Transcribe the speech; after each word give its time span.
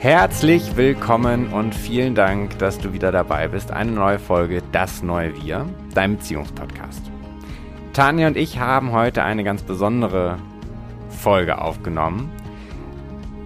Herzlich 0.00 0.76
willkommen 0.76 1.48
und 1.48 1.74
vielen 1.74 2.14
Dank, 2.14 2.56
dass 2.60 2.78
du 2.78 2.92
wieder 2.92 3.10
dabei 3.10 3.48
bist. 3.48 3.72
Eine 3.72 3.90
neue 3.90 4.20
Folge 4.20 4.62
Das 4.70 5.02
neue 5.02 5.34
Wir, 5.42 5.66
dein 5.92 6.18
Beziehungspodcast. 6.18 7.02
Tanja 7.94 8.28
und 8.28 8.36
ich 8.36 8.60
haben 8.60 8.92
heute 8.92 9.24
eine 9.24 9.42
ganz 9.42 9.64
besondere 9.64 10.38
Folge 11.08 11.60
aufgenommen, 11.60 12.30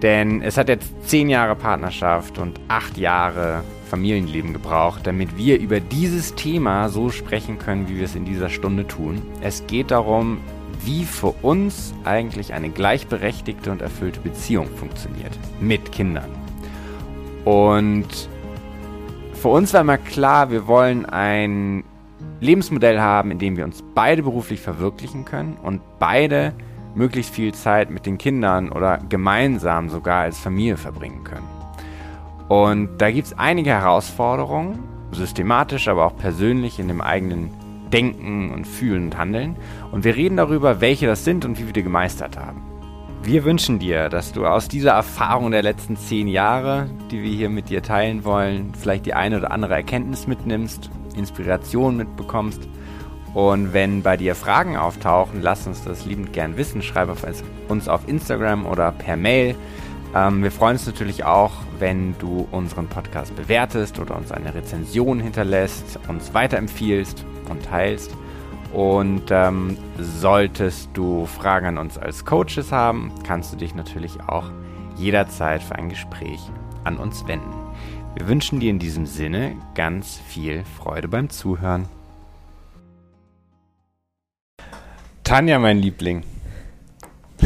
denn 0.03 0.43
es 0.43 0.55
hat 0.55 0.69
jetzt 0.69 0.93
zehn 1.09 1.27
Jahre 1.27 1.55
Partnerschaft 1.55 2.37
und 2.37 2.59
acht 2.67 2.99
Jahre 2.99 3.63
Familienleben 3.89 4.53
gebraucht, 4.53 5.07
damit 5.07 5.35
wir 5.35 5.59
über 5.59 5.79
dieses 5.79 6.35
Thema 6.35 6.87
so 6.89 7.09
sprechen 7.09 7.57
können, 7.57 7.89
wie 7.89 7.97
wir 7.97 8.05
es 8.05 8.13
in 8.13 8.25
dieser 8.25 8.51
Stunde 8.51 8.85
tun. 8.85 9.23
Es 9.41 9.65
geht 9.65 9.89
darum, 9.89 10.37
wie 10.83 11.05
für 11.05 11.33
uns 11.41 11.95
eigentlich 12.03 12.53
eine 12.53 12.69
gleichberechtigte 12.69 13.71
und 13.71 13.81
erfüllte 13.81 14.19
Beziehung 14.19 14.67
funktioniert 14.67 15.31
mit 15.59 15.91
Kindern. 15.91 16.42
Und 17.45 18.07
für 19.33 19.49
uns 19.49 19.73
war 19.73 19.81
immer 19.81 19.97
klar, 19.97 20.51
wir 20.51 20.67
wollen 20.67 21.05
ein 21.05 21.83
Lebensmodell 22.39 22.99
haben, 22.99 23.31
in 23.31 23.39
dem 23.39 23.57
wir 23.57 23.65
uns 23.65 23.83
beide 23.93 24.23
beruflich 24.23 24.61
verwirklichen 24.61 25.25
können 25.25 25.57
und 25.61 25.81
beide 25.99 26.53
möglichst 26.95 27.33
viel 27.33 27.53
Zeit 27.53 27.89
mit 27.89 28.05
den 28.05 28.17
Kindern 28.17 28.71
oder 28.71 28.99
gemeinsam 29.09 29.89
sogar 29.89 30.21
als 30.21 30.39
Familie 30.39 30.77
verbringen 30.77 31.23
können. 31.23 31.47
Und 32.49 32.97
da 32.99 33.09
gibt 33.11 33.27
es 33.27 33.37
einige 33.37 33.71
Herausforderungen, 33.71 34.79
systematisch, 35.11 35.87
aber 35.87 36.05
auch 36.05 36.15
persönlich 36.15 36.79
in 36.79 36.87
dem 36.87 37.01
eigenen 37.01 37.49
Denken 37.91 38.51
und 38.51 38.65
Fühlen 38.65 39.05
und 39.05 39.17
Handeln. 39.17 39.55
Und 39.91 40.03
wir 40.03 40.15
reden 40.15 40.37
darüber, 40.37 40.81
welche 40.81 41.07
das 41.07 41.23
sind 41.23 41.45
und 41.45 41.59
wie 41.59 41.65
wir 41.65 41.73
die 41.73 41.83
gemeistert 41.83 42.37
haben. 42.37 42.72
Wir 43.25 43.45
wünschen 43.45 43.79
dir, 43.79 44.09
dass 44.09 44.33
du 44.33 44.45
aus 44.45 44.67
dieser 44.67 44.91
Erfahrung 44.91 45.51
der 45.51 45.63
letzten 45.63 45.95
zehn 45.95 46.27
Jahre, 46.27 46.89
die 47.09 47.23
wir 47.23 47.31
hier 47.31 47.49
mit 47.49 47.69
dir 47.69 47.81
teilen 47.81 48.25
wollen, 48.25 48.73
vielleicht 48.77 49.05
die 49.05 49.13
eine 49.13 49.37
oder 49.37 49.51
andere 49.51 49.75
Erkenntnis 49.75 50.27
mitnimmst, 50.27 50.89
Inspiration 51.15 51.95
mitbekommst. 51.95 52.67
Und 53.33 53.71
wenn 53.71 54.03
bei 54.03 54.17
dir 54.17 54.35
Fragen 54.35 54.75
auftauchen, 54.75 55.41
lass 55.41 55.65
uns 55.65 55.85
das 55.85 56.03
liebend 56.05 56.33
gern 56.33 56.57
wissen. 56.57 56.81
Schreib 56.81 57.15
uns 57.69 57.87
auf 57.87 58.09
Instagram 58.09 58.65
oder 58.65 58.91
per 58.91 59.15
Mail. 59.15 59.55
Ähm, 60.13 60.43
wir 60.43 60.51
freuen 60.51 60.73
uns 60.73 60.85
natürlich 60.85 61.23
auch, 61.23 61.53
wenn 61.79 62.17
du 62.19 62.45
unseren 62.51 62.87
Podcast 62.87 63.33
bewertest 63.37 63.99
oder 63.99 64.17
uns 64.17 64.33
eine 64.33 64.53
Rezension 64.53 65.21
hinterlässt, 65.21 65.97
uns 66.09 66.33
weiterempfiehlst 66.33 67.25
und 67.49 67.63
teilst. 67.63 68.11
Und 68.73 69.29
ähm, 69.29 69.77
solltest 69.99 70.89
du 70.95 71.27
Fragen 71.27 71.67
an 71.67 71.77
uns 71.77 71.99
als 71.99 72.25
Coaches 72.25 72.71
haben, 72.71 73.11
kannst 73.23 73.53
du 73.53 73.57
dich 73.57 73.75
natürlich 73.75 74.19
auch 74.21 74.49
jederzeit 74.97 75.61
für 75.61 75.75
ein 75.75 75.89
Gespräch 75.89 76.39
an 76.83 76.97
uns 76.97 77.27
wenden. 77.27 77.53
Wir 78.15 78.27
wünschen 78.27 78.59
dir 78.59 78.71
in 78.71 78.79
diesem 78.79 79.05
Sinne 79.05 79.55
ganz 79.75 80.19
viel 80.27 80.63
Freude 80.77 81.07
beim 81.07 81.29
Zuhören. 81.29 81.87
Tanja, 85.23 85.59
mein 85.59 85.77
Liebling. 85.77 86.23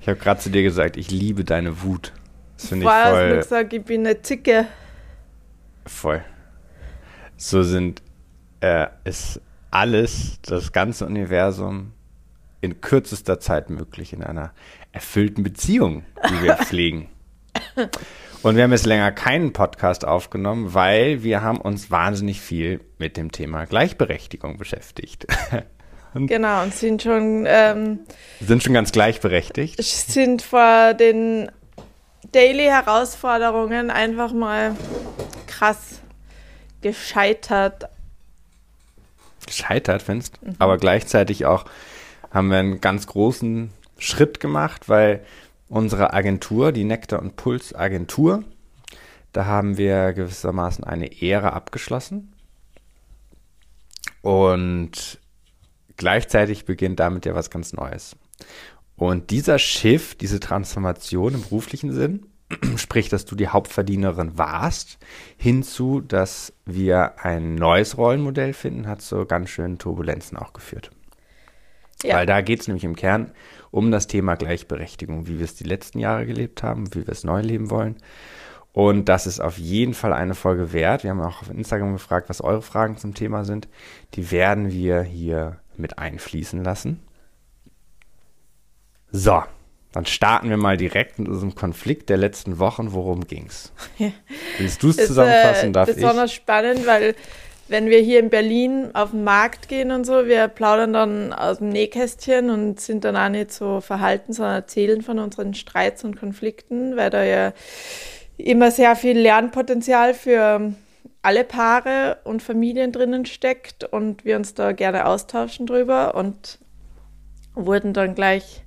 ich 0.00 0.08
habe 0.08 0.18
gerade 0.18 0.40
zu 0.40 0.48
dir 0.48 0.62
gesagt, 0.62 0.96
ich 0.96 1.10
liebe 1.10 1.44
deine 1.44 1.82
Wut. 1.82 2.14
Das 2.56 2.68
finde 2.68 2.86
ich 2.86 2.90
voll. 2.90 3.36
gesagt, 3.36 3.74
ich 3.74 3.84
bin 3.84 4.06
eine 4.06 4.22
Zicke. 4.22 4.66
Voll 5.84 6.22
so 7.42 7.62
sind, 7.62 8.02
äh, 8.60 8.86
ist 9.04 9.40
alles, 9.70 10.38
das 10.42 10.72
ganze 10.72 11.06
Universum 11.06 11.92
in 12.60 12.80
kürzester 12.80 13.40
Zeit 13.40 13.70
möglich 13.70 14.12
in 14.12 14.22
einer 14.22 14.52
erfüllten 14.92 15.42
Beziehung, 15.42 16.04
die 16.28 16.42
wir 16.42 16.56
pflegen. 16.56 17.08
Und 18.42 18.56
wir 18.56 18.64
haben 18.64 18.72
jetzt 18.72 18.86
länger 18.86 19.12
keinen 19.12 19.52
Podcast 19.52 20.04
aufgenommen, 20.04 20.74
weil 20.74 21.22
wir 21.22 21.42
haben 21.42 21.60
uns 21.60 21.90
wahnsinnig 21.90 22.40
viel 22.40 22.80
mit 22.98 23.16
dem 23.16 23.30
Thema 23.30 23.66
Gleichberechtigung 23.66 24.58
beschäftigt. 24.58 25.26
Und 26.14 26.26
genau, 26.26 26.62
und 26.62 26.74
sind 26.74 27.00
schon 27.00 27.44
ähm, 27.46 28.00
sind 28.38 28.62
schon 28.62 28.74
ganz 28.74 28.92
gleichberechtigt. 28.92 29.82
Sind 29.82 30.42
vor 30.42 30.92
den 30.92 31.50
Daily 32.32 32.66
Herausforderungen 32.66 33.90
einfach 33.90 34.34
mal 34.34 34.76
krass 35.46 36.01
gescheitert. 36.82 37.88
Gescheitert, 39.46 40.02
findest 40.02 40.42
mhm. 40.42 40.54
Aber 40.58 40.76
gleichzeitig 40.76 41.46
auch 41.46 41.64
haben 42.30 42.50
wir 42.50 42.58
einen 42.58 42.80
ganz 42.80 43.06
großen 43.06 43.70
Schritt 43.98 44.40
gemacht, 44.40 44.88
weil 44.88 45.24
unsere 45.68 46.12
Agentur, 46.12 46.72
die 46.72 46.84
Nektar 46.84 47.20
und 47.20 47.36
Puls 47.36 47.74
Agentur, 47.74 48.44
da 49.32 49.46
haben 49.46 49.78
wir 49.78 50.12
gewissermaßen 50.12 50.84
eine 50.84 51.22
Ehre 51.22 51.52
abgeschlossen. 51.54 52.32
Und 54.20 55.18
gleichzeitig 55.96 56.64
beginnt 56.64 57.00
damit 57.00 57.26
ja 57.26 57.34
was 57.34 57.50
ganz 57.50 57.72
Neues. 57.72 58.16
Und 58.96 59.30
dieser 59.30 59.58
Schiff, 59.58 60.14
diese 60.14 60.38
Transformation 60.38 61.34
im 61.34 61.42
beruflichen 61.42 61.92
Sinn, 61.92 62.26
sprich, 62.76 63.08
dass 63.08 63.24
du 63.24 63.34
die 63.34 63.48
Hauptverdienerin 63.48 64.38
warst, 64.38 64.98
hinzu, 65.36 66.00
dass 66.00 66.52
wir 66.64 67.24
ein 67.24 67.54
neues 67.54 67.96
Rollenmodell 67.96 68.52
finden, 68.52 68.86
hat 68.86 69.02
zu 69.02 69.24
ganz 69.26 69.50
schönen 69.50 69.78
Turbulenzen 69.78 70.38
auch 70.38 70.52
geführt. 70.52 70.90
Ja. 72.02 72.16
Weil 72.16 72.26
da 72.26 72.40
geht 72.40 72.60
es 72.60 72.68
nämlich 72.68 72.84
im 72.84 72.96
Kern 72.96 73.32
um 73.70 73.90
das 73.90 74.06
Thema 74.06 74.34
Gleichberechtigung, 74.34 75.26
wie 75.26 75.38
wir 75.38 75.44
es 75.44 75.54
die 75.54 75.64
letzten 75.64 75.98
Jahre 75.98 76.26
gelebt 76.26 76.62
haben, 76.62 76.92
wie 76.94 77.06
wir 77.06 77.12
es 77.12 77.24
neu 77.24 77.40
leben 77.40 77.70
wollen. 77.70 77.96
Und 78.72 79.08
das 79.08 79.26
ist 79.26 79.40
auf 79.40 79.58
jeden 79.58 79.94
Fall 79.94 80.12
eine 80.12 80.34
Folge 80.34 80.72
wert. 80.72 81.04
Wir 81.04 81.10
haben 81.10 81.20
auch 81.20 81.42
auf 81.42 81.50
Instagram 81.50 81.92
gefragt, 81.92 82.28
was 82.28 82.40
eure 82.40 82.62
Fragen 82.62 82.96
zum 82.96 83.14
Thema 83.14 83.44
sind. 83.44 83.68
Die 84.14 84.30
werden 84.30 84.70
wir 84.70 85.02
hier 85.02 85.58
mit 85.76 85.98
einfließen 85.98 86.64
lassen. 86.64 87.00
So, 89.10 89.42
dann 89.92 90.06
starten 90.06 90.48
wir 90.48 90.56
mal 90.56 90.76
direkt 90.76 91.18
mit 91.18 91.28
unserem 91.28 91.54
Konflikt 91.54 92.08
der 92.08 92.16
letzten 92.16 92.58
Wochen. 92.58 92.92
Worum 92.92 93.26
ging's? 93.26 93.72
Willst 94.58 94.82
du 94.82 94.88
es 94.88 94.96
zusammenfassen? 94.96 95.70
Äh, 95.70 95.72
darf 95.72 95.94
besonders 95.94 96.30
ich? 96.30 96.36
spannend, 96.36 96.86
weil 96.86 97.14
wenn 97.68 97.86
wir 97.86 98.00
hier 98.00 98.18
in 98.20 98.30
Berlin 98.30 98.90
auf 98.94 99.10
den 99.10 99.24
Markt 99.24 99.68
gehen 99.68 99.92
und 99.92 100.04
so, 100.04 100.26
wir 100.26 100.48
plaudern 100.48 100.92
dann 100.92 101.32
aus 101.32 101.58
dem 101.58 101.68
Nähkästchen 101.68 102.50
und 102.50 102.80
sind 102.80 103.04
dann 103.04 103.16
auch 103.16 103.28
nicht 103.28 103.52
so 103.52 103.80
verhalten, 103.80 104.32
sondern 104.32 104.56
erzählen 104.56 105.02
von 105.02 105.18
unseren 105.18 105.54
Streits 105.54 106.04
und 106.04 106.18
Konflikten, 106.18 106.96
weil 106.96 107.10
da 107.10 107.22
ja 107.22 107.52
immer 108.36 108.70
sehr 108.70 108.96
viel 108.96 109.18
Lernpotenzial 109.18 110.14
für 110.14 110.72
alle 111.22 111.44
Paare 111.44 112.18
und 112.24 112.42
Familien 112.42 112.92
drinnen 112.92 113.26
steckt 113.26 113.84
und 113.84 114.24
wir 114.24 114.36
uns 114.36 114.54
da 114.54 114.72
gerne 114.72 115.06
austauschen 115.06 115.66
drüber 115.66 116.14
und 116.14 116.58
wurden 117.54 117.92
dann 117.92 118.14
gleich 118.14 118.61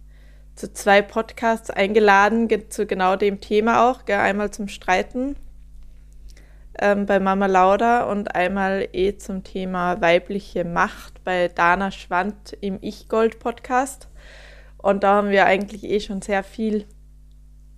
zu 0.55 0.71
zwei 0.71 1.01
Podcasts 1.01 1.69
eingeladen, 1.69 2.47
zu 2.69 2.85
genau 2.85 3.15
dem 3.15 3.41
Thema 3.41 3.89
auch. 3.89 4.05
Gell? 4.05 4.19
Einmal 4.19 4.51
zum 4.51 4.67
Streiten 4.67 5.35
ähm, 6.79 7.05
bei 7.05 7.19
Mama 7.19 7.45
Lauda 7.45 8.03
und 8.03 8.35
einmal 8.35 8.87
eh 8.93 9.17
zum 9.17 9.43
Thema 9.43 10.01
weibliche 10.01 10.65
Macht 10.65 11.23
bei 11.23 11.49
Dana 11.49 11.91
Schwand 11.91 12.57
im 12.61 12.77
Ich-Gold-Podcast. 12.81 14.09
Und 14.77 15.03
da 15.03 15.15
haben 15.15 15.29
wir 15.29 15.45
eigentlich 15.45 15.83
eh 15.83 15.99
schon 15.99 16.21
sehr 16.21 16.43
viel 16.43 16.85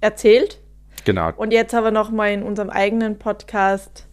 erzählt. 0.01 0.59
Genau. 1.05 1.31
Und 1.35 1.53
jetzt 1.53 1.73
aber 1.73 1.91
nochmal 1.91 2.31
in 2.31 2.43
unserem 2.43 2.69
eigenen 2.69 3.17
Podcast 3.17 4.06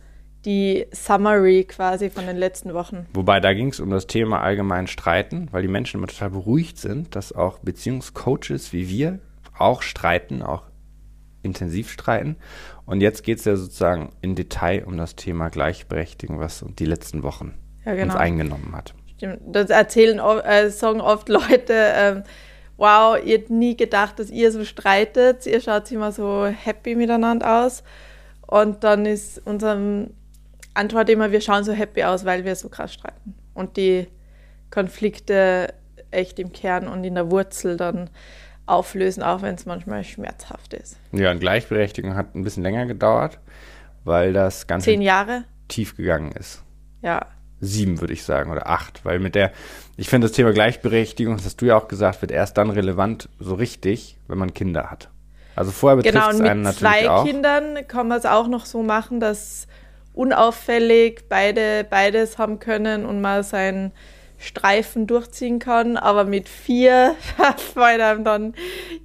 die 0.44 0.86
Summary 0.92 1.64
quasi 1.64 2.10
von 2.10 2.26
den 2.26 2.36
letzten 2.36 2.74
Wochen. 2.74 3.06
Wobei 3.14 3.40
da 3.40 3.52
ging 3.54 3.68
es 3.68 3.80
um 3.80 3.90
das 3.90 4.06
Thema 4.06 4.40
allgemein 4.40 4.86
Streiten, 4.86 5.48
weil 5.50 5.62
die 5.62 5.68
Menschen 5.68 5.98
immer 5.98 6.06
total 6.06 6.30
beruhigt 6.30 6.78
sind, 6.78 7.16
dass 7.16 7.32
auch 7.32 7.58
Beziehungscoaches 7.60 8.72
wie 8.72 8.88
wir 8.88 9.18
auch 9.56 9.82
streiten, 9.82 10.42
auch 10.42 10.64
intensiv 11.42 11.90
streiten. 11.90 12.36
Und 12.86 13.00
jetzt 13.00 13.22
geht 13.22 13.38
es 13.38 13.44
ja 13.44 13.56
sozusagen 13.56 14.10
in 14.20 14.34
Detail 14.34 14.84
um 14.84 14.96
das 14.96 15.16
Thema 15.16 15.48
Gleichberechtigung, 15.48 16.38
was 16.38 16.64
die 16.78 16.86
letzten 16.86 17.22
Wochen 17.22 17.54
ja, 17.84 17.94
genau. 17.94 18.12
uns 18.12 18.16
eingenommen 18.16 18.74
hat. 18.74 18.94
Stimmt, 19.16 19.40
das 19.46 19.70
erzählen, 19.70 20.18
äh, 20.18 20.70
sagen 20.70 21.00
oft 21.00 21.28
Leute, 21.28 21.72
äh, 21.72 22.22
wow, 22.76 23.16
ihr 23.24 23.38
habt 23.38 23.50
nie 23.50 23.76
gedacht, 23.76 24.18
dass 24.18 24.30
ihr 24.30 24.50
so 24.50 24.64
streitet, 24.64 25.46
ihr 25.46 25.60
schaut 25.60 25.90
immer 25.92 26.12
so 26.12 26.46
happy 26.46 26.96
miteinander 26.96 27.64
aus. 27.64 27.84
Und 28.46 28.84
dann 28.84 29.06
ist 29.06 29.40
unserem 29.46 30.10
antworte 30.74 31.12
immer, 31.12 31.32
wir 31.32 31.40
schauen 31.40 31.64
so 31.64 31.72
happy 31.72 32.04
aus, 32.04 32.24
weil 32.24 32.44
wir 32.44 32.54
so 32.56 32.68
krass 32.68 32.92
streiten. 32.92 33.34
Und 33.54 33.76
die 33.76 34.08
Konflikte 34.70 35.72
echt 36.10 36.38
im 36.38 36.52
Kern 36.52 36.88
und 36.88 37.04
in 37.04 37.14
der 37.14 37.30
Wurzel 37.30 37.76
dann 37.76 38.10
auflösen, 38.66 39.22
auch 39.22 39.42
wenn 39.42 39.54
es 39.54 39.66
manchmal 39.66 40.04
schmerzhaft 40.04 40.74
ist. 40.74 40.96
Ja, 41.12 41.30
und 41.30 41.40
Gleichberechtigung 41.40 42.14
hat 42.16 42.34
ein 42.34 42.44
bisschen 42.44 42.62
länger 42.62 42.86
gedauert, 42.86 43.38
weil 44.04 44.32
das 44.32 44.66
Ganze 44.66 44.86
Zehn 44.86 45.02
Jahre? 45.02 45.44
tief 45.68 45.96
gegangen 45.96 46.32
ist. 46.32 46.62
Ja, 47.02 47.26
sieben, 47.60 48.00
würde 48.00 48.12
ich 48.12 48.24
sagen, 48.24 48.50
oder 48.50 48.68
acht. 48.68 49.04
Weil 49.04 49.18
mit 49.18 49.34
der, 49.34 49.52
ich 49.96 50.08
finde 50.08 50.26
das 50.28 50.36
Thema 50.36 50.52
Gleichberechtigung, 50.52 51.36
das 51.36 51.46
hast 51.46 51.60
du 51.60 51.66
ja 51.66 51.76
auch 51.76 51.88
gesagt, 51.88 52.22
wird 52.22 52.32
erst 52.32 52.58
dann 52.58 52.70
relevant, 52.70 53.28
so 53.38 53.54
richtig, 53.54 54.18
wenn 54.28 54.38
man 54.38 54.54
Kinder 54.54 54.90
hat. 54.90 55.08
Also 55.56 55.70
vorher 55.70 55.96
betrifft 55.96 56.14
genau, 56.14 56.30
es 56.30 56.40
einen 56.40 56.62
mit 56.62 56.74
natürlich 56.74 56.78
zwei 56.78 57.10
auch. 57.10 57.24
Kindern 57.24 57.86
kann 57.86 58.08
man 58.08 58.18
es 58.18 58.26
auch 58.26 58.48
noch 58.48 58.66
so 58.66 58.82
machen, 58.82 59.20
dass 59.20 59.66
unauffällig 60.14 61.24
beide 61.28 61.84
beides 61.84 62.38
haben 62.38 62.58
können 62.58 63.04
und 63.04 63.20
man 63.20 63.42
seinen 63.42 63.92
Streifen 64.38 65.06
durchziehen 65.06 65.58
kann. 65.58 65.96
Aber 65.96 66.24
mit 66.24 66.48
vier 66.48 67.14
fällt 67.74 68.00
einem 68.00 68.24
dann 68.24 68.54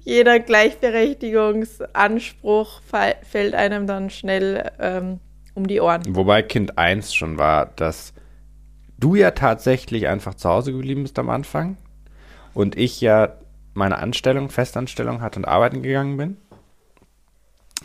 jeder 0.04 0.40
Gleichberechtigungsanspruch 0.40 2.80
fällt 3.22 3.54
einem 3.54 3.86
dann 3.86 4.10
schnell 4.10 4.70
ähm, 4.78 5.20
um 5.54 5.66
die 5.66 5.80
Ohren. 5.80 6.02
Wobei 6.08 6.42
Kind 6.42 6.76
1 6.78 7.14
schon 7.14 7.38
war, 7.38 7.66
dass 7.76 8.12
du 8.98 9.14
ja 9.14 9.30
tatsächlich 9.32 10.08
einfach 10.08 10.34
zu 10.34 10.48
Hause 10.48 10.72
geblieben 10.72 11.02
bist 11.02 11.18
am 11.18 11.28
Anfang 11.30 11.76
und 12.54 12.76
ich 12.76 13.00
ja 13.00 13.34
meine 13.74 13.98
Anstellung, 13.98 14.50
Festanstellung 14.50 15.22
hatte 15.22 15.38
und 15.38 15.46
arbeiten 15.46 15.82
gegangen 15.82 16.16
bin. 16.16 16.36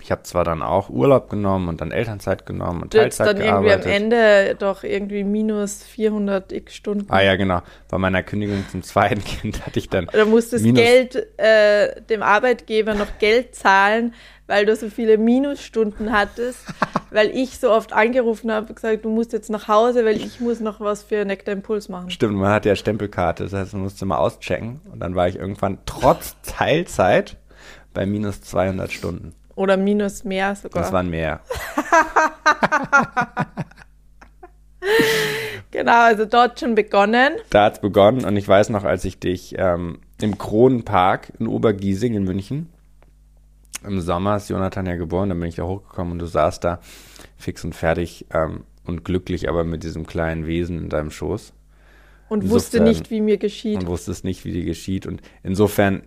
Ich 0.05 0.11
habe 0.11 0.21
zwar 0.21 0.43
dann 0.43 0.61
auch 0.61 0.91
Urlaub 0.91 1.31
genommen 1.31 1.67
und 1.67 1.81
dann 1.81 1.89
Elternzeit 1.89 2.45
genommen 2.45 2.83
und 2.83 2.93
Teilzeit 2.93 3.25
dann 3.25 3.37
irgendwie 3.37 3.71
am 3.71 3.81
gearbeitet. 3.81 3.91
Ende 3.91 4.55
doch 4.59 4.83
irgendwie 4.83 5.23
minus 5.23 5.81
400 5.81 6.51
x 6.51 6.75
Stunden. 6.75 7.07
Ah 7.09 7.21
ja, 7.21 7.35
genau. 7.35 7.63
Bei 7.89 7.97
meiner 7.97 8.21
Kündigung 8.21 8.63
zum 8.69 8.83
zweiten 8.83 9.23
Kind 9.25 9.65
hatte 9.65 9.79
ich 9.79 9.89
dann 9.89 10.07
Oder 10.07 10.25
musstest 10.25 10.63
Geld 10.63 11.15
äh, 11.39 11.99
dem 12.03 12.21
Arbeitgeber 12.21 12.93
noch 12.93 13.17
Geld 13.17 13.55
zahlen, 13.55 14.13
weil 14.45 14.67
du 14.67 14.75
so 14.75 14.91
viele 14.91 15.17
Minusstunden 15.17 16.11
hattest, 16.11 16.59
weil 17.09 17.35
ich 17.35 17.57
so 17.57 17.71
oft 17.71 17.91
angerufen 17.91 18.51
habe 18.51 18.67
und 18.67 18.75
gesagt, 18.75 19.05
du 19.05 19.09
musst 19.09 19.33
jetzt 19.33 19.49
nach 19.49 19.67
Hause, 19.67 20.05
weil 20.05 20.17
ich 20.17 20.39
muss 20.39 20.59
noch 20.59 20.81
was 20.81 21.01
für 21.01 21.25
Nectar 21.25 21.53
Impuls 21.53 21.89
machen. 21.89 22.11
Stimmt, 22.11 22.35
man 22.35 22.51
hatte 22.51 22.69
ja 22.69 22.75
Stempelkarte, 22.75 23.45
das 23.45 23.53
heißt, 23.53 23.73
man 23.73 23.81
musste 23.81 24.05
mal 24.05 24.17
auschecken 24.17 24.81
und 24.93 24.99
dann 24.99 25.15
war 25.15 25.27
ich 25.27 25.37
irgendwann 25.37 25.79
trotz 25.87 26.35
Teilzeit 26.43 27.37
bei 27.95 28.05
minus 28.05 28.41
200 28.41 28.91
Stunden. 28.91 29.33
Oder 29.55 29.77
minus 29.77 30.23
mehr 30.25 30.53
sogar. 30.55 30.83
Das 30.83 30.91
waren 30.91 31.09
mehr. 31.09 31.39
genau, 35.71 36.03
also 36.05 36.25
dort 36.25 36.59
schon 36.59 36.75
begonnen. 36.75 37.33
Da 37.49 37.65
hat's 37.65 37.79
begonnen 37.79 38.25
und 38.25 38.37
ich 38.37 38.47
weiß 38.47 38.69
noch, 38.69 38.83
als 38.83 39.05
ich 39.05 39.19
dich 39.19 39.55
ähm, 39.57 39.99
im 40.21 40.37
Kronenpark 40.37 41.33
in 41.39 41.47
Obergiesing 41.47 42.13
in 42.13 42.23
München 42.23 42.69
im 43.83 44.01
Sommer 44.01 44.37
ist 44.37 44.49
Jonathan 44.49 44.87
ja 44.87 44.95
geboren, 44.95 45.29
dann 45.29 45.39
bin 45.39 45.47
ich 45.49 45.55
da 45.55 45.63
hochgekommen 45.63 46.13
und 46.13 46.19
du 46.19 46.25
saßt 46.25 46.63
da 46.63 46.79
fix 47.37 47.63
und 47.63 47.75
fertig 47.75 48.25
ähm, 48.33 48.63
und 48.83 49.05
glücklich, 49.05 49.47
aber 49.47 49.63
mit 49.63 49.83
diesem 49.83 50.07
kleinen 50.07 50.47
Wesen 50.47 50.79
in 50.79 50.89
deinem 50.89 51.11
Schoß 51.11 51.53
Und 52.29 52.49
wusste 52.49 52.77
Insofern- 52.77 52.83
nicht, 52.97 53.11
wie 53.11 53.21
mir 53.21 53.37
geschieht. 53.37 53.79
und 53.79 53.87
wusstest 53.87 54.23
nicht, 54.23 54.43
wie 54.43 54.53
dir 54.53 54.65
geschieht. 54.65 55.05
Und 55.05 55.21
insofern 55.43 56.01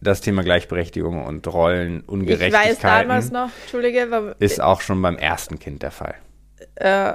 das 0.00 0.20
Thema 0.20 0.42
Gleichberechtigung 0.42 1.24
und 1.24 1.46
Ich 1.46 1.52
Rollenungerechtigkeiten 1.52 2.70
weiß 2.70 2.78
damals 2.78 3.30
noch, 3.30 3.50
Entschuldige, 3.62 4.10
war, 4.10 4.36
ist 4.38 4.60
auch 4.60 4.80
schon 4.80 5.00
beim 5.00 5.16
ersten 5.16 5.58
Kind 5.58 5.82
der 5.82 5.90
Fall. 5.90 6.14
äh, 6.76 7.14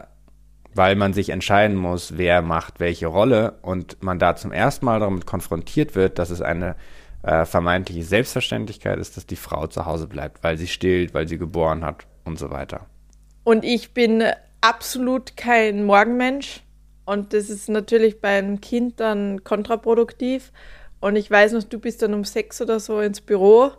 weil 0.73 0.95
man 0.95 1.13
sich 1.13 1.29
entscheiden 1.29 1.75
muss, 1.75 2.17
wer 2.17 2.41
macht 2.41 2.79
welche 2.79 3.07
Rolle 3.07 3.59
und 3.61 4.01
man 4.01 4.19
da 4.19 4.35
zum 4.35 4.51
ersten 4.51 4.85
Mal 4.85 4.99
damit 4.99 5.25
konfrontiert 5.25 5.95
wird, 5.95 6.17
dass 6.17 6.29
es 6.29 6.41
eine 6.41 6.75
äh, 7.23 7.45
vermeintliche 7.45 8.03
Selbstverständlichkeit 8.03 8.97
ist, 8.97 9.17
dass 9.17 9.25
die 9.25 9.35
Frau 9.35 9.67
zu 9.67 9.85
Hause 9.85 10.07
bleibt, 10.07 10.43
weil 10.43 10.57
sie 10.57 10.67
stillt, 10.67 11.13
weil 11.13 11.27
sie 11.27 11.37
geboren 11.37 11.83
hat 11.83 12.07
und 12.23 12.39
so 12.39 12.49
weiter. 12.51 12.87
Und 13.43 13.65
ich 13.65 13.93
bin 13.93 14.23
absolut 14.61 15.35
kein 15.35 15.83
Morgenmensch. 15.83 16.61
Und 17.05 17.33
das 17.33 17.49
ist 17.49 17.67
natürlich 17.67 18.21
bei 18.21 18.37
einem 18.37 18.61
Kind 18.61 18.99
dann 18.99 19.43
kontraproduktiv. 19.43 20.51
Und 21.01 21.15
ich 21.15 21.29
weiß 21.29 21.53
noch, 21.53 21.63
du 21.63 21.79
bist 21.79 22.01
dann 22.01 22.13
um 22.13 22.23
sechs 22.23 22.61
oder 22.61 22.79
so 22.79 23.01
ins 23.01 23.19
Büro. 23.19 23.71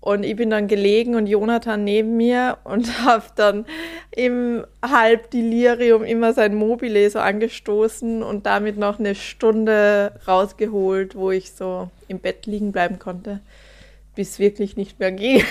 Und 0.00 0.22
ich 0.22 0.36
bin 0.36 0.50
dann 0.50 0.68
gelegen 0.68 1.16
und 1.16 1.26
Jonathan 1.26 1.82
neben 1.82 2.16
mir 2.16 2.58
und 2.64 3.02
habe 3.04 3.24
dann 3.34 3.66
im 4.10 4.64
Halbdelirium 4.82 6.04
immer 6.04 6.32
sein 6.32 6.54
Mobile 6.54 7.10
so 7.10 7.18
angestoßen 7.18 8.22
und 8.22 8.46
damit 8.46 8.76
noch 8.76 8.98
eine 8.98 9.14
Stunde 9.14 10.12
rausgeholt, 10.28 11.16
wo 11.16 11.30
ich 11.30 11.52
so 11.52 11.90
im 12.08 12.20
Bett 12.20 12.46
liegen 12.46 12.72
bleiben 12.72 12.98
konnte, 12.98 13.40
bis 14.14 14.38
wirklich 14.38 14.76
nicht 14.76 15.00
mehr 15.00 15.10
ging. 15.10 15.42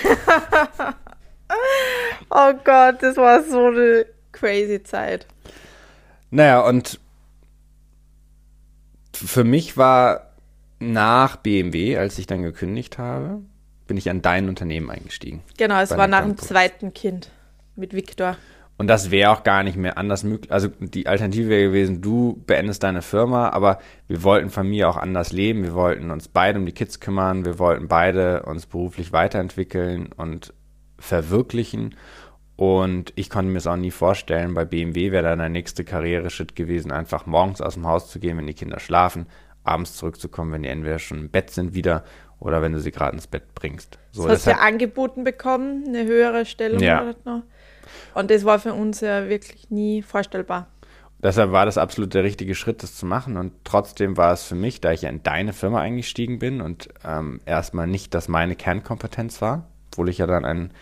oh 2.30 2.52
Gott, 2.64 3.02
das 3.02 3.16
war 3.16 3.42
so 3.42 3.66
eine 3.66 4.06
crazy 4.32 4.82
Zeit. 4.82 5.26
Naja, 6.30 6.60
und 6.60 6.98
für 9.12 9.44
mich 9.44 9.76
war 9.76 10.26
nach 10.78 11.36
BMW, 11.36 11.96
als 11.96 12.18
ich 12.18 12.26
dann 12.26 12.42
gekündigt 12.42 12.98
habe, 12.98 13.42
bin 13.86 13.96
ich 13.96 14.10
an 14.10 14.22
dein 14.22 14.48
Unternehmen 14.48 14.90
eingestiegen. 14.90 15.42
Genau, 15.56 15.80
es 15.80 15.90
war 15.90 16.08
nach 16.08 16.22
dem 16.22 16.36
zweiten 16.36 16.92
Kind 16.92 17.30
mit 17.76 17.94
Viktor. 17.94 18.36
Und 18.78 18.88
das 18.88 19.10
wäre 19.10 19.30
auch 19.30 19.42
gar 19.42 19.62
nicht 19.62 19.76
mehr 19.76 19.96
anders 19.96 20.22
möglich. 20.22 20.52
Also 20.52 20.68
die 20.68 21.06
Alternative 21.06 21.48
wäre 21.48 21.68
gewesen, 21.68 22.02
du 22.02 22.42
beendest 22.46 22.82
deine 22.82 23.00
Firma, 23.00 23.48
aber 23.48 23.78
wir 24.06 24.22
wollten 24.22 24.50
Familie 24.50 24.88
auch 24.88 24.98
anders 24.98 25.32
leben. 25.32 25.62
Wir 25.62 25.74
wollten 25.74 26.10
uns 26.10 26.28
beide 26.28 26.58
um 26.58 26.66
die 26.66 26.72
Kids 26.72 27.00
kümmern. 27.00 27.46
Wir 27.46 27.58
wollten 27.58 27.88
beide 27.88 28.42
uns 28.42 28.66
beruflich 28.66 29.12
weiterentwickeln 29.12 30.10
und 30.12 30.52
verwirklichen. 30.98 31.94
Und 32.56 33.12
ich 33.16 33.30
konnte 33.30 33.50
mir 33.50 33.58
es 33.58 33.66
auch 33.66 33.76
nie 33.76 33.90
vorstellen, 33.90 34.54
bei 34.54 34.64
BMW 34.64 35.10
wäre 35.10 35.24
dann 35.24 35.38
der 35.38 35.50
nächste 35.50 35.84
Karriereschritt 35.84 36.56
gewesen, 36.56 36.90
einfach 36.90 37.26
morgens 37.26 37.60
aus 37.60 37.74
dem 37.74 37.86
Haus 37.86 38.10
zu 38.10 38.18
gehen, 38.18 38.38
wenn 38.38 38.46
die 38.46 38.54
Kinder 38.54 38.80
schlafen, 38.80 39.26
abends 39.66 39.94
zurückzukommen, 39.96 40.52
wenn 40.52 40.62
die 40.62 40.68
entweder 40.68 40.98
schon 40.98 41.18
im 41.18 41.30
Bett 41.30 41.50
sind 41.50 41.74
wieder 41.74 42.04
oder 42.38 42.62
wenn 42.62 42.72
du 42.72 42.80
sie 42.80 42.90
gerade 42.90 43.14
ins 43.14 43.26
Bett 43.26 43.54
bringst. 43.54 43.98
So, 44.12 44.22
das 44.22 44.38
hast 44.38 44.46
du 44.46 44.50
ja 44.50 44.58
angeboten 44.58 45.24
bekommen, 45.24 45.84
eine 45.86 46.04
höhere 46.04 46.44
Stellung 46.44 46.80
Ja. 46.80 47.14
Und 48.14 48.30
das 48.30 48.44
war 48.44 48.58
für 48.58 48.74
uns 48.74 49.00
ja 49.00 49.28
wirklich 49.28 49.70
nie 49.70 50.02
vorstellbar. 50.02 50.68
Deshalb 51.18 51.50
war 51.50 51.64
das 51.64 51.78
absolut 51.78 52.12
der 52.12 52.24
richtige 52.24 52.54
Schritt, 52.54 52.82
das 52.82 52.94
zu 52.94 53.06
machen. 53.06 53.36
Und 53.36 53.52
trotzdem 53.64 54.16
war 54.16 54.32
es 54.32 54.44
für 54.44 54.54
mich, 54.54 54.80
da 54.80 54.92
ich 54.92 55.02
ja 55.02 55.08
in 55.08 55.22
deine 55.22 55.52
Firma 55.52 55.80
eingestiegen 55.80 56.38
bin 56.38 56.60
und 56.60 56.88
ähm, 57.04 57.40
erstmal 57.46 57.86
nicht 57.86 58.12
das 58.14 58.28
meine 58.28 58.54
Kernkompetenz 58.54 59.40
war, 59.40 59.66
obwohl 59.92 60.10
ich 60.10 60.18
ja 60.18 60.26
dann 60.26 60.44
ein 60.44 60.72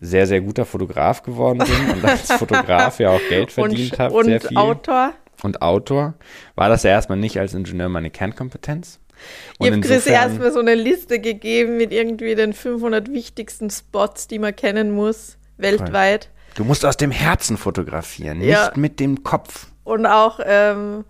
sehr, 0.00 0.26
sehr 0.26 0.40
guter 0.40 0.64
Fotograf 0.64 1.22
geworden 1.22 1.58
bin 1.58 1.90
und 1.94 2.04
als 2.04 2.32
Fotograf 2.32 2.98
ja 2.98 3.10
auch 3.10 3.20
Geld 3.28 3.52
verdient 3.52 3.92
und 3.92 3.98
habe, 3.98 4.14
und 4.14 4.24
sehr 4.24 4.40
viel. 4.40 4.56
Autor. 4.56 5.12
Und 5.42 5.62
Autor, 5.62 6.14
war 6.54 6.68
das 6.68 6.82
ja 6.82 6.90
erstmal 6.90 7.18
nicht 7.18 7.38
als 7.38 7.54
Ingenieur 7.54 7.88
meine 7.88 8.10
Kernkompetenz. 8.10 9.00
Und 9.58 9.66
Ich 9.66 9.72
habe 9.72 9.80
Chris 9.82 10.06
erstmal 10.06 10.52
so 10.52 10.60
eine 10.60 10.74
Liste 10.74 11.18
gegeben 11.20 11.76
mit 11.76 11.92
irgendwie 11.92 12.34
den 12.34 12.52
500 12.52 13.10
wichtigsten 13.12 13.70
Spots, 13.70 14.28
die 14.28 14.38
man 14.38 14.54
kennen 14.56 14.90
muss, 14.92 15.36
weltweit. 15.58 16.30
Du 16.54 16.64
musst 16.64 16.84
aus 16.84 16.96
dem 16.96 17.10
Herzen 17.10 17.56
fotografieren, 17.56 18.40
Ja. 18.42 18.64
nicht 18.66 18.76
mit 18.76 19.00
dem 19.00 19.22
Kopf. 19.22 19.66
Und 19.84 20.06
auch, 20.06 20.40
ähm, 20.44 21.04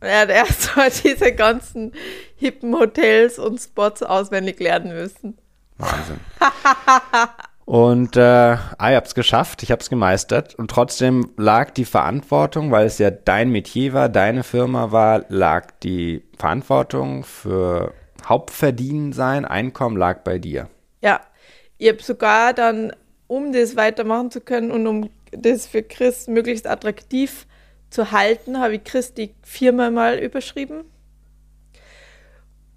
er 0.00 0.20
hat 0.20 0.28
erst 0.30 0.76
mal 0.76 0.90
diese 0.90 1.32
ganzen 1.32 1.92
hippen 2.36 2.74
Hotels 2.74 3.38
und 3.38 3.60
Spots 3.60 4.02
auswendig 4.02 4.60
lernen 4.60 4.94
müssen. 4.94 5.38
Wahnsinn. 5.78 6.20
Und 7.66 8.16
äh, 8.16 8.20
ah, 8.20 8.90
ich 8.90 8.96
hab's 8.96 9.16
geschafft, 9.16 9.64
ich 9.64 9.72
hab's 9.72 9.90
gemeistert. 9.90 10.54
Und 10.54 10.70
trotzdem 10.70 11.32
lag 11.36 11.72
die 11.72 11.84
Verantwortung, 11.84 12.70
weil 12.70 12.86
es 12.86 12.98
ja 12.98 13.10
dein 13.10 13.50
Metier 13.50 13.92
war, 13.92 14.08
deine 14.08 14.44
Firma 14.44 14.92
war, 14.92 15.24
lag 15.28 15.72
die 15.82 16.22
Verantwortung 16.38 17.24
für 17.24 17.92
Hauptverdienen 18.24 19.12
sein, 19.12 19.44
Einkommen 19.44 19.96
lag 19.96 20.22
bei 20.22 20.38
dir. 20.38 20.70
Ja, 21.02 21.20
ich 21.76 21.88
habe 21.88 22.02
sogar 22.02 22.54
dann, 22.54 22.92
um 23.26 23.52
das 23.52 23.74
weitermachen 23.74 24.30
zu 24.30 24.40
können 24.40 24.70
und 24.70 24.86
um 24.86 25.10
das 25.32 25.66
für 25.66 25.82
Chris 25.82 26.28
möglichst 26.28 26.68
attraktiv 26.68 27.48
zu 27.90 28.12
halten, 28.12 28.60
habe 28.60 28.76
ich 28.76 28.84
Chris 28.84 29.12
die 29.12 29.34
Firma 29.42 29.90
mal 29.90 30.20
überschrieben, 30.20 30.84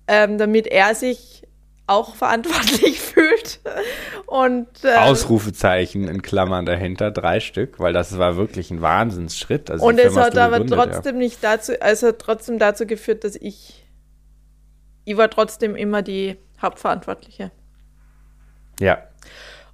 ähm, 0.08 0.40
damit 0.40 0.66
er 0.66 0.96
sich 0.96 1.48
auch 1.90 2.16
verantwortlich 2.16 3.00
fühlt. 3.00 3.60
Und 4.26 4.68
ähm, 4.84 4.98
Ausrufezeichen 5.00 6.08
in 6.08 6.22
Klammern 6.22 6.66
dahinter, 6.66 7.12
drei 7.12 7.40
Stück, 7.40 7.80
weil 7.80 7.94
das 7.94 8.18
war 8.18 8.38
wirklich 8.38 8.72
ein 8.72 8.82
Wahnsinnsschritt. 8.82 9.72
Also 9.72 9.86
und 9.86 10.00
es 10.00 10.16
hat 10.16 10.38
aber 10.38 10.66
trotzdem 10.66 11.18
nicht 11.18 11.44
dazu, 11.44 11.74
also 11.82 12.08
hat 12.08 12.20
trotzdem 12.20 12.60
dazu 12.60 12.86
geführt, 12.86 13.24
dass 13.24 13.36
ich, 13.36 13.86
ich 15.06 15.18
war 15.18 15.30
trotzdem 15.30 15.76
immer 15.76 16.02
die 16.02 16.38
Hauptverantwortliche. 16.62 17.52
Ja. 18.80 18.86
ja. 18.86 19.04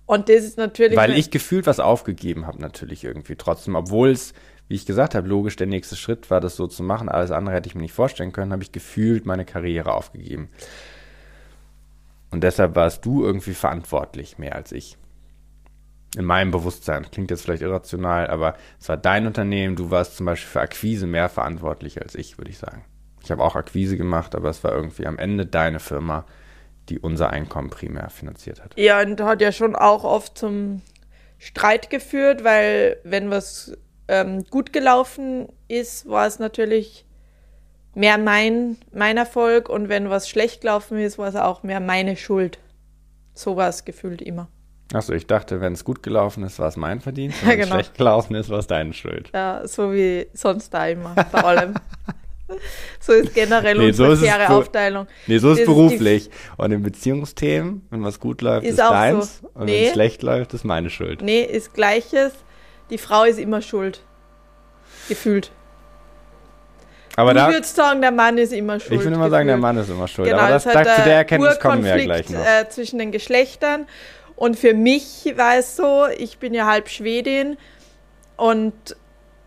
Und 0.05 0.29
das 0.29 0.43
ist 0.43 0.57
natürlich. 0.57 0.97
Weil 0.97 1.17
ich 1.17 1.31
gefühlt 1.31 1.65
was 1.65 1.79
aufgegeben 1.79 2.47
habe, 2.47 2.61
natürlich 2.61 3.03
irgendwie 3.03 3.35
trotzdem. 3.35 3.75
Obwohl 3.75 4.11
es, 4.11 4.33
wie 4.67 4.75
ich 4.75 4.85
gesagt 4.85 5.15
habe, 5.15 5.27
logisch 5.27 5.55
der 5.55 5.67
nächste 5.67 5.95
Schritt 5.95 6.29
war, 6.29 6.39
das 6.39 6.55
so 6.55 6.67
zu 6.67 6.83
machen. 6.83 7.09
Alles 7.09 7.31
andere 7.31 7.55
hätte 7.55 7.67
ich 7.67 7.75
mir 7.75 7.81
nicht 7.81 7.93
vorstellen 7.93 8.31
können, 8.31 8.51
habe 8.51 8.63
ich 8.63 8.71
gefühlt 8.71 9.25
meine 9.25 9.45
Karriere 9.45 9.93
aufgegeben. 9.93 10.49
Und 12.35 12.41
deshalb 12.41 12.75
warst 12.75 13.05
du 13.05 13.23
irgendwie 13.23 13.53
verantwortlich, 13.53 14.37
mehr 14.37 14.57
als 14.57 14.73
ich. 14.73 14.97
In 16.17 16.25
meinem 16.25 16.51
Bewusstsein. 16.51 17.09
Klingt 17.09 17.31
jetzt 17.31 17.43
vielleicht 17.43 17.61
irrational, 17.61 18.27
aber 18.27 18.55
es 18.77 18.89
war 18.89 18.97
dein 18.97 19.25
Unternehmen. 19.25 19.77
Du 19.77 19.89
warst 19.89 20.17
zum 20.17 20.25
Beispiel 20.25 20.49
für 20.49 20.59
Akquise 20.59 21.07
mehr 21.07 21.29
verantwortlich 21.29 22.01
als 22.01 22.13
ich, 22.13 22.37
würde 22.37 22.51
ich 22.51 22.57
sagen. 22.57 22.83
Ich 23.23 23.31
habe 23.31 23.41
auch 23.41 23.55
Akquise 23.55 23.95
gemacht, 23.95 24.35
aber 24.35 24.49
es 24.49 24.65
war 24.65 24.73
irgendwie 24.73 25.07
am 25.07 25.17
Ende 25.17 25.45
deine 25.45 25.79
Firma, 25.79 26.25
die 26.89 26.99
unser 26.99 27.29
Einkommen 27.29 27.69
primär 27.69 28.09
finanziert 28.09 28.61
hat. 28.61 28.77
Ja, 28.77 28.99
und 29.01 29.21
hat 29.21 29.39
ja 29.39 29.53
schon 29.53 29.73
auch 29.73 30.03
oft 30.03 30.37
zum 30.37 30.81
Streit 31.37 31.89
geführt, 31.89 32.43
weil 32.43 32.97
wenn 33.05 33.29
was 33.29 33.77
ähm, 34.09 34.43
gut 34.49 34.73
gelaufen 34.73 35.47
ist, 35.69 36.09
war 36.09 36.27
es 36.27 36.39
natürlich 36.39 37.05
mehr 37.95 38.17
mein, 38.17 38.77
mein 38.93 39.17
Erfolg 39.17 39.69
und 39.69 39.89
wenn 39.89 40.09
was 40.09 40.29
schlecht 40.29 40.61
gelaufen 40.61 40.97
ist, 40.97 41.17
war 41.17 41.27
es 41.27 41.35
auch 41.35 41.63
mehr 41.63 41.79
meine 41.79 42.15
Schuld. 42.15 42.59
So 43.33 43.55
war 43.55 43.69
es 43.69 43.85
gefühlt 43.85 44.21
immer. 44.21 44.47
Achso, 44.93 45.13
ich 45.13 45.25
dachte, 45.25 45.61
wenn 45.61 45.73
es 45.73 45.83
gut 45.83 46.03
gelaufen 46.03 46.43
ist, 46.43 46.59
war 46.59 46.67
es 46.67 46.77
mein 46.77 47.01
Verdienst. 47.01 47.39
Wenn 47.45 47.59
es 47.59 47.65
genau. 47.65 47.75
schlecht 47.75 47.97
gelaufen 47.97 48.35
ist, 48.35 48.49
war 48.49 48.59
es 48.59 48.67
deine 48.67 48.93
Schuld. 48.93 49.31
Ja, 49.33 49.67
so 49.67 49.91
wie 49.91 50.27
sonst 50.33 50.73
da 50.73 50.87
immer, 50.87 51.15
vor 51.31 51.43
allem. 51.43 51.73
so 52.99 53.13
ist 53.13 53.33
generell 53.33 53.77
nee, 53.77 53.87
unsere 53.87 54.15
so 54.15 54.25
faire 54.25 54.51
Aufteilung. 54.51 55.07
Nee, 55.25 55.39
so 55.39 55.51
ist 55.51 55.61
es 55.61 55.65
beruflich. 55.65 56.29
Und 56.57 56.71
in 56.71 56.83
Beziehungsthemen, 56.83 57.87
wenn 57.89 58.03
was 58.03 58.19
gut 58.19 58.41
läuft, 58.41 58.65
ist, 58.65 58.73
ist 58.73 58.79
deins. 58.79 59.39
So. 59.39 59.49
Und 59.55 59.65
nee. 59.65 59.73
wenn 59.73 59.87
es 59.87 59.93
schlecht 59.93 60.21
läuft, 60.21 60.53
ist 60.53 60.63
meine 60.63 60.91
Schuld. 60.91 61.21
Nee, 61.23 61.41
ist 61.41 61.73
gleiches. 61.73 62.33
Die 62.91 62.99
Frau 62.99 63.23
ist 63.23 63.39
immer 63.39 63.63
schuld. 63.63 64.03
Gefühlt. 65.09 65.51
Aber 67.15 67.33
du 67.33 67.39
da, 67.39 67.49
würdest 67.49 67.75
sagen, 67.75 68.01
der 68.01 68.11
Mann 68.11 68.37
ist 68.37 68.51
immer 68.51 68.79
schuld. 68.79 68.99
Ich 68.99 69.05
würde 69.05 69.15
immer 69.15 69.29
sagen, 69.29 69.47
der 69.47 69.57
Mann 69.57 69.77
ist 69.77 69.89
immer 69.89 70.07
schuld. 70.07 70.27
Genau, 70.27 70.41
aber 70.41 70.49
das, 70.49 70.63
das 70.65 70.75
hat 70.75 70.95
zu 70.95 71.01
der 71.03 71.15
Erkenntnis 71.15 71.59
kommen 71.59 71.83
wir 71.83 71.97
ja 71.97 72.03
gleich 72.03 72.29
noch. 72.29 72.45
Äh, 72.45 72.67
zwischen 72.69 72.99
den 72.99 73.11
Geschlechtern. 73.11 73.87
Und 74.35 74.59
für 74.59 74.73
mich 74.73 75.33
war 75.37 75.55
es 75.55 75.75
so, 75.75 76.07
ich 76.17 76.39
bin 76.39 76.53
ja 76.53 76.65
halb 76.65 76.89
Schwedin 76.89 77.57
und 78.35 78.73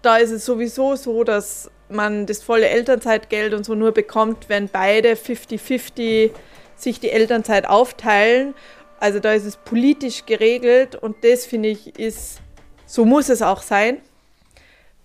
da 0.01 0.17
ist 0.17 0.31
es 0.31 0.47
sowieso 0.47 0.97
so, 0.97 1.25
dass 1.25 1.71
man 1.91 2.27
das 2.27 2.43
volle 2.43 2.69
Elternzeitgeld 2.69 3.53
und 3.53 3.65
so 3.65 3.75
nur 3.75 3.93
bekommt, 3.93 4.49
wenn 4.49 4.69
beide 4.69 5.13
50-50 5.13 6.31
sich 6.77 7.01
die 7.01 7.11
Elternzeit 7.11 7.67
aufteilen. 7.67 8.55
Also 9.01 9.21
da 9.21 9.33
ist 9.33 9.45
es 9.45 9.57
politisch 9.57 10.25
geregelt 10.27 10.95
und 10.95 11.17
das 11.23 11.45
finde 11.45 11.69
ich 11.69 11.99
ist, 11.99 12.41
so 12.87 13.05
muss 13.05 13.29
es 13.29 13.43
auch 13.43 13.63
sein, 13.63 13.99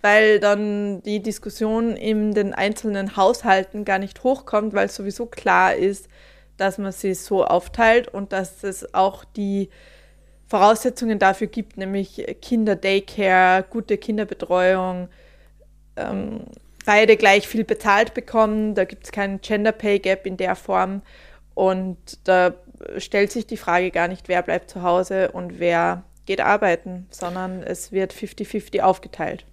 weil 0.03 0.41
dann 0.41 1.01
die 1.03 1.21
Diskussion 1.21 1.95
in 1.95 2.33
den 2.33 2.53
einzelnen 2.53 3.15
Haushalten 3.15 3.85
gar 3.85 3.99
nicht 3.99 4.21
hochkommt, 4.25 4.73
weil 4.73 4.87
es 4.87 4.95
sowieso 4.95 5.25
klar 5.27 5.75
ist, 5.75 6.09
dass 6.57 6.77
man 6.77 6.91
sie 6.91 7.13
so 7.13 7.45
aufteilt 7.45 8.09
und 8.09 8.33
dass 8.33 8.65
es 8.65 8.93
auch 8.93 9.23
die 9.23 9.69
Voraussetzungen 10.45 11.19
dafür 11.19 11.47
gibt, 11.47 11.77
nämlich 11.77 12.37
Kinder-Daycare, 12.41 13.63
gute 13.69 13.97
Kinderbetreuung, 13.97 15.07
ähm, 15.95 16.41
beide 16.85 17.15
gleich 17.15 17.47
viel 17.47 17.63
bezahlt 17.63 18.13
bekommen. 18.13 18.75
Da 18.75 18.83
gibt 18.83 19.05
es 19.05 19.11
keinen 19.13 19.39
Gender 19.39 19.71
Pay 19.71 19.99
Gap 19.99 20.27
in 20.27 20.35
der 20.35 20.57
Form. 20.57 21.01
Und 21.53 22.19
da 22.25 22.53
stellt 22.97 23.31
sich 23.31 23.47
die 23.47 23.55
Frage 23.55 23.89
gar 23.89 24.09
nicht, 24.09 24.27
wer 24.27 24.41
bleibt 24.41 24.69
zu 24.69 24.81
Hause 24.83 25.31
und 25.31 25.59
wer 25.59 26.03
geht 26.25 26.41
arbeiten, 26.41 27.07
sondern 27.09 27.63
es 27.63 27.93
wird 27.93 28.13
50-50 28.13 28.81
aufgeteilt. 28.81 29.45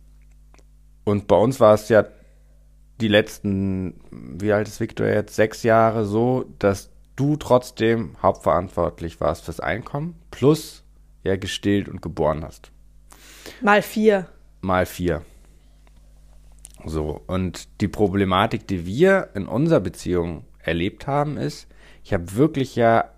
Und 1.04 1.26
bei 1.26 1.36
uns 1.36 1.60
war 1.60 1.74
es 1.74 1.88
ja 1.88 2.04
die 3.00 3.08
letzten, 3.08 4.00
wie 4.10 4.52
alt 4.52 4.68
ist 4.68 4.80
Victor 4.80 5.06
jetzt, 5.06 5.34
sechs 5.34 5.62
Jahre 5.62 6.04
so, 6.04 6.44
dass 6.58 6.90
du 7.16 7.36
trotzdem 7.36 8.16
hauptverantwortlich 8.22 9.20
warst 9.20 9.44
fürs 9.44 9.60
Einkommen, 9.60 10.14
plus 10.30 10.84
ja 11.22 11.36
gestillt 11.36 11.88
und 11.88 12.02
geboren 12.02 12.44
hast. 12.44 12.70
Mal 13.62 13.82
vier. 13.82 14.28
Mal 14.60 14.86
vier. 14.86 15.22
So, 16.84 17.20
und 17.26 17.68
die 17.80 17.88
Problematik, 17.88 18.66
die 18.66 18.86
wir 18.86 19.30
in 19.34 19.46
unserer 19.46 19.80
Beziehung 19.80 20.44
erlebt 20.58 21.06
haben, 21.06 21.36
ist, 21.36 21.66
ich 22.02 22.14
habe 22.14 22.34
wirklich 22.36 22.76
ja 22.76 23.10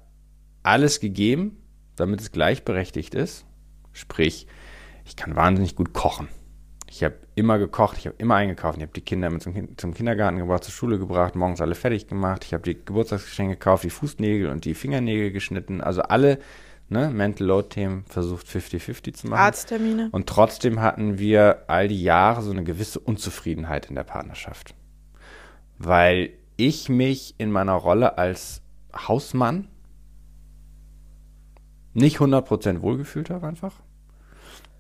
alles 0.63 1.01
gegeben, 1.01 1.63
damit 1.97 2.21
es 2.21 2.33
gleichberechtigt 2.33 3.15
ist. 3.15 3.45
Sprich, 3.93 4.47
ich 5.05 5.17
kann 5.17 5.37
wahnsinnig 5.37 5.77
gut 5.77 5.93
kochen. 5.93 6.29
Ich 6.89 7.05
habe 7.05 7.17
immer 7.35 7.59
gekocht, 7.59 7.99
ich 7.99 8.07
habe 8.07 8.17
immer 8.19 8.35
eingekauft. 8.37 8.77
Ich 8.79 8.83
habe 8.83 8.93
die 8.93 9.01
Kinder 9.01 9.31
mit 9.31 9.43
zum, 9.43 9.77
zum, 9.77 9.95
Kindergarten 9.95 10.39
gebracht, 10.39 10.65
zur 10.65 10.73
Schule 10.73 10.99
gebracht, 10.99 11.35
morgens 11.35 11.61
alle 11.61 11.75
fertig 11.75 12.07
gemacht. 12.07 12.45
Ich 12.45 12.53
habe 12.53 12.63
die 12.63 12.75
Geburtstagsgeschenke 12.85 13.55
gekauft, 13.55 13.85
die 13.85 13.91
Fußnägel 13.91 14.51
und 14.51 14.65
die 14.65 14.75
Fingernägel 14.75 15.31
geschnitten. 15.31 15.81
Also 15.81 16.03
alle 16.03 16.39
ne, 16.89 17.11
Mental 17.11 17.47
Load-Themen 17.47 18.05
versucht 18.07 18.47
50-50 18.47 19.15
zu 19.15 19.27
machen. 19.29 19.41
Arzttermine. 19.41 20.09
Und 20.13 20.29
trotzdem 20.29 20.81
hatten 20.81 21.19
wir 21.19 21.65
all 21.69 21.89
die 21.89 22.03
Jahre 22.03 22.43
so 22.43 22.51
eine 22.51 22.65
gewisse 22.65 23.01
Unzufriedenheit 23.01 23.87
in 23.87 23.95
der 23.95 24.05
Partnerschaft. 24.05 24.75
Weil 25.79 26.31
ich 26.57 26.89
mich 26.89 27.35
in 27.39 27.51
meiner 27.51 27.75
Rolle 27.75 28.19
als 28.19 28.63
Hausmann 28.95 29.69
nicht 31.95 32.19
100% 32.19 32.83
wohlgefühlt 32.83 33.31
habe 33.31 33.47
einfach. 33.47 33.75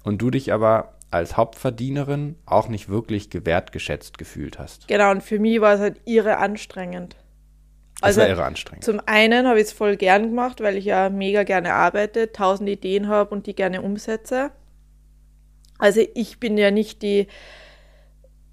Und 0.04 0.20
du 0.22 0.30
dich 0.30 0.52
aber 0.52 0.94
als 1.12 1.36
Hauptverdienerin 1.36 2.36
auch 2.46 2.68
nicht 2.68 2.88
wirklich 2.88 3.30
gewertgeschätzt 3.30 4.18
gefühlt 4.18 4.58
hast. 4.58 4.88
Genau, 4.88 5.10
und 5.10 5.22
für 5.22 5.38
mich 5.38 5.60
war 5.60 5.74
es 5.74 5.80
halt 5.80 6.00
irre 6.04 6.38
anstrengend. 6.38 7.16
Also 8.00 8.20
das 8.20 8.28
war 8.28 8.36
irre 8.36 8.44
anstrengend. 8.44 8.84
Zum 8.84 9.00
einen 9.06 9.46
habe 9.46 9.60
ich 9.60 9.66
es 9.66 9.72
voll 9.72 9.96
gern 9.96 10.30
gemacht, 10.30 10.60
weil 10.60 10.76
ich 10.76 10.86
ja 10.86 11.10
mega 11.10 11.42
gerne 11.44 11.74
arbeite, 11.74 12.32
tausend 12.32 12.68
Ideen 12.68 13.08
habe 13.08 13.30
und 13.34 13.46
die 13.46 13.54
gerne 13.54 13.82
umsetze. 13.82 14.50
Also 15.78 16.00
ich 16.14 16.40
bin 16.40 16.56
ja 16.56 16.70
nicht 16.70 17.02
die 17.02 17.28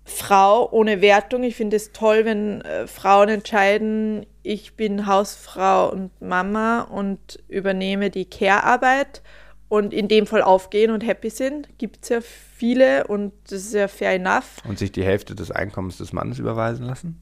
Frau 0.03 0.69
ohne 0.71 1.01
Wertung. 1.01 1.43
Ich 1.43 1.55
finde 1.55 1.77
es 1.77 1.93
toll, 1.93 2.25
wenn 2.25 2.61
äh, 2.61 2.87
Frauen 2.87 3.29
entscheiden, 3.29 4.25
ich 4.43 4.75
bin 4.75 5.05
Hausfrau 5.05 5.91
und 5.91 6.09
Mama 6.21 6.81
und 6.81 7.39
übernehme 7.47 8.09
die 8.09 8.25
Care-Arbeit 8.25 9.21
und 9.69 9.93
in 9.93 10.07
dem 10.07 10.25
Fall 10.25 10.41
aufgehen 10.41 10.91
und 10.91 11.05
happy 11.05 11.29
sind. 11.29 11.69
Gibt 11.77 12.03
es 12.03 12.09
ja 12.09 12.19
viele 12.21 13.07
und 13.07 13.31
das 13.45 13.61
ist 13.61 13.73
ja 13.73 13.87
fair 13.87 14.13
enough. 14.13 14.57
Und 14.67 14.79
sich 14.79 14.91
die 14.91 15.03
Hälfte 15.03 15.35
des 15.35 15.51
Einkommens 15.51 15.97
des 15.97 16.11
Mannes 16.11 16.39
überweisen 16.39 16.85
lassen? 16.85 17.21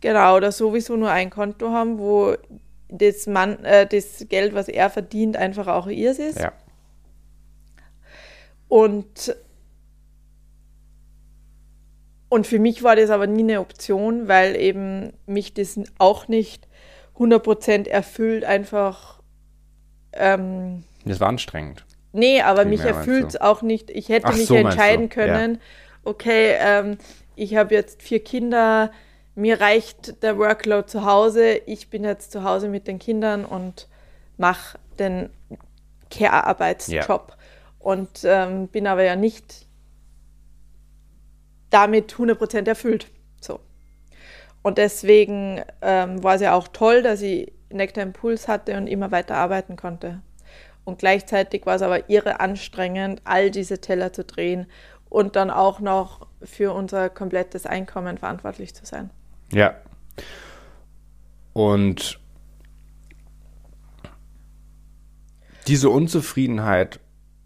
Genau, 0.00 0.36
oder 0.36 0.50
sowieso 0.50 0.96
nur 0.96 1.10
ein 1.10 1.28
Konto 1.28 1.70
haben, 1.70 1.98
wo 1.98 2.34
das, 2.88 3.26
Mann, 3.26 3.62
äh, 3.64 3.86
das 3.86 4.26
Geld, 4.30 4.54
was 4.54 4.68
er 4.68 4.88
verdient, 4.88 5.36
einfach 5.36 5.68
auch 5.68 5.86
ihrs 5.86 6.18
ist. 6.18 6.40
Ja. 6.40 6.52
Und, 8.68 9.36
und 12.30 12.46
für 12.46 12.58
mich 12.58 12.82
war 12.82 12.96
das 12.96 13.10
aber 13.10 13.26
nie 13.26 13.42
eine 13.42 13.60
Option, 13.60 14.28
weil 14.28 14.56
eben 14.56 15.12
mich 15.26 15.52
das 15.52 15.78
auch 15.98 16.26
nicht 16.28 16.66
100% 17.18 17.86
erfüllt, 17.86 18.44
einfach. 18.44 19.20
Ähm, 20.12 20.84
das 21.04 21.20
war 21.20 21.28
anstrengend. 21.28 21.84
Nee, 22.12 22.42
aber 22.42 22.64
mich 22.64 22.80
erfüllt 22.80 23.28
es 23.28 23.40
auch 23.40 23.62
nicht. 23.62 23.90
Ich 23.90 24.08
hätte 24.08 24.26
Ach, 24.28 24.36
mich 24.36 24.46
so 24.46 24.56
entscheiden 24.56 25.08
können, 25.08 25.54
ja. 25.54 25.60
okay, 26.04 26.56
ähm, 26.58 26.98
ich 27.36 27.56
habe 27.56 27.74
jetzt 27.74 28.02
vier 28.02 28.22
Kinder, 28.22 28.90
mir 29.34 29.60
reicht 29.60 30.22
der 30.22 30.36
Workload 30.36 30.88
zu 30.88 31.04
Hause, 31.04 31.60
ich 31.66 31.88
bin 31.88 32.04
jetzt 32.04 32.32
zu 32.32 32.42
Hause 32.42 32.68
mit 32.68 32.88
den 32.88 32.98
Kindern 32.98 33.44
und 33.44 33.88
mache 34.36 34.78
den 34.98 35.30
Care-Arbeitsjob 36.10 37.28
ja. 37.30 37.36
und 37.78 38.24
ähm, 38.24 38.68
bin 38.68 38.86
aber 38.86 39.04
ja 39.04 39.14
nicht 39.14 39.66
damit 41.70 42.12
100% 42.14 42.66
erfüllt. 42.66 43.06
So. 43.40 43.60
Und 44.62 44.78
deswegen 44.78 45.62
ähm, 45.80 46.22
war 46.22 46.34
es 46.34 46.40
ja 46.40 46.54
auch 46.54 46.68
toll, 46.68 47.02
dass 47.02 47.22
ich 47.22 47.52
Nektar 47.70 48.02
Impuls 48.02 48.48
hatte 48.48 48.76
und 48.76 48.88
immer 48.88 49.12
weiter 49.12 49.36
arbeiten 49.36 49.76
konnte. 49.76 50.20
Und 50.90 50.98
gleichzeitig 50.98 51.66
war 51.66 51.76
es 51.76 51.82
aber 51.82 52.10
irre 52.10 52.40
anstrengend, 52.40 53.22
all 53.22 53.52
diese 53.52 53.80
Teller 53.80 54.12
zu 54.12 54.24
drehen 54.24 54.66
und 55.08 55.36
dann 55.36 55.48
auch 55.48 55.78
noch 55.78 56.26
für 56.42 56.74
unser 56.74 57.08
komplettes 57.08 57.64
Einkommen 57.64 58.18
verantwortlich 58.18 58.74
zu 58.74 58.84
sein. 58.84 59.10
Ja. 59.52 59.76
Und 61.52 62.18
diese 65.68 65.90
Unzufriedenheit, 65.90 66.98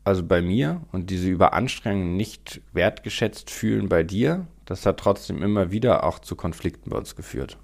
also 0.04 0.22
bei 0.24 0.40
mir, 0.40 0.80
und 0.90 1.10
diese 1.10 1.28
Überanstrengung 1.28 2.16
nicht 2.16 2.62
wertgeschätzt 2.72 3.50
fühlen 3.50 3.90
bei 3.90 4.04
dir, 4.04 4.46
das 4.64 4.86
hat 4.86 5.00
trotzdem 5.00 5.42
immer 5.42 5.70
wieder 5.70 6.04
auch 6.04 6.18
zu 6.18 6.34
Konflikten 6.34 6.88
bei 6.88 6.96
uns 6.96 7.14
geführt. 7.14 7.58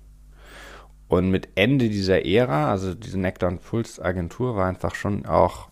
Und 1.09 1.31
mit 1.31 1.49
Ende 1.55 1.89
dieser 1.89 2.27
Ära, 2.27 2.71
also 2.71 2.95
diese 2.95 3.19
Nectar 3.19 3.49
und 3.49 3.63
Puls 3.63 3.99
Agentur, 3.99 4.55
war 4.55 4.69
einfach 4.69 4.95
schon 4.95 5.27
auch, 5.27 5.70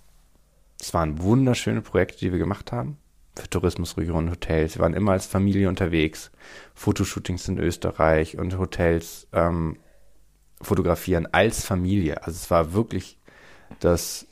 es 0.81 0.95
waren 0.95 1.21
wunderschöne 1.23 1.83
Projekte, 1.83 2.19
die 2.19 2.33
wir 2.33 2.39
gemacht 2.39 2.73
haben 2.73 2.99
für 3.39 3.49
Tourismusregionen, 3.49 4.31
Hotels. 4.31 4.77
Wir 4.77 4.83
waren 4.83 4.95
immer 4.95 5.13
als 5.13 5.27
Familie 5.27 5.69
unterwegs. 5.69 6.31
Fotoshootings 6.75 7.49
in 7.49 7.59
Österreich 7.59 8.37
und 8.37 8.59
Hotels 8.59 9.29
ähm, 9.33 9.79
fotografieren 10.61 11.27
als 11.33 11.65
Familie. 11.65 12.25
Also 12.25 12.37
es 12.37 12.51
war 12.51 12.73
wirklich 12.73 13.19
das 13.81 14.27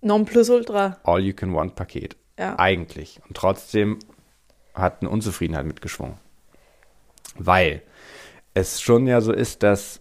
Nonplusultra. 0.00 0.98
All-You-Can-Want-Paket. 1.02 2.16
Ja. 2.38 2.58
Eigentlich. 2.58 3.20
Und 3.26 3.36
trotzdem 3.36 3.98
hat 4.74 5.00
eine 5.00 5.10
Unzufriedenheit 5.10 5.66
mitgeschwungen. 5.66 6.18
Weil 7.36 7.82
es 8.54 8.80
schon 8.80 9.06
ja 9.06 9.20
so 9.20 9.32
ist, 9.32 9.62
dass 9.62 10.00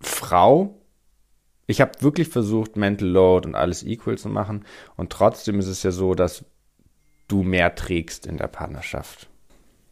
Frau, 0.00 0.78
ich 1.66 1.80
habe 1.80 1.92
wirklich 2.00 2.28
versucht, 2.28 2.76
Mental 2.76 3.08
Load 3.08 3.48
und 3.48 3.54
alles 3.54 3.82
equal 3.84 4.18
zu 4.18 4.28
machen. 4.28 4.64
Und 4.96 5.10
trotzdem 5.10 5.58
ist 5.58 5.68
es 5.68 5.82
ja 5.82 5.90
so, 5.90 6.14
dass 6.14 6.44
du 7.28 7.42
mehr 7.42 7.74
trägst 7.74 8.26
in 8.26 8.36
der 8.36 8.48
Partnerschaft. 8.48 9.28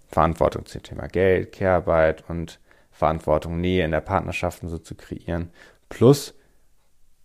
Verantwortung 0.08 0.66
zum 0.66 0.82
Thema 0.82 1.08
Geld, 1.08 1.52
Care-Arbeit 1.52 2.24
und 2.28 2.60
Verantwortung, 2.90 3.60
Nähe 3.60 3.84
in 3.84 3.90
der 3.90 4.02
Partnerschaft 4.02 4.62
und 4.62 4.68
so 4.68 4.78
zu 4.78 4.94
kreieren. 4.94 5.50
Plus, 5.88 6.34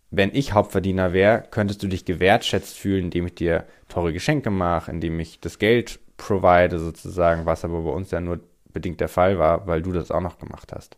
wenn 0.09 0.33
ich 0.33 0.53
Hauptverdiener 0.53 1.11
wäre, 1.11 1.43
könntest 1.51 1.83
du 1.83 1.87
dich 1.87 2.05
gewertschätzt 2.05 2.77
fühlen, 2.77 3.05
indem 3.05 3.27
ich 3.27 3.35
dir 3.35 3.65
teure 3.89 4.13
Geschenke 4.13 4.49
mache, 4.49 4.89
indem 4.89 5.19
ich 5.19 5.41
das 5.41 5.59
Geld 5.59 5.99
provide 6.15 6.79
sozusagen, 6.79 7.45
was 7.45 7.65
aber 7.65 7.81
bei 7.81 7.91
uns 7.91 8.11
ja 8.11 8.21
nur 8.21 8.39
bedingt 8.71 9.01
der 9.01 9.09
Fall 9.09 9.37
war, 9.37 9.67
weil 9.67 9.81
du 9.81 9.91
das 9.91 10.11
auch 10.11 10.21
noch 10.21 10.39
gemacht 10.39 10.71
hast. 10.73 10.97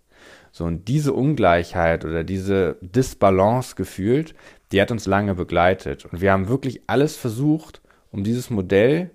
So, 0.52 0.66
und 0.66 0.88
diese 0.88 1.14
Ungleichheit 1.14 2.06
oder 2.06 2.24
diese 2.24 2.78
Disbalance 2.82 3.76
gefühlt, 3.76 4.36
die 4.72 4.82
hat 4.82 4.92
uns 4.92 5.06
lange 5.06 5.36
begleitet. 5.36 6.06
Und 6.06 6.22
wir 6.22 6.32
haben 6.32 6.48
wirklich 6.48 6.82
alles 6.88 7.16
versucht, 7.16 7.82
um 8.12 8.24
dieses 8.24 8.50
Modell 8.50 9.12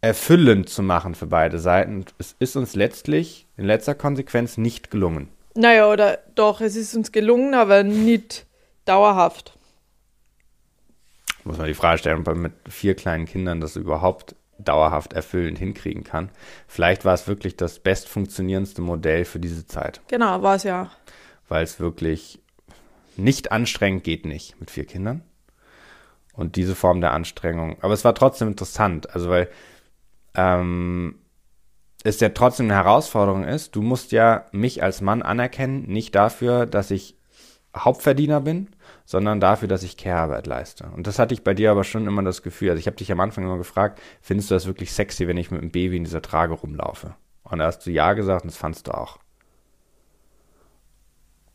erfüllend 0.00 0.68
zu 0.68 0.82
machen 0.82 1.14
für 1.14 1.26
beide 1.26 1.58
Seiten. 1.58 1.96
Und 1.96 2.14
es 2.18 2.36
ist 2.38 2.56
uns 2.56 2.74
letztlich 2.74 3.46
in 3.56 3.64
letzter 3.64 3.94
Konsequenz 3.94 4.58
nicht 4.58 4.90
gelungen. 4.90 5.28
Naja, 5.54 5.90
oder 5.90 6.18
doch, 6.34 6.60
es 6.60 6.76
ist 6.76 6.94
uns 6.94 7.12
gelungen, 7.12 7.54
aber 7.54 7.84
nicht 7.84 8.46
dauerhaft. 8.84 9.56
Muss 11.44 11.58
man 11.58 11.66
die 11.66 11.74
Frage 11.74 11.98
stellen, 11.98 12.18
ob 12.20 12.26
man 12.26 12.40
mit 12.40 12.52
vier 12.68 12.94
kleinen 12.94 13.26
Kindern 13.26 13.60
das 13.60 13.76
überhaupt 13.76 14.34
dauerhaft 14.58 15.12
erfüllend 15.12 15.58
hinkriegen 15.58 16.04
kann. 16.04 16.30
Vielleicht 16.66 17.04
war 17.04 17.14
es 17.14 17.26
wirklich 17.26 17.56
das 17.56 17.78
bestfunktionierendste 17.78 18.82
Modell 18.82 19.24
für 19.24 19.40
diese 19.40 19.66
Zeit. 19.66 20.00
Genau, 20.08 20.42
war 20.42 20.56
es 20.56 20.62
ja. 20.62 20.90
Weil 21.48 21.64
es 21.64 21.80
wirklich 21.80 22.40
nicht 23.16 23.52
anstrengend 23.52 24.04
geht 24.04 24.26
nicht 24.26 24.58
mit 24.60 24.70
vier 24.70 24.84
Kindern. 24.84 25.22
Und 26.32 26.56
diese 26.56 26.74
Form 26.74 27.00
der 27.00 27.12
Anstrengung. 27.12 27.76
Aber 27.80 27.94
es 27.94 28.04
war 28.04 28.14
trotzdem 28.14 28.48
interessant. 28.48 29.14
Also 29.14 29.30
weil 29.30 29.48
ähm, 30.34 31.16
es 32.02 32.20
ja 32.20 32.28
trotzdem 32.28 32.66
eine 32.66 32.74
Herausforderung 32.74 33.44
ist. 33.44 33.76
Du 33.76 33.82
musst 33.82 34.12
ja 34.12 34.46
mich 34.52 34.82
als 34.82 35.00
Mann 35.00 35.22
anerkennen, 35.22 35.86
nicht 35.86 36.14
dafür, 36.14 36.66
dass 36.66 36.90
ich 36.90 37.16
Hauptverdiener 37.76 38.40
bin, 38.40 38.68
sondern 39.04 39.40
dafür, 39.40 39.68
dass 39.68 39.82
ich 39.82 39.96
Care-Arbeit 39.96 40.46
leiste. 40.46 40.86
Und 40.96 41.06
das 41.06 41.18
hatte 41.18 41.34
ich 41.34 41.44
bei 41.44 41.54
dir 41.54 41.70
aber 41.70 41.84
schon 41.84 42.06
immer 42.06 42.22
das 42.22 42.42
Gefühl. 42.42 42.70
Also 42.70 42.80
ich 42.80 42.86
habe 42.86 42.96
dich 42.96 43.12
am 43.12 43.20
Anfang 43.20 43.44
immer 43.44 43.58
gefragt, 43.58 44.00
findest 44.20 44.50
du 44.50 44.54
das 44.54 44.66
wirklich 44.66 44.92
sexy, 44.92 45.28
wenn 45.28 45.36
ich 45.36 45.50
mit 45.50 45.60
dem 45.60 45.70
Baby 45.70 45.96
in 45.96 46.04
dieser 46.04 46.22
Trage 46.22 46.54
rumlaufe? 46.54 47.14
Und 47.42 47.58
da 47.58 47.66
hast 47.66 47.80
du 47.86 47.90
ja 47.90 48.14
gesagt 48.14 48.44
und 48.44 48.50
das 48.50 48.56
fandst 48.56 48.86
du 48.86 48.92
auch. 48.92 49.18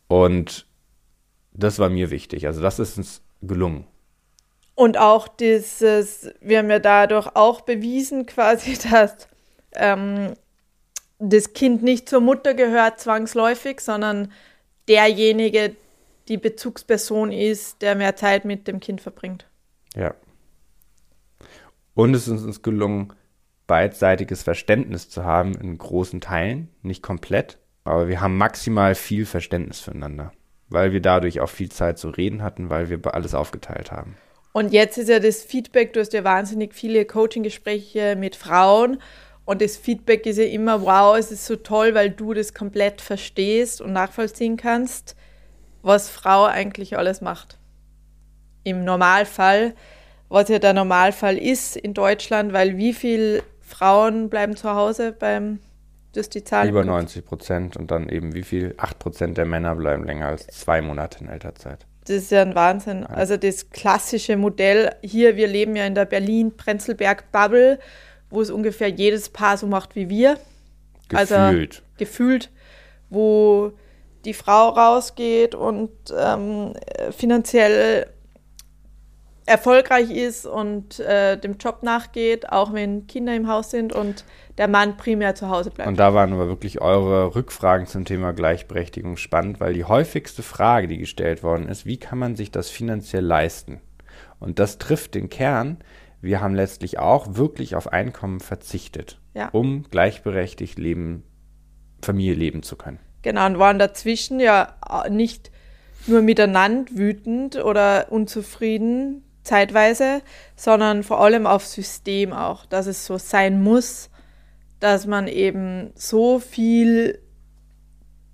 Und 0.06 0.66
das 1.52 1.78
war 1.78 1.88
mir 1.88 2.10
wichtig. 2.10 2.46
Also 2.46 2.60
das 2.60 2.78
ist 2.78 2.98
uns 2.98 3.22
gelungen. 3.42 3.86
Und 4.74 4.96
auch 4.96 5.28
dieses, 5.28 6.30
wir 6.40 6.58
haben 6.58 6.70
ja 6.70 6.78
dadurch 6.78 7.28
auch 7.34 7.62
bewiesen 7.62 8.26
quasi, 8.26 8.78
dass 8.90 9.28
ähm, 9.74 10.34
das 11.18 11.52
Kind 11.52 11.82
nicht 11.82 12.08
zur 12.08 12.20
Mutter 12.20 12.54
gehört 12.54 13.00
zwangsläufig, 13.00 13.80
sondern 13.80 14.32
derjenige, 14.88 15.76
die 16.28 16.38
Bezugsperson 16.38 17.32
ist, 17.32 17.82
der 17.82 17.94
mehr 17.94 18.16
Zeit 18.16 18.44
mit 18.44 18.68
dem 18.68 18.80
Kind 18.80 19.00
verbringt. 19.00 19.46
Ja. 19.94 20.14
Und 21.94 22.14
es 22.14 22.28
ist 22.28 22.44
uns 22.44 22.62
gelungen, 22.62 23.12
beidseitiges 23.66 24.42
Verständnis 24.42 25.08
zu 25.08 25.24
haben 25.24 25.54
in 25.54 25.78
großen 25.78 26.20
Teilen, 26.20 26.68
nicht 26.82 27.02
komplett, 27.02 27.58
aber 27.84 28.08
wir 28.08 28.20
haben 28.20 28.36
maximal 28.36 28.94
viel 28.94 29.26
Verständnis 29.26 29.80
füreinander, 29.80 30.32
weil 30.68 30.92
wir 30.92 31.00
dadurch 31.00 31.40
auch 31.40 31.48
viel 31.48 31.70
Zeit 31.70 31.98
zu 31.98 32.10
reden 32.10 32.42
hatten, 32.42 32.68
weil 32.70 32.90
wir 32.90 33.14
alles 33.14 33.34
aufgeteilt 33.34 33.92
haben. 33.92 34.16
Und 34.52 34.72
jetzt 34.72 34.98
ist 34.98 35.08
ja 35.08 35.20
das 35.20 35.44
Feedback, 35.44 35.92
du 35.92 36.00
hast 36.00 36.12
ja 36.12 36.24
wahnsinnig 36.24 36.74
viele 36.74 37.04
Coaching-Gespräche 37.04 38.16
mit 38.16 38.34
Frauen 38.34 39.00
und 39.44 39.62
das 39.62 39.76
Feedback 39.76 40.26
ist 40.26 40.38
ja 40.38 40.44
immer, 40.44 40.82
wow, 40.82 41.16
es 41.16 41.30
ist 41.30 41.46
so 41.46 41.56
toll, 41.56 41.94
weil 41.94 42.10
du 42.10 42.34
das 42.34 42.54
komplett 42.54 43.00
verstehst 43.00 43.80
und 43.80 43.92
nachvollziehen 43.92 44.56
kannst, 44.56 45.16
was 45.82 46.08
Frau 46.08 46.44
eigentlich 46.44 46.96
alles 46.98 47.20
macht. 47.20 47.58
Im 48.64 48.84
Normalfall, 48.84 49.74
was 50.28 50.48
ja 50.48 50.58
der 50.58 50.74
Normalfall 50.74 51.38
ist 51.38 51.76
in 51.76 51.94
Deutschland, 51.94 52.52
weil 52.52 52.76
wie 52.76 52.92
viele 52.92 53.42
Frauen 53.60 54.28
bleiben 54.28 54.56
zu 54.56 54.70
Hause 54.74 55.12
beim, 55.12 55.60
das 56.12 56.26
ist 56.26 56.34
die 56.34 56.44
Zahl? 56.44 56.68
Über 56.68 56.84
90 56.84 57.24
Prozent 57.24 57.76
und 57.76 57.90
dann 57.90 58.08
eben 58.08 58.34
wie 58.34 58.42
viel? 58.42 58.74
8 58.76 58.98
Prozent 58.98 59.38
der 59.38 59.46
Männer 59.46 59.74
bleiben 59.76 60.04
länger 60.04 60.26
als 60.26 60.46
zwei 60.48 60.82
Monate 60.82 61.24
in 61.24 61.28
Elternzeit. 61.28 61.86
Das 62.04 62.16
ist 62.16 62.30
ja 62.30 62.42
ein 62.42 62.54
Wahnsinn. 62.54 63.06
Also 63.06 63.36
das 63.36 63.70
klassische 63.70 64.36
Modell 64.36 64.94
hier, 65.02 65.36
wir 65.36 65.46
leben 65.46 65.76
ja 65.76 65.84
in 65.84 65.94
der 65.94 66.06
Berlin-Prenzlberg-Bubble, 66.06 67.78
wo 68.30 68.40
es 68.40 68.50
ungefähr 68.50 68.88
jedes 68.88 69.28
Paar 69.28 69.56
so 69.56 69.66
macht 69.66 69.94
wie 69.94 70.08
wir. 70.08 70.38
Gefühlt. 71.08 71.32
Also 71.32 71.82
gefühlt, 71.98 72.50
wo 73.10 73.72
die 74.24 74.34
Frau 74.34 74.68
rausgeht 74.70 75.54
und 75.54 75.90
ähm, 76.16 76.74
finanziell 77.10 78.06
erfolgreich 79.50 80.10
ist 80.10 80.46
und 80.46 81.00
äh, 81.00 81.36
dem 81.36 81.56
Job 81.58 81.82
nachgeht, 81.82 82.52
auch 82.52 82.72
wenn 82.72 83.06
Kinder 83.08 83.34
im 83.34 83.48
Haus 83.48 83.70
sind 83.70 83.92
und 83.92 84.24
der 84.58 84.68
Mann 84.68 84.96
primär 84.96 85.34
zu 85.34 85.48
Hause 85.48 85.70
bleibt. 85.70 85.88
Und 85.88 85.98
da 85.98 86.14
waren 86.14 86.32
aber 86.32 86.46
wirklich 86.46 86.80
eure 86.80 87.34
Rückfragen 87.34 87.86
zum 87.86 88.04
Thema 88.04 88.32
Gleichberechtigung 88.32 89.16
spannend, 89.16 89.58
weil 89.58 89.74
die 89.74 89.84
häufigste 89.84 90.42
Frage, 90.42 90.86
die 90.86 90.98
gestellt 90.98 91.42
worden 91.42 91.68
ist, 91.68 91.84
wie 91.84 91.96
kann 91.96 92.18
man 92.18 92.36
sich 92.36 92.52
das 92.52 92.70
finanziell 92.70 93.24
leisten? 93.24 93.80
Und 94.38 94.58
das 94.58 94.78
trifft 94.78 95.14
den 95.14 95.28
Kern. 95.28 95.78
Wir 96.20 96.40
haben 96.40 96.54
letztlich 96.54 96.98
auch 96.98 97.34
wirklich 97.34 97.74
auf 97.74 97.92
Einkommen 97.92 98.40
verzichtet, 98.40 99.20
ja. 99.34 99.48
um 99.48 99.84
gleichberechtigt 99.90 100.78
leben, 100.78 101.24
Familie 102.02 102.34
leben 102.34 102.62
zu 102.62 102.76
können. 102.76 103.00
Genau, 103.22 103.46
und 103.46 103.58
waren 103.58 103.78
dazwischen 103.78 104.40
ja 104.40 104.74
nicht 105.10 105.50
nur 106.06 106.22
miteinander 106.22 106.90
wütend 106.94 107.56
oder 107.56 108.06
unzufrieden 108.10 109.24
zeitweise, 109.42 110.22
sondern 110.56 111.02
vor 111.02 111.20
allem 111.20 111.46
auf 111.46 111.66
System 111.66 112.32
auch, 112.32 112.66
dass 112.66 112.86
es 112.86 113.06
so 113.06 113.18
sein 113.18 113.62
muss, 113.62 114.10
dass 114.78 115.06
man 115.06 115.28
eben 115.28 115.90
so 115.94 116.38
viel 116.38 117.20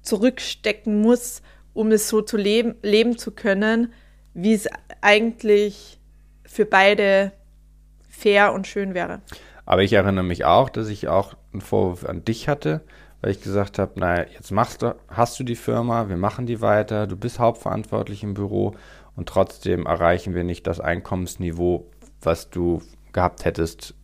zurückstecken 0.02 1.00
muss, 1.00 1.42
um 1.74 1.90
es 1.90 2.08
so 2.08 2.22
zu 2.22 2.36
leben, 2.36 2.76
leben 2.82 3.18
zu 3.18 3.32
können, 3.32 3.92
wie 4.34 4.54
es 4.54 4.68
eigentlich 5.00 5.98
für 6.44 6.64
beide 6.64 7.32
fair 8.08 8.52
und 8.52 8.66
schön 8.66 8.94
wäre. 8.94 9.20
Aber 9.64 9.82
ich 9.82 9.92
erinnere 9.92 10.24
mich 10.24 10.44
auch, 10.44 10.68
dass 10.68 10.88
ich 10.88 11.08
auch 11.08 11.34
einen 11.52 11.60
Vorwurf 11.60 12.04
an 12.04 12.24
dich 12.24 12.48
hatte, 12.48 12.82
weil 13.20 13.30
ich 13.30 13.40
gesagt 13.40 13.78
habe, 13.78 13.98
naja, 13.98 14.26
jetzt 14.32 14.52
machst 14.52 14.82
du, 14.82 14.94
hast 15.08 15.38
du 15.38 15.44
die 15.44 15.56
Firma, 15.56 16.08
wir 16.08 16.16
machen 16.16 16.46
die 16.46 16.60
weiter, 16.60 17.06
du 17.06 17.16
bist 17.16 17.38
hauptverantwortlich 17.38 18.22
im 18.22 18.34
Büro 18.34 18.74
und 19.16 19.28
trotzdem 19.28 19.86
erreichen 19.86 20.34
wir 20.34 20.44
nicht 20.44 20.66
das 20.66 20.80
Einkommensniveau, 20.80 21.90
was 22.20 22.50
du 22.50 22.82
gehabt 23.12 23.44
hättest 23.44 23.94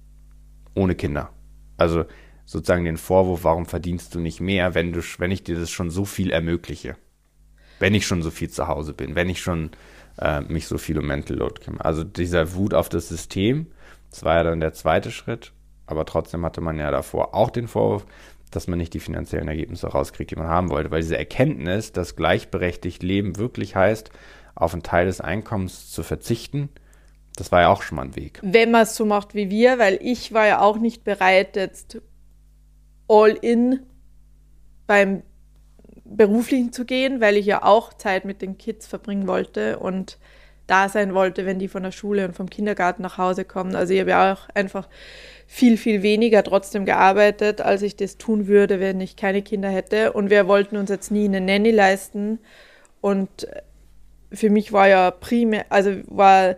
ohne 0.75 0.95
Kinder. 0.95 1.31
Also 1.77 2.05
sozusagen 2.45 2.85
den 2.85 2.97
Vorwurf, 2.97 3.45
warum 3.45 3.67
verdienst 3.67 4.15
du 4.15 4.21
nicht 4.21 4.41
mehr, 4.41 4.75
wenn 4.75 4.93
du, 4.93 5.01
wenn 5.19 5.31
ich 5.31 5.45
dir 5.45 5.59
das 5.59 5.71
schon 5.71 5.91
so 5.91 6.05
viel 6.05 6.31
ermögliche, 6.31 6.97
wenn 7.79 7.95
ich 7.95 8.07
schon 8.07 8.23
so 8.23 8.31
viel 8.31 8.51
zu 8.51 8.69
Hause 8.69 8.95
bin, 8.95 9.15
wenn 9.15 9.29
ich 9.29 9.41
schon 9.41 9.71
äh, 10.19 10.41
mich 10.41 10.67
so 10.67 10.79
viel 10.79 10.99
um 10.99 11.07
Mental 11.07 11.37
Load 11.37 11.61
kümmere. 11.63 11.85
Also 11.85 12.05
dieser 12.05 12.55
Wut 12.55 12.75
auf 12.75 12.89
das 12.89 13.09
System, 13.09 13.67
das 14.11 14.25
war 14.25 14.37
ja 14.37 14.43
dann 14.45 14.61
der 14.61 14.73
zweite 14.73 15.11
Schritt, 15.11 15.53
aber 15.87 16.05
trotzdem 16.05 16.45
hatte 16.45 16.61
man 16.61 16.79
ja 16.79 16.91
davor 16.91 17.35
auch 17.35 17.51
den 17.51 17.69
Vorwurf, 17.69 18.07
dass 18.53 18.69
man 18.69 18.79
nicht 18.79 18.95
die 18.95 19.01
finanziellen 19.01 19.49
Ergebnisse 19.49 19.89
rauskriegt, 19.89 20.31
die 20.31 20.37
man 20.37 20.47
haben 20.47 20.71
wollte. 20.71 20.91
Weil 20.91 21.01
diese 21.01 21.19
Erkenntnis, 21.19 21.93
dass 21.93 22.17
gleichberechtigt 22.17 23.03
Leben 23.03 23.37
wirklich 23.37 23.75
heißt, 23.75 24.11
auf 24.55 24.73
einen 24.73 24.83
Teil 24.83 25.07
des 25.07 25.21
Einkommens 25.21 25.91
zu 25.91 26.03
verzichten, 26.03 26.69
das 27.37 27.51
war 27.51 27.63
ja 27.63 27.69
auch 27.69 27.83
schon 27.83 27.97
mal 27.97 28.03
ein 28.03 28.17
Weg. 28.17 28.39
Wenn 28.43 28.71
man 28.71 28.83
es 28.83 28.95
so 28.95 29.07
macht 29.07 29.35
wie 29.35 29.51
wir, 29.51 29.79
weil 29.79 29.99
ich 30.03 30.33
war 30.33 30.47
ja 30.47 30.61
auch 30.61 30.79
nicht 30.79 31.03
bereit, 31.03 31.57
jetzt 31.57 32.01
all 33.09 33.31
in 33.31 33.81
beim 34.87 35.23
beruflichen 36.05 36.73
zu 36.73 36.85
gehen, 36.85 37.21
weil 37.21 37.37
ich 37.37 37.47
ja 37.47 37.63
auch 37.63 37.95
Zeit 37.95 38.25
mit 38.25 38.43
den 38.43 38.59
Kids 38.59 38.87
verbringen 38.87 39.27
wollte 39.27 39.79
und 39.79 40.19
da 40.73 40.89
sein 40.89 41.15
wollte, 41.15 41.45
wenn 41.45 41.59
die 41.59 41.69
von 41.69 41.83
der 41.83 41.93
Schule 41.93 42.25
und 42.25 42.35
vom 42.35 42.49
Kindergarten 42.49 43.03
nach 43.03 43.19
Hause 43.19 43.45
kommen. 43.45 43.77
Also 43.77 43.93
ich 43.93 44.01
habe 44.01 44.11
ja 44.11 44.33
auch 44.33 44.49
einfach 44.55 44.89
viel, 45.47 45.77
viel 45.77 46.03
weniger 46.03 46.43
trotzdem 46.43 46.87
gearbeitet, 46.87 47.61
als 47.61 47.83
ich 47.83 47.95
das 47.95 48.17
tun 48.17 48.47
würde, 48.47 48.81
wenn 48.81 49.01
ich 49.03 49.17
keine 49.17 49.43
Kinder 49.43 49.69
hätte. 49.69 50.15
Und 50.15 50.31
wir 50.31 50.49
wollten 50.49 50.79
uns 50.79 50.89
jetzt 50.89 51.11
nie 51.11 51.27
eine 51.27 51.43
Nanny 51.43 51.71
leisten. 51.73 52.39
Und 53.03 53.47
für 54.33 54.49
mich 54.49 54.73
war 54.73 54.89
ja 54.89 55.11
primär, 55.11 55.67
also 55.69 55.91
war 56.07 56.57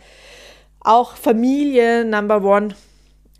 auch 0.79 1.16
Familie 1.16 2.05
Number 2.05 2.44
One 2.44 2.74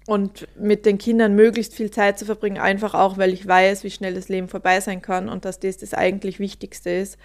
und 0.07 0.49
mit 0.59 0.87
den 0.87 0.99
Kindern 0.99 1.35
möglichst 1.37 1.75
viel 1.75 1.91
Zeit 1.91 2.19
zu 2.19 2.25
verbringen, 2.25 2.59
einfach 2.59 2.95
auch, 2.95 3.17
weil 3.17 3.33
ich 3.33 3.47
weiß, 3.47 3.85
wie 3.85 3.91
schnell 3.91 4.15
das 4.15 4.29
Leben 4.29 4.49
vorbei 4.49 4.81
sein 4.81 5.03
kann 5.03 5.29
und 5.29 5.45
dass 5.45 5.61
das 5.61 5.79
das 5.79 5.95
eigentlich 5.95 6.41
Wichtigste 6.41 6.91
ist. 6.91 7.17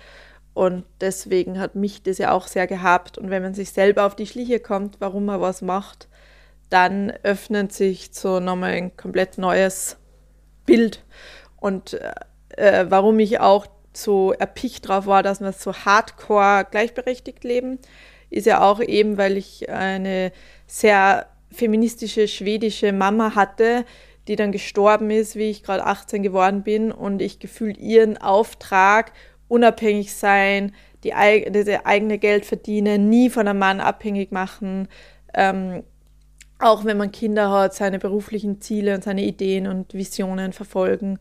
Und 0.53 0.83
deswegen 0.99 1.59
hat 1.59 1.75
mich 1.75 2.03
das 2.03 2.17
ja 2.17 2.31
auch 2.31 2.47
sehr 2.47 2.67
gehabt. 2.67 3.17
Und 3.17 3.29
wenn 3.29 3.43
man 3.43 3.53
sich 3.53 3.71
selber 3.71 4.05
auf 4.05 4.15
die 4.15 4.27
Schliche 4.27 4.59
kommt, 4.59 4.99
warum 4.99 5.25
man 5.25 5.41
was 5.41 5.61
macht, 5.61 6.07
dann 6.69 7.11
öffnet 7.23 7.71
sich 7.73 8.09
so 8.11 8.39
nochmal 8.39 8.71
ein 8.71 8.95
komplett 8.95 9.37
neues 9.37 9.97
Bild. 10.65 11.03
Und 11.57 11.93
äh, 11.93 12.13
äh 12.57 12.85
warum 12.89 13.19
ich 13.19 13.39
auch 13.39 13.67
so 13.93 14.33
erpicht 14.33 14.87
drauf 14.87 15.05
war, 15.07 15.23
dass 15.23 15.41
wir 15.41 15.51
so 15.51 15.73
hardcore 15.73 16.67
gleichberechtigt 16.69 17.43
leben, 17.43 17.79
ist 18.29 18.45
ja 18.45 18.61
auch 18.61 18.79
eben, 18.79 19.17
weil 19.17 19.37
ich 19.37 19.69
eine 19.69 20.31
sehr 20.67 21.27
feministische 21.51 22.27
schwedische 22.27 22.93
Mama 22.93 23.35
hatte, 23.35 23.85
die 24.27 24.35
dann 24.35 24.51
gestorben 24.51 25.09
ist, 25.09 25.35
wie 25.35 25.49
ich 25.49 25.63
gerade 25.63 25.85
18 25.85 26.21
geworden 26.21 26.63
bin 26.63 26.91
und 26.91 27.21
ich 27.21 27.39
gefühlt 27.39 27.77
ihren 27.77 28.17
Auftrag, 28.17 29.11
unabhängig 29.49 30.13
sein, 30.15 30.73
die, 31.03 31.09
die 31.09 31.85
eigene 31.85 32.17
Geld 32.17 32.45
verdienen, 32.45 33.09
nie 33.09 33.29
von 33.29 33.47
einem 33.47 33.59
Mann 33.59 33.81
abhängig 33.81 34.31
machen, 34.31 34.87
ähm, 35.33 35.83
auch 36.59 36.85
wenn 36.85 36.97
man 36.97 37.11
Kinder 37.11 37.51
hat, 37.51 37.73
seine 37.73 37.99
beruflichen 37.99 38.61
Ziele 38.61 38.95
und 38.95 39.03
seine 39.03 39.23
Ideen 39.23 39.67
und 39.67 39.93
Visionen 39.93 40.53
verfolgen 40.53 41.19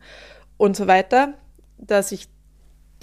und 0.57 0.75
so 0.75 0.87
weiter, 0.87 1.33
dass 1.77 2.11
ich 2.11 2.27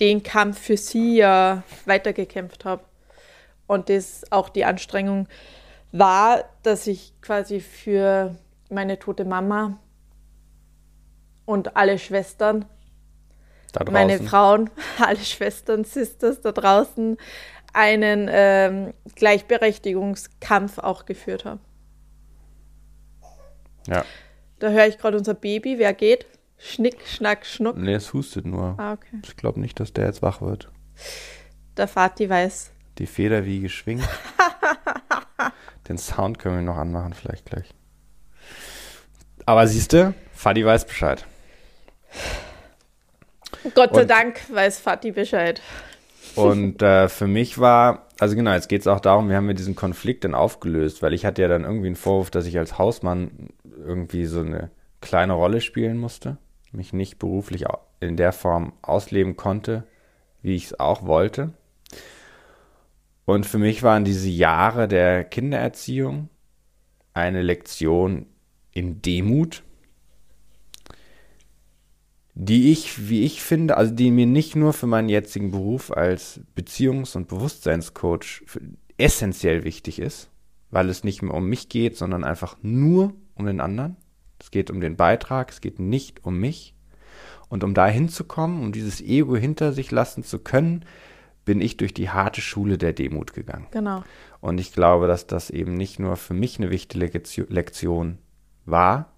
den 0.01 0.23
Kampf 0.23 0.59
für 0.59 0.77
sie 0.77 1.17
ja 1.17 1.63
weitergekämpft 1.87 2.65
habe. 2.65 2.85
Und 3.67 3.89
das 3.89 4.31
auch 4.31 4.51
die 4.51 4.65
Anstrengung 4.65 5.29
war, 5.93 6.45
dass 6.63 6.87
ich 6.87 7.15
quasi 7.23 7.61
für 7.61 8.37
meine 8.69 8.99
tote 8.99 9.25
Mama 9.25 9.79
und 11.47 11.77
alle 11.77 11.99
Schwestern, 11.99 12.67
meine 13.91 14.19
Frauen, 14.21 14.71
alle 14.99 15.19
Schwestern, 15.19 15.85
Sisters 15.85 16.41
da 16.41 16.53
draußen, 16.53 17.17
einen 17.73 18.29
ähm, 18.31 18.95
Gleichberechtigungskampf 19.15 20.79
auch 20.79 21.05
geführt 21.05 21.45
habe. 21.45 21.61
Ja. 23.87 24.05
Da 24.59 24.71
höre 24.71 24.87
ich 24.87 24.99
gerade 24.99 25.19
unser 25.19 25.35
Baby. 25.35 25.79
Wer 25.79 25.93
geht? 25.93 26.27
Schnick, 26.59 27.07
schnack, 27.07 27.45
schnuck. 27.45 27.77
Nee, 27.77 27.95
es 27.95 28.13
hustet 28.13 28.47
nur. 28.47 28.75
Ah, 28.79 28.95
okay. 28.95 29.21
Ich 29.23 29.37
glaube 29.37 29.61
nicht, 29.61 29.79
dass 29.79 29.93
der 29.93 30.07
jetzt 30.07 30.23
wach 30.23 30.41
wird. 30.41 30.71
Der 31.77 31.87
Vati 31.87 32.29
weiß. 32.29 32.73
Die 32.99 33.07
Feder 33.07 33.45
wie 33.45 33.61
geschwingt. 33.61 34.09
Den 35.89 35.99
Sound 35.99 36.39
können 36.39 36.57
wir 36.57 36.63
noch 36.63 36.79
anmachen, 36.79 37.13
vielleicht 37.13 37.45
gleich. 37.45 37.75
Aber 39.45 39.67
siehst 39.67 39.93
du, 39.93 40.15
Fadi 40.33 40.65
weiß 40.65 40.87
Bescheid. 40.87 41.25
Gott 43.75 43.95
sei 43.95 44.03
und, 44.03 44.11
Dank 44.11 44.41
weiß 44.53 44.81
Fati 44.81 45.13
Bescheid. 45.13 45.61
Und 46.35 46.83
äh, 46.83 47.09
für 47.09 47.27
mich 47.27 47.59
war, 47.59 48.07
also 48.19 48.37
genau, 48.37 48.53
jetzt 48.53 48.69
geht 48.69 48.83
es 48.83 48.87
auch 48.87 49.01
darum, 49.01 49.29
wir 49.29 49.37
haben 49.37 49.49
ja 49.49 49.55
diesen 49.55 49.75
Konflikt 49.75 50.25
dann 50.25 50.35
aufgelöst, 50.35 51.03
weil 51.03 51.15
ich 51.15 51.25
hatte 51.25 51.43
ja 51.43 51.49
dann 51.49 51.65
irgendwie 51.65 51.87
einen 51.87 51.97
Vorwurf, 51.97 52.31
dass 52.31 52.47
ich 52.47 52.59
als 52.59 52.79
Hausmann 52.79 53.49
irgendwie 53.87 54.27
so 54.27 54.41
eine 54.41 54.71
kleine 55.01 55.35
Rolle 55.35 55.61
spielen 55.61 55.99
musste 55.99 56.39
mich 56.77 56.93
nicht 56.93 57.19
beruflich 57.19 57.65
in 58.01 58.17
der 58.17 58.33
Form 58.33 58.75
ausleben 58.83 59.37
konnte, 59.37 59.85
wie 60.43 60.55
ich 60.55 60.67
es 60.67 60.81
auch 60.81 61.07
wollte. 61.07 61.53
Und 63.25 63.47
für 63.47 63.59
mich 63.59 63.83
waren 63.83 64.05
diese 64.05 64.29
Jahre 64.29 64.87
der 64.87 65.25
Kindererziehung 65.25 66.29
eine 67.13 67.43
Lektion 67.43 68.27
in 68.73 69.03
Demut, 69.03 69.65
die 72.39 72.71
ich, 72.71 73.09
wie 73.09 73.23
ich 73.23 73.41
finde, 73.41 73.79
also 73.79 73.95
die 73.95 74.11
mir 74.11 74.27
nicht 74.27 74.57
nur 74.57 74.75
für 74.75 74.87
meinen 74.87 75.09
jetzigen 75.09 75.51
Beruf 75.51 75.91
als 75.91 76.41
Beziehungs- 76.55 77.17
und 77.17 77.29
Bewusstseinscoach 77.29 78.45
essentiell 78.99 79.65
wichtig 79.65 79.99
ist, 79.99 80.29
weil 80.71 80.91
es 80.91 81.03
nicht 81.03 81.23
mehr 81.23 81.33
um 81.33 81.49
mich 81.49 81.71
geht, 81.71 81.97
sondern 81.97 82.25
einfach 82.25 82.59
nur 82.61 83.15
um 83.37 83.47
den 83.47 83.63
anderen. 83.63 83.97
Es 84.39 84.51
geht 84.51 84.71
um 84.71 84.83
den 84.83 84.97
Beitrag, 84.97 85.51
es 85.51 85.63
geht 85.63 85.81
nicht 85.81 86.27
um 86.27 86.39
mich. 86.39 86.75
Und 87.49 87.65
um 87.65 87.73
da 87.73 87.87
hinzukommen, 87.87 88.61
um 88.61 88.71
dieses 88.71 89.01
Ego 89.01 89.35
hinter 89.35 89.73
sich 89.73 89.91
lassen 89.91 90.23
zu 90.23 90.39
können, 90.39 90.85
bin 91.47 91.63
ich 91.63 91.79
durch 91.79 91.95
die 91.95 92.11
harte 92.11 92.43
Schule 92.43 92.77
der 92.77 92.93
Demut 92.93 93.33
gegangen. 93.33 93.69
Genau. 93.71 94.05
Und 94.41 94.61
ich 94.61 94.75
glaube, 94.75 95.07
dass 95.07 95.27
das 95.27 95.49
eben 95.49 95.73
nicht 95.73 95.99
nur 95.99 96.17
für 96.17 96.35
mich 96.35 96.59
eine 96.59 96.71
wichtige 96.71 97.23
Lektion 97.49 98.19
war 98.67 99.15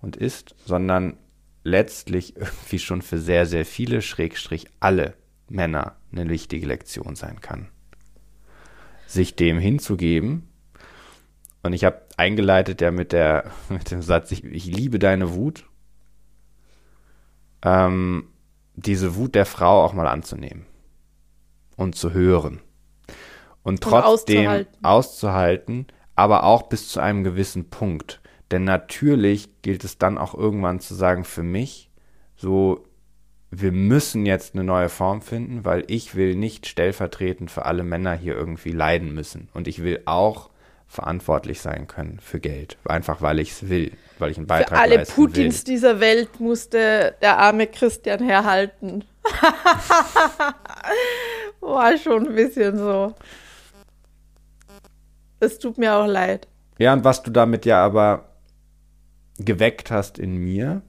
und 0.00 0.14
ist, 0.14 0.54
sondern 0.64 1.16
letztlich 1.64 2.36
irgendwie 2.36 2.78
schon 2.78 3.02
für 3.02 3.18
sehr, 3.18 3.46
sehr 3.46 3.64
viele, 3.64 4.02
Schrägstrich 4.02 4.66
alle 4.78 5.14
Männer 5.48 5.96
eine 6.12 6.28
wichtige 6.28 6.66
Lektion 6.66 7.16
sein 7.16 7.40
kann. 7.40 7.68
Sich 9.06 9.34
dem 9.34 9.58
hinzugeben 9.58 10.48
und 11.64 11.72
ich 11.72 11.84
habe 11.84 12.02
eingeleitet 12.18 12.82
ja 12.82 12.90
mit, 12.90 13.12
der, 13.12 13.50
mit 13.70 13.90
dem 13.90 14.02
Satz, 14.02 14.30
ich, 14.30 14.44
ich 14.44 14.66
liebe 14.66 15.00
deine 15.00 15.34
Wut. 15.34 15.64
Ähm, 17.62 18.28
diese 18.76 19.16
Wut 19.16 19.34
der 19.34 19.46
Frau 19.46 19.82
auch 19.82 19.94
mal 19.94 20.06
anzunehmen 20.06 20.66
und 21.76 21.94
zu 21.94 22.12
hören. 22.12 22.60
Und 23.62 23.82
trotzdem 23.82 24.40
und 24.40 24.46
auszuhalten. 24.46 24.84
auszuhalten, 24.84 25.86
aber 26.14 26.44
auch 26.44 26.64
bis 26.64 26.90
zu 26.90 27.00
einem 27.00 27.24
gewissen 27.24 27.70
Punkt. 27.70 28.20
Denn 28.50 28.64
natürlich 28.64 29.48
gilt 29.62 29.84
es 29.84 29.98
dann 29.98 30.18
auch 30.18 30.34
irgendwann 30.34 30.80
zu 30.80 30.94
sagen, 30.94 31.24
für 31.24 31.42
mich, 31.42 31.90
so, 32.36 32.84
wir 33.50 33.72
müssen 33.72 34.26
jetzt 34.26 34.54
eine 34.54 34.64
neue 34.64 34.88
Form 34.88 35.22
finden, 35.22 35.64
weil 35.64 35.84
ich 35.86 36.14
will 36.14 36.34
nicht 36.34 36.66
stellvertretend 36.66 37.50
für 37.50 37.64
alle 37.64 37.82
Männer 37.82 38.14
hier 38.14 38.34
irgendwie 38.34 38.72
leiden 38.72 39.14
müssen. 39.14 39.48
Und 39.54 39.68
ich 39.68 39.82
will 39.82 40.02
auch 40.04 40.50
verantwortlich 40.86 41.60
sein 41.60 41.86
können 41.88 42.18
für 42.20 42.40
Geld. 42.40 42.76
Einfach 42.84 43.20
weil 43.22 43.40
ich 43.40 43.52
es 43.52 43.68
will, 43.68 43.92
weil 44.18 44.30
ich 44.30 44.36
einen 44.36 44.46
Beitrag 44.46 44.78
Für 44.78 44.84
alle 44.84 45.04
Putins 45.04 45.66
will. 45.66 45.74
dieser 45.74 46.00
Welt 46.00 46.40
musste 46.40 47.14
der 47.20 47.38
arme 47.38 47.66
Christian 47.66 48.22
herhalten. 48.22 49.04
War 51.60 51.96
schon 51.96 52.28
ein 52.28 52.34
bisschen 52.34 52.76
so. 52.78 53.14
Es 55.40 55.58
tut 55.58 55.78
mir 55.78 55.94
auch 55.94 56.06
leid. 56.06 56.46
Ja, 56.78 56.92
und 56.92 57.04
was 57.04 57.22
du 57.22 57.30
damit 57.30 57.64
ja 57.66 57.84
aber 57.84 58.33
geweckt 59.38 59.90
hast 59.90 60.18
in 60.18 60.36
mir, 60.36 60.82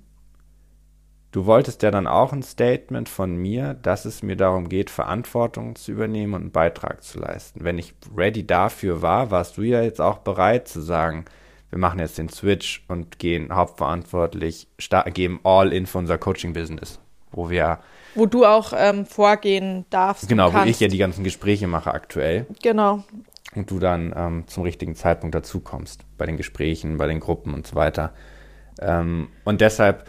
Du 1.35 1.45
wolltest 1.45 1.83
ja 1.83 1.91
dann 1.91 2.07
auch 2.07 2.31
ein 2.31 2.43
Statement 2.43 3.09
von 3.09 3.35
mir, 3.35 3.73
dass 3.73 4.05
es 4.05 4.23
mir 4.23 4.37
darum 4.37 4.69
geht, 4.69 4.89
Verantwortung 4.89 5.75
zu 5.75 5.91
übernehmen 5.91 6.33
und 6.33 6.41
einen 6.43 6.51
Beitrag 6.51 7.03
zu 7.03 7.19
leisten. 7.19 7.65
Wenn 7.65 7.77
ich 7.77 7.93
ready 8.15 8.47
dafür 8.47 9.01
war, 9.01 9.31
warst 9.31 9.57
du 9.57 9.63
ja 9.63 9.81
jetzt 9.81 9.99
auch 9.99 10.19
bereit 10.19 10.69
zu 10.69 10.79
sagen, 10.79 11.25
wir 11.71 11.77
machen 11.77 11.99
jetzt 11.99 12.17
den 12.17 12.29
Switch 12.29 12.85
und 12.87 13.19
gehen 13.19 13.53
hauptverantwortlich, 13.53 14.69
geben 15.13 15.41
all 15.43 15.73
in 15.73 15.87
für 15.87 15.97
unser 15.97 16.17
Coaching-Business, 16.17 17.01
wo 17.31 17.49
wir 17.49 17.79
wo 18.13 18.27
du 18.27 18.45
auch 18.45 18.71
ähm, 18.73 19.05
vorgehen 19.05 19.83
darfst. 19.89 20.29
Genau, 20.29 20.53
wo 20.53 20.59
ich 20.59 20.79
ja 20.79 20.87
die 20.87 20.97
ganzen 20.97 21.25
Gespräche 21.25 21.67
mache 21.67 21.93
aktuell. 21.93 22.45
Genau. 22.63 23.03
Und 23.53 23.69
du 23.69 23.79
dann 23.79 24.13
ähm, 24.15 24.43
zum 24.47 24.63
richtigen 24.63 24.95
Zeitpunkt 24.95 25.35
dazukommst, 25.35 26.05
bei 26.17 26.25
den 26.25 26.37
Gesprächen, 26.37 26.95
bei 26.95 27.07
den 27.07 27.19
Gruppen 27.19 27.53
und 27.53 27.67
so 27.67 27.75
weiter. 27.75 28.13
Ähm, 28.79 29.29
und 29.43 29.61
deshalb 29.61 30.07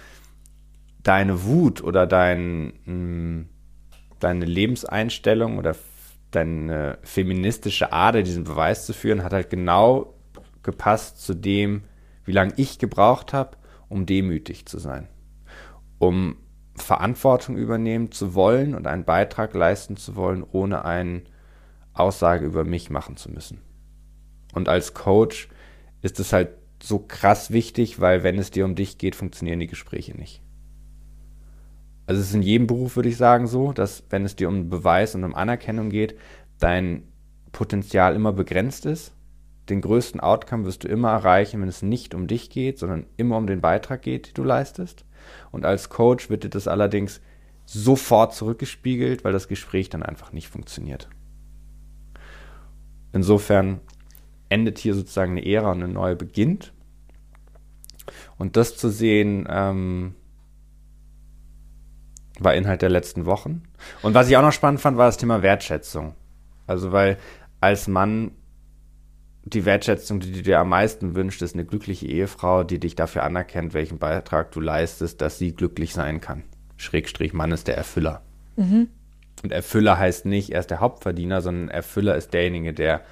deine 1.02 1.44
Wut 1.44 1.82
oder 1.82 2.06
dein, 2.06 2.72
mh, 2.84 2.86
hm, 2.86 3.48
deine 4.18 4.44
Lebenseinstellung 4.44 5.58
oder 5.58 5.76
deine 6.30 6.98
feministische 7.02 7.92
Ader, 7.92 8.22
diesen 8.22 8.44
Beweis 8.44 8.86
zu 8.86 8.92
führen, 8.92 9.22
hat 9.22 9.32
halt 9.32 9.50
genau 9.50 10.14
gepasst 10.62 11.22
zu 11.22 11.34
dem, 11.34 11.84
wie 12.24 12.32
lange 12.32 12.54
ich 12.56 12.78
gebraucht 12.78 13.32
habe, 13.32 13.56
um 13.88 14.04
demütig 14.04 14.66
zu 14.66 14.78
sein. 14.78 15.08
Um 15.98 16.36
Verantwortung 16.74 17.56
übernehmen 17.56 18.10
zu 18.10 18.34
wollen 18.34 18.74
und 18.74 18.86
einen 18.86 19.04
Beitrag 19.04 19.54
leisten 19.54 19.96
zu 19.96 20.16
wollen, 20.16 20.44
ohne 20.50 20.84
eine 20.84 21.22
Aussage 21.94 22.44
über 22.44 22.64
mich 22.64 22.90
machen 22.90 23.16
zu 23.16 23.30
müssen. 23.30 23.62
Und 24.52 24.68
als 24.68 24.92
Coach 24.92 25.48
ist 26.02 26.20
es 26.20 26.32
halt 26.32 26.50
so 26.82 26.98
krass 26.98 27.50
wichtig, 27.50 28.00
weil 28.00 28.22
wenn 28.22 28.38
es 28.38 28.50
dir 28.50 28.64
um 28.64 28.74
dich 28.74 28.98
geht, 28.98 29.16
funktionieren 29.16 29.60
die 29.60 29.66
Gespräche 29.66 30.16
nicht 30.16 30.42
also 32.06 32.20
es 32.20 32.28
ist 32.28 32.34
in 32.34 32.42
jedem 32.42 32.66
Beruf, 32.66 32.96
würde 32.96 33.08
ich 33.08 33.16
sagen, 33.16 33.46
so, 33.46 33.72
dass 33.72 34.04
wenn 34.10 34.24
es 34.24 34.36
dir 34.36 34.48
um 34.48 34.70
Beweis 34.70 35.14
und 35.14 35.24
um 35.24 35.34
Anerkennung 35.34 35.90
geht, 35.90 36.16
dein 36.58 37.02
Potenzial 37.52 38.14
immer 38.14 38.32
begrenzt 38.32 38.86
ist. 38.86 39.12
Den 39.68 39.80
größten 39.80 40.20
Outcome 40.20 40.64
wirst 40.64 40.84
du 40.84 40.88
immer 40.88 41.10
erreichen, 41.10 41.60
wenn 41.60 41.68
es 41.68 41.82
nicht 41.82 42.14
um 42.14 42.28
dich 42.28 42.50
geht, 42.50 42.78
sondern 42.78 43.06
immer 43.16 43.36
um 43.36 43.48
den 43.48 43.60
Beitrag 43.60 44.02
geht, 44.02 44.28
den 44.28 44.34
du 44.34 44.44
leistest. 44.44 45.04
Und 45.50 45.64
als 45.64 45.88
Coach 45.88 46.30
wird 46.30 46.44
dir 46.44 46.48
das 46.48 46.68
allerdings 46.68 47.20
sofort 47.64 48.32
zurückgespiegelt, 48.32 49.24
weil 49.24 49.32
das 49.32 49.48
Gespräch 49.48 49.90
dann 49.90 50.04
einfach 50.04 50.32
nicht 50.32 50.48
funktioniert. 50.48 51.08
insofern 53.12 53.80
endet 54.48 54.78
hier 54.78 54.94
sozusagen 54.94 55.32
eine 55.32 55.46
Ära 55.46 55.72
und 55.72 55.82
eine 55.82 55.92
neue 55.92 56.16
beginnt. 56.16 56.72
Und 58.38 58.56
das 58.56 58.76
zu 58.76 58.88
sehen, 58.88 59.46
ähm, 59.50 60.14
war 62.38 62.54
Inhalt 62.54 62.82
der 62.82 62.90
letzten 62.90 63.26
Wochen. 63.26 63.62
Und 64.02 64.14
was 64.14 64.28
ich 64.28 64.36
auch 64.36 64.42
noch 64.42 64.52
spannend 64.52 64.80
fand, 64.80 64.96
war 64.96 65.06
das 65.06 65.16
Thema 65.16 65.42
Wertschätzung. 65.42 66.14
Also, 66.66 66.92
weil 66.92 67.18
als 67.60 67.88
Mann 67.88 68.32
die 69.44 69.64
Wertschätzung, 69.64 70.18
die 70.18 70.32
du 70.32 70.42
dir 70.42 70.58
am 70.58 70.68
meisten 70.68 71.14
wünscht, 71.14 71.40
ist 71.40 71.54
eine 71.54 71.64
glückliche 71.64 72.06
Ehefrau, 72.06 72.64
die 72.64 72.80
dich 72.80 72.96
dafür 72.96 73.22
anerkennt, 73.22 73.74
welchen 73.74 73.98
Beitrag 73.98 74.50
du 74.50 74.60
leistest, 74.60 75.20
dass 75.20 75.38
sie 75.38 75.54
glücklich 75.54 75.94
sein 75.94 76.20
kann. 76.20 76.42
Schrägstrich, 76.76 77.32
Mann 77.32 77.52
ist 77.52 77.68
der 77.68 77.76
Erfüller. 77.76 78.22
Mhm. 78.56 78.88
Und 79.44 79.52
Erfüller 79.52 79.98
heißt 79.98 80.26
nicht, 80.26 80.50
er 80.50 80.60
ist 80.60 80.70
der 80.70 80.80
Hauptverdiener, 80.80 81.42
sondern 81.42 81.68
Erfüller 81.68 82.16
ist 82.16 82.34
derjenige, 82.34 82.72
der 82.72 83.02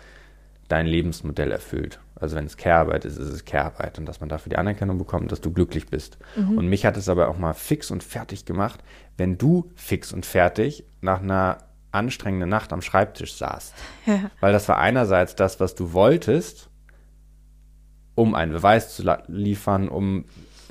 dein 0.68 0.86
Lebensmodell 0.86 1.52
erfüllt. 1.52 2.00
Also 2.16 2.36
wenn 2.36 2.46
es 2.46 2.56
Care-Arbeit 2.56 3.04
ist, 3.04 3.18
ist 3.18 3.28
es 3.28 3.44
Care-Arbeit 3.44 3.98
und 3.98 4.06
dass 4.06 4.20
man 4.20 4.28
dafür 4.28 4.50
die 4.50 4.56
Anerkennung 4.56 4.98
bekommt, 4.98 5.32
dass 5.32 5.40
du 5.40 5.52
glücklich 5.52 5.86
bist. 5.86 6.18
Mhm. 6.36 6.58
Und 6.58 6.68
mich 6.68 6.86
hat 6.86 6.96
es 6.96 7.08
aber 7.08 7.28
auch 7.28 7.38
mal 7.38 7.54
fix 7.54 7.90
und 7.90 8.02
fertig 8.02 8.44
gemacht, 8.44 8.80
wenn 9.16 9.36
du 9.36 9.70
fix 9.74 10.12
und 10.12 10.24
fertig 10.24 10.84
nach 11.00 11.20
einer 11.20 11.58
anstrengenden 11.90 12.48
Nacht 12.48 12.72
am 12.72 12.82
Schreibtisch 12.82 13.34
saßt. 13.34 13.74
Ja. 14.06 14.30
Weil 14.40 14.52
das 14.52 14.68
war 14.68 14.78
einerseits 14.78 15.34
das, 15.34 15.60
was 15.60 15.74
du 15.74 15.94
wolltest, 15.94 16.68
um 18.14 18.34
einen 18.34 18.52
Beweis 18.52 18.94
zu 18.94 19.02
liefern, 19.28 19.88
um 19.88 20.26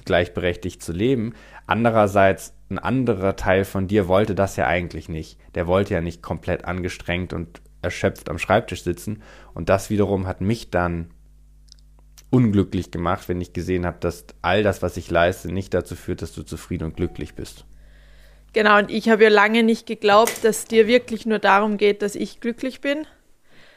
gleichberechtigt 0.05 0.83
zu 0.83 0.91
leben. 0.91 1.33
Andererseits 1.65 2.53
ein 2.69 2.77
anderer 2.77 3.35
Teil 3.35 3.65
von 3.65 3.87
dir 3.87 4.07
wollte 4.07 4.35
das 4.35 4.55
ja 4.55 4.67
eigentlich 4.67 5.09
nicht. 5.09 5.39
Der 5.55 5.65
wollte 5.65 5.95
ja 5.95 6.01
nicht 6.01 6.21
komplett 6.21 6.65
angestrengt 6.65 7.33
und 7.33 7.62
erschöpft 7.83 8.29
am 8.29 8.39
Schreibtisch 8.39 8.83
sitzen. 8.83 9.21
Und 9.53 9.69
das 9.69 9.89
wiederum 9.89 10.27
hat 10.27 10.41
mich 10.41 10.69
dann 10.69 11.11
unglücklich 12.29 12.89
gemacht, 12.89 13.29
wenn 13.29 13.41
ich 13.41 13.53
gesehen 13.53 13.85
habe, 13.85 13.97
dass 13.99 14.25
all 14.41 14.63
das, 14.63 14.81
was 14.81 14.97
ich 14.97 15.11
leiste, 15.11 15.51
nicht 15.51 15.73
dazu 15.73 15.95
führt, 15.95 16.21
dass 16.21 16.33
du 16.33 16.43
zufrieden 16.43 16.85
und 16.85 16.95
glücklich 16.95 17.35
bist. 17.35 17.65
Genau, 18.53 18.77
und 18.79 18.91
ich 18.91 19.09
habe 19.09 19.23
ja 19.23 19.29
lange 19.29 19.63
nicht 19.63 19.85
geglaubt, 19.85 20.43
dass 20.43 20.65
dir 20.65 20.87
wirklich 20.87 21.25
nur 21.25 21.39
darum 21.39 21.77
geht, 21.77 22.01
dass 22.01 22.15
ich 22.15 22.39
glücklich 22.39 22.81
bin. 22.81 23.05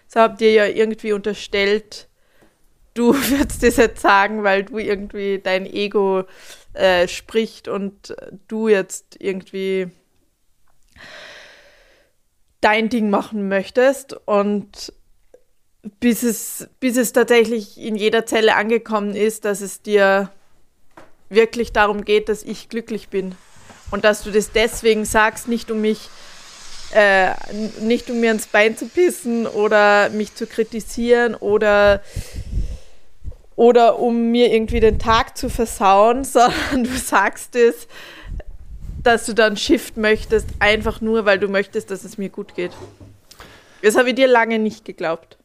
So 0.07 0.21
habt 0.21 0.41
ihr 0.41 0.53
ja 0.53 0.67
irgendwie 0.67 1.13
unterstellt, 1.13 2.09
du 2.95 3.15
würdest 3.31 3.63
das 3.63 3.77
jetzt 3.77 4.01
sagen, 4.01 4.43
weil 4.43 4.65
du 4.65 4.79
irgendwie 4.79 5.39
dein 5.43 5.67
Ego 5.67 6.25
äh, 6.75 7.09
spricht 7.09 7.69
und 7.69 8.15
du 8.49 8.69
jetzt 8.69 9.17
irgendwie 9.19 9.91
dein 12.67 12.89
Ding 12.89 13.11
machen 13.11 13.47
möchtest 13.47 14.17
und 14.25 14.93
bis 16.01 16.25
es, 16.25 16.69
bis 16.81 16.97
es 16.97 17.13
tatsächlich 17.13 17.79
in 17.79 17.95
jeder 17.95 18.27
Zelle 18.27 18.57
angekommen 18.57 19.15
ist, 19.15 19.45
dass 19.45 19.61
es 19.61 19.83
dir 19.83 20.33
wirklich 21.29 21.73
darum 21.73 22.05
geht, 22.05 22.29
dass 22.29 22.43
ich 22.43 22.69
glücklich 22.69 23.09
bin. 23.09 23.37
Und 23.93 24.05
dass 24.05 24.25
du 24.25 24.33
das 24.33 24.51
deswegen 24.51 25.05
sagst, 25.05 25.47
nicht 25.47 25.71
um 25.71 25.81
mich, 25.81 26.09
äh, 26.93 27.31
nicht 27.83 28.11
um 28.11 28.19
mir 28.19 28.33
ins 28.33 28.49
Bein 28.49 28.77
zu 28.77 28.87
pissen 28.87 29.47
oder 29.47 30.11
mich 30.11 30.35
zu 30.35 30.49
kritisieren 30.49 31.37
oder, 31.37 32.03
oder 33.55 34.01
um 34.01 34.33
mir 34.33 34.53
irgendwie 34.53 34.81
den 34.81 34.99
Tag 34.99 35.39
zu 35.39 35.49
versauen, 35.49 36.25
sondern 36.25 36.83
du 36.83 36.97
sagst 36.97 37.55
es, 37.55 37.87
dass 39.07 39.27
du 39.27 39.35
dann 39.35 39.57
Shift 39.57 39.97
möchtest, 39.97 40.49
einfach 40.59 41.01
nur, 41.01 41.25
weil 41.25 41.39
du 41.39 41.49
möchtest, 41.49 41.91
dass 41.91 42.05
es 42.05 42.19
mir 42.19 42.29
gut 42.29 42.55
geht. 42.55 42.73
Das 43.83 43.97
habe 43.97 44.11
ich 44.11 44.15
dir 44.17 44.27
lange 44.27 44.59
nicht 44.59 44.85
geglaubt. 44.85 45.39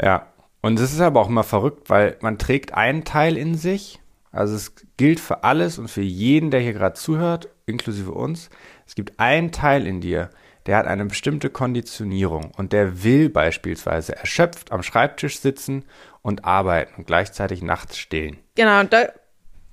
Ja, 0.00 0.32
und 0.62 0.80
es 0.80 0.92
ist 0.92 1.00
aber 1.00 1.20
auch 1.20 1.28
immer 1.28 1.44
verrückt, 1.44 1.90
weil 1.90 2.16
man 2.20 2.38
trägt 2.38 2.74
einen 2.74 3.04
Teil 3.04 3.36
in 3.36 3.54
sich. 3.54 4.00
Also 4.32 4.54
es 4.54 4.72
gilt 4.96 5.20
für 5.20 5.44
alles 5.44 5.78
und 5.78 5.88
für 5.88 6.02
jeden, 6.02 6.50
der 6.50 6.60
hier 6.60 6.72
gerade 6.72 6.94
zuhört, 6.94 7.48
inklusive 7.66 8.12
uns. 8.12 8.50
Es 8.86 8.94
gibt 8.94 9.18
einen 9.20 9.52
Teil 9.52 9.86
in 9.86 10.00
dir, 10.00 10.30
der 10.66 10.76
hat 10.76 10.86
eine 10.86 11.06
bestimmte 11.06 11.50
Konditionierung 11.50 12.50
und 12.56 12.72
der 12.72 13.04
will 13.04 13.28
beispielsweise 13.28 14.16
erschöpft 14.16 14.72
am 14.72 14.82
Schreibtisch 14.82 15.38
sitzen 15.38 15.84
und 16.22 16.44
arbeiten 16.44 16.94
und 16.96 17.06
gleichzeitig 17.06 17.62
nachts 17.62 17.98
stillen. 17.98 18.38
Genau, 18.56 18.80
und 18.80 18.92
da 18.92 19.06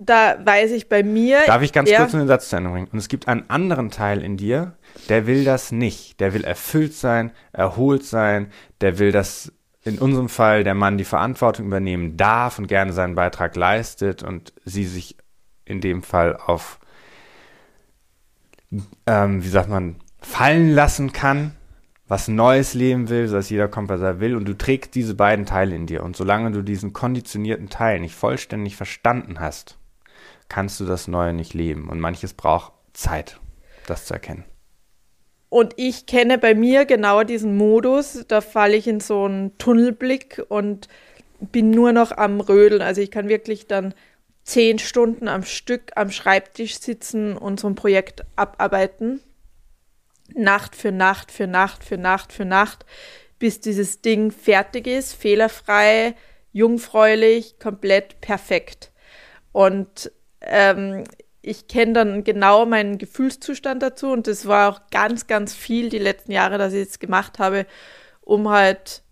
da 0.06 0.38
weiß 0.44 0.72
ich 0.72 0.90
bei 0.90 1.04
mir. 1.04 1.40
Darf 1.46 1.62
ich 1.62 1.74
ganz 1.74 1.90
kurz 1.92 2.14
einen 2.14 2.28
Satz 2.28 2.50
zu 2.50 2.58
Ende 2.58 2.70
bringen? 2.70 2.88
Und 2.92 3.00
es 3.00 3.08
gibt 3.08 3.28
einen 3.28 3.50
anderen 3.50 3.92
Teil 3.92 4.22
in 4.22 4.38
dir, 4.38 4.74
der 5.10 5.28
will 5.28 5.44
das 5.44 5.72
nicht. 5.72 6.20
Der 6.20 6.34
will 6.34 6.44
erfüllt 6.44 6.94
sein, 6.94 7.32
erholt 7.52 8.06
sein, 8.06 8.52
der 8.82 9.00
will, 9.00 9.12
dass 9.12 9.52
in 9.84 10.00
unserem 10.00 10.30
Fall 10.30 10.64
der 10.64 10.76
Mann 10.76 10.98
die 10.98 11.04
Verantwortung 11.04 11.66
übernehmen 11.66 12.16
darf 12.16 12.58
und 12.58 12.68
gerne 12.68 12.94
seinen 12.94 13.16
Beitrag 13.16 13.56
leistet 13.56 14.24
und 14.24 14.54
sie 14.64 14.86
sich 14.86 15.18
in 15.66 15.82
dem 15.82 16.04
Fall 16.04 16.38
auf, 16.38 16.80
ähm, 19.06 19.44
wie 19.44 19.50
sagt 19.50 19.70
man, 19.70 19.98
fallen 20.22 20.72
lassen 20.72 21.12
kann, 21.12 21.52
was 22.08 22.28
Neues 22.28 22.74
leben 22.74 23.10
will, 23.10 23.28
sodass 23.28 23.50
jeder 23.50 23.68
kommt, 23.68 23.90
was 23.90 24.02
er 24.02 24.20
will. 24.20 24.36
Und 24.36 24.46
du 24.46 24.58
trägst 24.58 24.96
diese 24.96 25.16
beiden 25.16 25.46
Teile 25.46 25.76
in 25.76 25.88
dir. 25.88 26.04
Und 26.04 26.16
solange 26.16 26.52
du 26.52 26.62
diesen 26.62 26.94
konditionierten 26.94 27.70
Teil 27.70 28.00
nicht 28.00 28.16
vollständig 28.16 28.76
verstanden 28.76 29.40
hast, 29.40 29.78
kannst 30.54 30.80
du 30.80 30.86
das 30.86 31.08
Neue 31.08 31.34
nicht 31.34 31.56
leben. 31.56 31.90
Und 31.90 32.00
manches 32.00 32.36
braucht 32.36 32.74
Zeit, 32.94 33.40
das 33.88 34.06
zu 34.06 34.14
erkennen. 34.14 34.46
Und 35.50 35.74
ich 35.78 36.06
kenne 36.06 36.38
bei 36.38 36.54
mir 36.54 36.86
genau 36.86 37.24
diesen 37.24 37.58
Modus. 37.58 38.24
Da 38.28 38.40
falle 38.40 38.76
ich 38.76 38.88
in 38.88 39.00
so 39.00 39.26
einen 39.26 39.58
Tunnelblick 39.58 40.44
und 40.50 40.90
bin 41.40 41.72
nur 41.72 41.92
noch 41.92 42.12
am 42.12 42.40
Rödeln. 42.40 42.84
Also 42.84 43.02
ich 43.02 43.10
kann 43.10 43.30
wirklich 43.30 43.66
dann 43.66 43.96
zehn 44.44 44.78
Stunden 44.78 45.28
am 45.28 45.42
Stück 45.42 45.92
am 45.96 46.12
Schreibtisch 46.12 46.78
sitzen 46.78 47.36
und 47.36 47.60
so 47.60 47.68
ein 47.68 47.76
Projekt 47.76 48.24
abarbeiten. 48.36 49.22
Nacht 50.36 50.76
für 50.76 50.92
Nacht 50.92 51.32
für 51.32 51.48
Nacht 51.48 51.84
für 51.84 51.98
Nacht 51.98 52.32
für 52.32 52.46
Nacht, 52.46 52.86
bis 53.40 53.60
dieses 53.60 54.02
Ding 54.02 54.30
fertig 54.30 54.86
ist, 54.86 55.14
fehlerfrei, 55.14 56.14
jungfräulich, 56.52 57.58
komplett 57.58 58.22
perfekt. 58.22 58.92
Und 59.52 60.12
ähm, 60.44 61.04
ich 61.42 61.68
kenne 61.68 61.94
dann 61.94 62.24
genau 62.24 62.66
meinen 62.66 62.98
Gefühlszustand 62.98 63.84
dazu 63.84 64.12
und 64.12 64.28
das 64.28 64.48
war 64.48 64.72
auch 64.72 64.82
ganz, 64.92 65.28
ganz 65.28 65.54
viel 65.54 65.90
die 65.90 66.00
letzten 66.00 66.32
Jahre, 66.32 66.58
dass 66.58 66.74
ich 66.74 66.88
es 66.88 67.00
gemacht 67.00 67.38
habe, 67.38 67.66
um 68.22 68.50
halt 68.50 69.04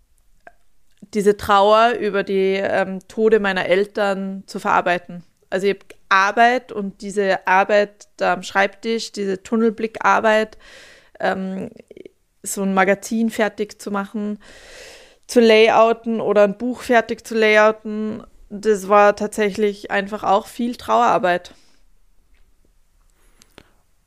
diese 1.12 1.36
Trauer 1.36 1.92
über 2.00 2.22
die 2.22 2.54
ähm, 2.54 3.00
Tode 3.06 3.38
meiner 3.38 3.66
Eltern 3.66 4.44
zu 4.46 4.60
verarbeiten. 4.60 5.24
Also 5.50 5.66
ich 5.66 5.74
habe 5.74 5.84
Arbeit 6.08 6.72
und 6.72 7.02
diese 7.02 7.46
Arbeit 7.46 8.08
da 8.16 8.32
am 8.32 8.42
Schreibtisch, 8.42 9.12
diese 9.12 9.42
Tunnelblickarbeit, 9.42 10.56
ähm, 11.20 11.70
so 12.42 12.62
ein 12.62 12.72
Magazin 12.72 13.28
fertig 13.28 13.80
zu 13.80 13.90
machen, 13.90 14.38
zu 15.26 15.40
layouten 15.40 16.20
oder 16.20 16.44
ein 16.44 16.56
Buch 16.56 16.80
fertig 16.80 17.26
zu 17.26 17.34
layouten 17.34 18.24
das 18.54 18.90
war 18.90 19.16
tatsächlich 19.16 19.90
einfach 19.90 20.24
auch 20.24 20.46
viel 20.46 20.76
Trauerarbeit. 20.76 21.54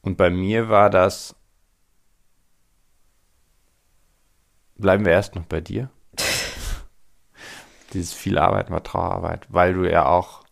Und 0.03 0.17
bei 0.17 0.29
mir 0.29 0.69
war 0.69 0.91
das. 0.91 1.36
Bleiben 4.77 5.03
wir 5.03 5.13
erst 5.13 5.34
noch 5.34 5.45
bei 5.45 5.62
dir. 5.62 5.89
Dieses 7.93 8.13
viel 8.13 8.38
Arbeiten 8.38 8.71
war 8.71 8.84
Trauerarbeit, 8.84 9.47
weil 9.49 9.73
du 9.73 9.89
ja 9.89 10.05
auch 10.05 10.43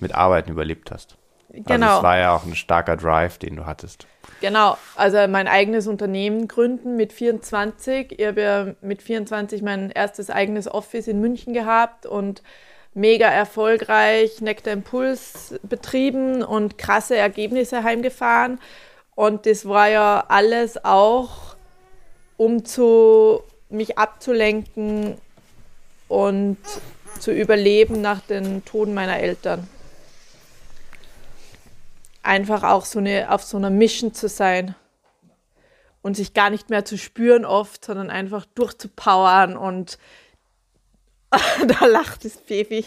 mit 0.00 0.14
Arbeiten 0.14 0.50
überlebt 0.50 0.90
hast. 0.90 1.18
Also 1.50 1.62
genau. 1.62 1.86
Also 1.86 1.98
es 1.98 2.02
war 2.04 2.18
ja 2.18 2.34
auch 2.34 2.44
ein 2.44 2.54
starker 2.54 2.96
Drive, 2.96 3.36
den 3.36 3.56
du 3.56 3.66
hattest. 3.66 4.06
Genau, 4.40 4.78
also 4.96 5.18
mein 5.28 5.46
eigenes 5.46 5.86
Unternehmen 5.88 6.48
gründen 6.48 6.96
mit 6.96 7.12
24. 7.12 8.18
Ich 8.18 8.26
habe 8.26 8.40
ja 8.40 8.74
mit 8.80 9.02
24 9.02 9.60
mein 9.60 9.90
erstes 9.90 10.30
eigenes 10.30 10.72
Office 10.72 11.06
in 11.06 11.20
München 11.20 11.52
gehabt 11.52 12.06
und 12.06 12.42
mega 12.94 13.28
erfolgreich 13.28 14.40
Nektar 14.40 14.72
Impuls 14.72 15.54
betrieben 15.62 16.42
und 16.42 16.78
krasse 16.78 17.16
Ergebnisse 17.16 17.82
heimgefahren. 17.82 18.60
Und 19.14 19.46
das 19.46 19.66
war 19.66 19.88
ja 19.88 20.24
alles 20.28 20.84
auch, 20.84 21.56
um 22.36 22.64
zu, 22.64 23.42
mich 23.68 23.98
abzulenken 23.98 25.16
und 26.08 26.58
zu 27.20 27.32
überleben 27.32 28.00
nach 28.00 28.20
den 28.20 28.64
Toten 28.64 28.94
meiner 28.94 29.18
Eltern. 29.18 29.68
Einfach 32.22 32.62
auch 32.62 32.84
so 32.84 32.98
eine, 32.98 33.30
auf 33.30 33.42
so 33.42 33.56
einer 33.56 33.70
Mission 33.70 34.14
zu 34.14 34.28
sein 34.28 34.74
und 36.02 36.16
sich 36.16 36.34
gar 36.34 36.50
nicht 36.50 36.70
mehr 36.70 36.84
zu 36.84 36.98
spüren 36.98 37.44
oft, 37.44 37.84
sondern 37.84 38.10
einfach 38.10 38.46
durchzupowern 38.54 39.56
und 39.56 39.98
da 41.66 41.86
lacht 41.86 42.24
das 42.24 42.36
Baby. 42.36 42.84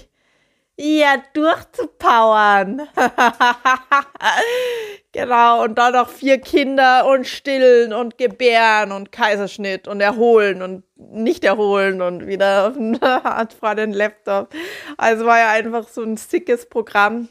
ja 0.78 1.22
durchzupowern. 1.34 2.88
genau, 5.12 5.64
und 5.64 5.78
dann 5.78 5.94
noch 5.94 6.10
vier 6.10 6.40
Kinder 6.40 7.08
und 7.08 7.28
stillen 7.28 7.94
und 7.94 8.18
gebären 8.18 8.92
und 8.92 9.12
Kaiserschnitt 9.12 9.88
und 9.88 10.02
erholen 10.02 10.62
und 10.62 10.84
nicht 10.96 11.44
erholen 11.44 12.02
und 12.02 12.28
wieder 12.28 12.74
vor 13.60 13.76
den 13.76 13.94
Laptop. 13.94 14.54
Also 14.98 15.26
war 15.26 15.40
ja 15.40 15.52
einfach 15.52 15.88
so 15.88 16.04
ein 16.04 16.18
sickes 16.18 16.70
Programm 16.70 17.30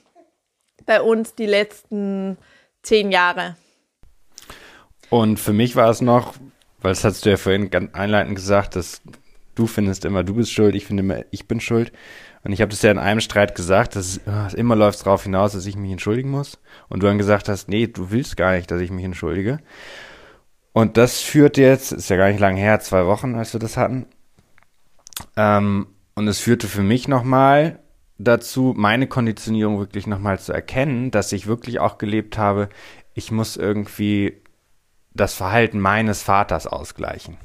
bei 0.84 1.00
uns 1.00 1.34
die 1.34 1.46
letzten 1.46 2.36
zehn 2.82 3.10
Jahre. 3.10 3.56
Und 5.10 5.38
für 5.38 5.52
mich 5.52 5.76
war 5.76 5.90
es 5.90 6.00
noch, 6.00 6.34
weil 6.80 6.92
das 6.92 7.04
hast 7.04 7.24
du 7.24 7.30
ja 7.30 7.36
vorhin 7.36 7.70
einleitend 7.92 8.34
gesagt, 8.34 8.76
dass 8.76 9.00
du 9.56 9.66
findest 9.66 10.04
immer, 10.04 10.22
du 10.22 10.34
bist 10.34 10.52
schuld, 10.52 10.74
ich 10.74 10.86
finde 10.86 11.02
immer, 11.02 11.24
ich 11.30 11.48
bin 11.48 11.60
schuld. 11.60 11.92
Und 12.44 12.52
ich 12.52 12.60
habe 12.60 12.70
das 12.70 12.82
ja 12.82 12.92
in 12.92 12.98
einem 12.98 13.20
Streit 13.20 13.56
gesagt, 13.56 13.96
dass 13.96 14.20
es, 14.24 14.54
immer 14.54 14.76
läuft 14.76 15.04
darauf 15.04 15.24
hinaus, 15.24 15.52
dass 15.52 15.66
ich 15.66 15.76
mich 15.76 15.90
entschuldigen 15.90 16.30
muss. 16.30 16.60
Und 16.88 17.02
du 17.02 17.06
dann 17.08 17.18
gesagt 17.18 17.48
hast, 17.48 17.68
nee, 17.68 17.88
du 17.88 18.12
willst 18.12 18.36
gar 18.36 18.54
nicht, 18.54 18.70
dass 18.70 18.80
ich 18.80 18.92
mich 18.92 19.04
entschuldige. 19.04 19.58
Und 20.72 20.96
das 20.96 21.20
führt 21.20 21.56
jetzt, 21.56 21.90
ist 21.90 22.08
ja 22.08 22.16
gar 22.16 22.28
nicht 22.28 22.38
lange 22.38 22.60
her, 22.60 22.78
zwei 22.80 23.06
Wochen, 23.06 23.34
als 23.34 23.52
wir 23.52 23.60
das 23.60 23.76
hatten. 23.76 24.06
Ähm, 25.36 25.88
und 26.14 26.28
es 26.28 26.38
führte 26.38 26.68
für 26.68 26.82
mich 26.82 27.08
nochmal 27.08 27.80
dazu, 28.18 28.74
meine 28.76 29.06
Konditionierung 29.06 29.78
wirklich 29.78 30.06
nochmal 30.06 30.38
zu 30.38 30.52
erkennen, 30.52 31.10
dass 31.10 31.32
ich 31.32 31.46
wirklich 31.46 31.80
auch 31.80 31.98
gelebt 31.98 32.38
habe, 32.38 32.68
ich 33.14 33.30
muss 33.32 33.56
irgendwie 33.56 34.42
das 35.14 35.34
Verhalten 35.34 35.80
meines 35.80 36.22
Vaters 36.22 36.66
ausgleichen. 36.66 37.38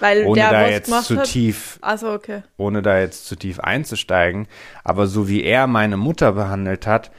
Weil 0.00 0.24
ohne 0.24 0.40
der 0.40 0.50
da 0.50 0.62
was 0.62 0.70
jetzt 0.70 1.06
zu 1.06 1.16
hat? 1.18 1.26
tief, 1.26 1.78
Also 1.82 2.12
okay. 2.12 2.42
ohne 2.56 2.82
da 2.82 2.98
jetzt 2.98 3.26
zu 3.26 3.36
tief 3.36 3.60
einzusteigen, 3.60 4.48
aber 4.82 5.06
so 5.06 5.28
wie 5.28 5.42
er 5.42 5.66
meine 5.66 5.96
Mutter 5.96 6.32
behandelt 6.32 6.86
hat, 6.86 7.10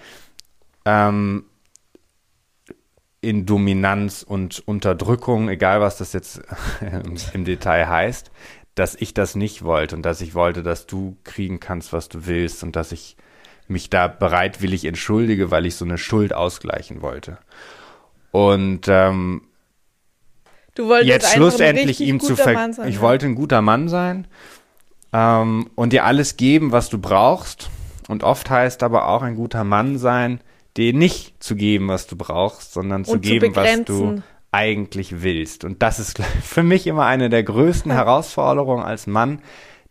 ähm, 0.86 1.46
in 3.22 3.46
Dominanz 3.46 4.24
und 4.24 4.68
Unterdrückung, 4.68 5.48
egal 5.48 5.80
was 5.80 5.98
das 5.98 6.12
jetzt 6.14 6.42
im 7.34 7.46
Detail 7.46 7.88
heißt, 7.88 8.32
dass 8.76 8.96
ich 8.96 9.14
das 9.14 9.36
nicht 9.36 9.64
wollte 9.64 9.96
und 9.96 10.02
dass 10.04 10.22
ich 10.22 10.34
wollte, 10.34 10.64
dass 10.64 10.88
du 10.88 11.18
kriegen 11.24 11.60
kannst, 11.60 11.94
was 11.94 12.10
du 12.10 12.26
willst 12.26 12.64
und 12.64 12.76
dass 12.76 12.92
ich 12.92 13.16
mich 13.68 13.90
da 13.90 14.08
bereitwillig 14.08 14.86
entschuldige, 14.86 15.52
weil 15.52 15.66
ich 15.66 15.76
so 15.76 15.86
eine 15.86 15.98
Schuld 15.98 16.34
ausgleichen 16.34 17.02
wollte. 17.02 17.38
Und 18.32 18.88
ähm, 18.88 19.44
Du 20.76 20.88
wolltest 20.88 21.08
jetzt 21.08 21.34
schlussendlich 21.34 22.00
ihm 22.00 22.20
zu 22.20 22.36
ver 22.36 22.54
Mann 22.54 22.74
sein, 22.74 22.88
ich 22.88 22.96
ja. 22.96 23.02
wollte 23.02 23.26
ein 23.26 23.36
guter 23.36 23.62
Mann 23.62 23.90
sein 23.90 24.28
ähm, 25.14 25.70
und 25.76 25.94
dir 25.94 26.06
alles 26.06 26.38
geben, 26.38 26.72
was 26.72 26.90
du 26.90 26.98
brauchst. 26.98 27.70
Und 28.08 28.24
oft 28.24 28.50
heißt 28.50 28.84
aber 28.84 29.08
auch 29.08 29.22
ein 29.22 29.36
guter 29.36 29.64
Mann 29.64 29.98
sein, 29.98 30.42
dir 30.78 30.94
nicht 30.94 31.44
zu 31.44 31.56
geben, 31.56 31.88
was 31.88 32.08
du 32.08 32.16
brauchst, 32.16 32.74
sondern 32.74 33.06
zu 33.06 33.14
zu 33.14 33.20
geben, 33.20 33.56
was 33.56 33.70
du 33.84 33.86
begrenzen. 33.86 34.24
eigentlich 34.52 35.22
willst. 35.22 35.64
Und 35.64 35.82
das 35.82 36.00
ist 36.00 36.20
für 36.44 36.64
mich 36.64 36.88
immer 36.88 37.06
eine 37.06 37.30
der 37.30 37.44
größten 37.44 37.92
Herausforderungen 37.92 38.84
als 38.84 39.08
Mann, 39.08 39.42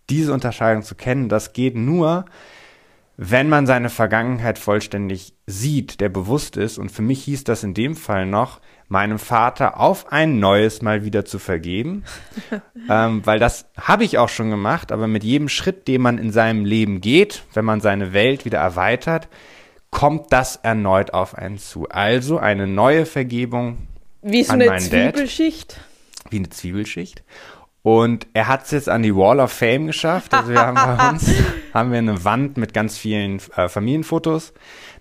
diese 0.08 0.32
Unterscheidung 0.32 0.82
zu 0.82 0.94
kennen. 0.94 1.28
Das 1.28 1.52
geht 1.52 1.76
nur, 1.76 2.24
wenn 3.16 3.48
man 3.48 3.66
seine 3.66 3.90
Vergangenheit 3.90 4.58
vollständig 4.58 5.34
sieht, 5.46 6.00
der 6.00 6.08
bewusst 6.08 6.56
ist. 6.56 6.78
Und 6.78 6.90
für 6.90 7.02
mich 7.02 7.22
hieß 7.24 7.44
das 7.44 7.62
in 7.62 7.74
dem 7.74 7.94
Fall 7.94 8.26
noch, 8.26 8.60
meinem 8.90 9.20
Vater 9.20 9.78
auf 9.78 10.12
ein 10.12 10.40
neues 10.40 10.82
Mal 10.82 11.04
wieder 11.04 11.24
zu 11.24 11.38
vergeben. 11.38 12.02
ähm, 12.90 13.24
weil 13.24 13.38
das 13.38 13.66
habe 13.80 14.02
ich 14.04 14.18
auch 14.18 14.28
schon 14.28 14.50
gemacht, 14.50 14.90
aber 14.90 15.06
mit 15.06 15.22
jedem 15.22 15.48
Schritt, 15.48 15.86
den 15.86 16.02
man 16.02 16.18
in 16.18 16.32
seinem 16.32 16.64
Leben 16.64 17.00
geht, 17.00 17.44
wenn 17.54 17.64
man 17.64 17.80
seine 17.80 18.12
Welt 18.12 18.44
wieder 18.44 18.58
erweitert, 18.58 19.28
kommt 19.90 20.32
das 20.32 20.56
erneut 20.56 21.14
auf 21.14 21.36
einen 21.36 21.58
zu. 21.58 21.88
Also 21.88 22.38
eine 22.38 22.66
neue 22.66 23.06
Vergebung 23.06 23.78
Wie 24.22 24.42
so 24.42 24.52
an 24.52 24.60
eine 24.60 24.70
meinen 24.70 24.90
Dad. 24.90 25.14
Zwiebelschicht. 25.14 25.80
wie 26.30 26.38
eine 26.38 26.50
Zwiebelschicht. 26.50 27.22
Und 27.82 28.26
er 28.34 28.48
hat 28.48 28.64
es 28.64 28.72
jetzt 28.72 28.88
an 28.88 29.02
die 29.02 29.14
Wall 29.14 29.38
of 29.40 29.52
Fame 29.52 29.86
geschafft. 29.86 30.34
Also 30.34 30.50
wir 30.50 30.60
haben 30.60 30.74
bei 30.74 31.08
uns 31.10 31.30
haben 31.72 31.92
wir 31.92 31.98
eine 31.98 32.24
Wand 32.24 32.56
mit 32.56 32.74
ganz 32.74 32.98
vielen 32.98 33.40
äh, 33.56 33.68
Familienfotos. 33.68 34.52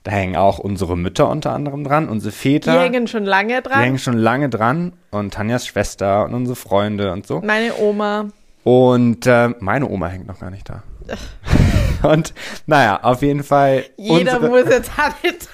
Da 0.09 0.15
hängen 0.15 0.35
auch 0.35 0.57
unsere 0.57 0.97
Mütter 0.97 1.29
unter 1.29 1.51
anderem 1.53 1.83
dran, 1.83 2.09
unsere 2.09 2.31
Die 2.31 2.37
Väter. 2.39 2.81
hängen 2.81 3.05
schon 3.07 3.25
lange 3.25 3.61
die 3.61 3.69
dran. 3.69 3.79
hängen 3.79 3.99
schon 3.99 4.17
lange 4.17 4.49
dran. 4.49 4.93
Und 5.11 5.35
Tanjas 5.35 5.67
Schwester 5.67 6.25
und 6.25 6.33
unsere 6.33 6.55
Freunde 6.55 7.11
und 7.11 7.27
so. 7.27 7.41
Meine 7.41 7.77
Oma. 7.77 8.25
Und 8.63 9.27
äh, 9.27 9.49
meine 9.59 9.87
Oma 9.87 10.07
hängt 10.07 10.25
noch 10.25 10.39
gar 10.39 10.49
nicht 10.49 10.67
da. 10.67 10.81
und 12.09 12.33
naja, 12.65 13.03
auf 13.03 13.21
jeden 13.21 13.43
Fall. 13.43 13.85
Jeder 13.97 14.41
unsere, 14.41 14.49
muss 14.49 14.71
jetzt 14.71 14.91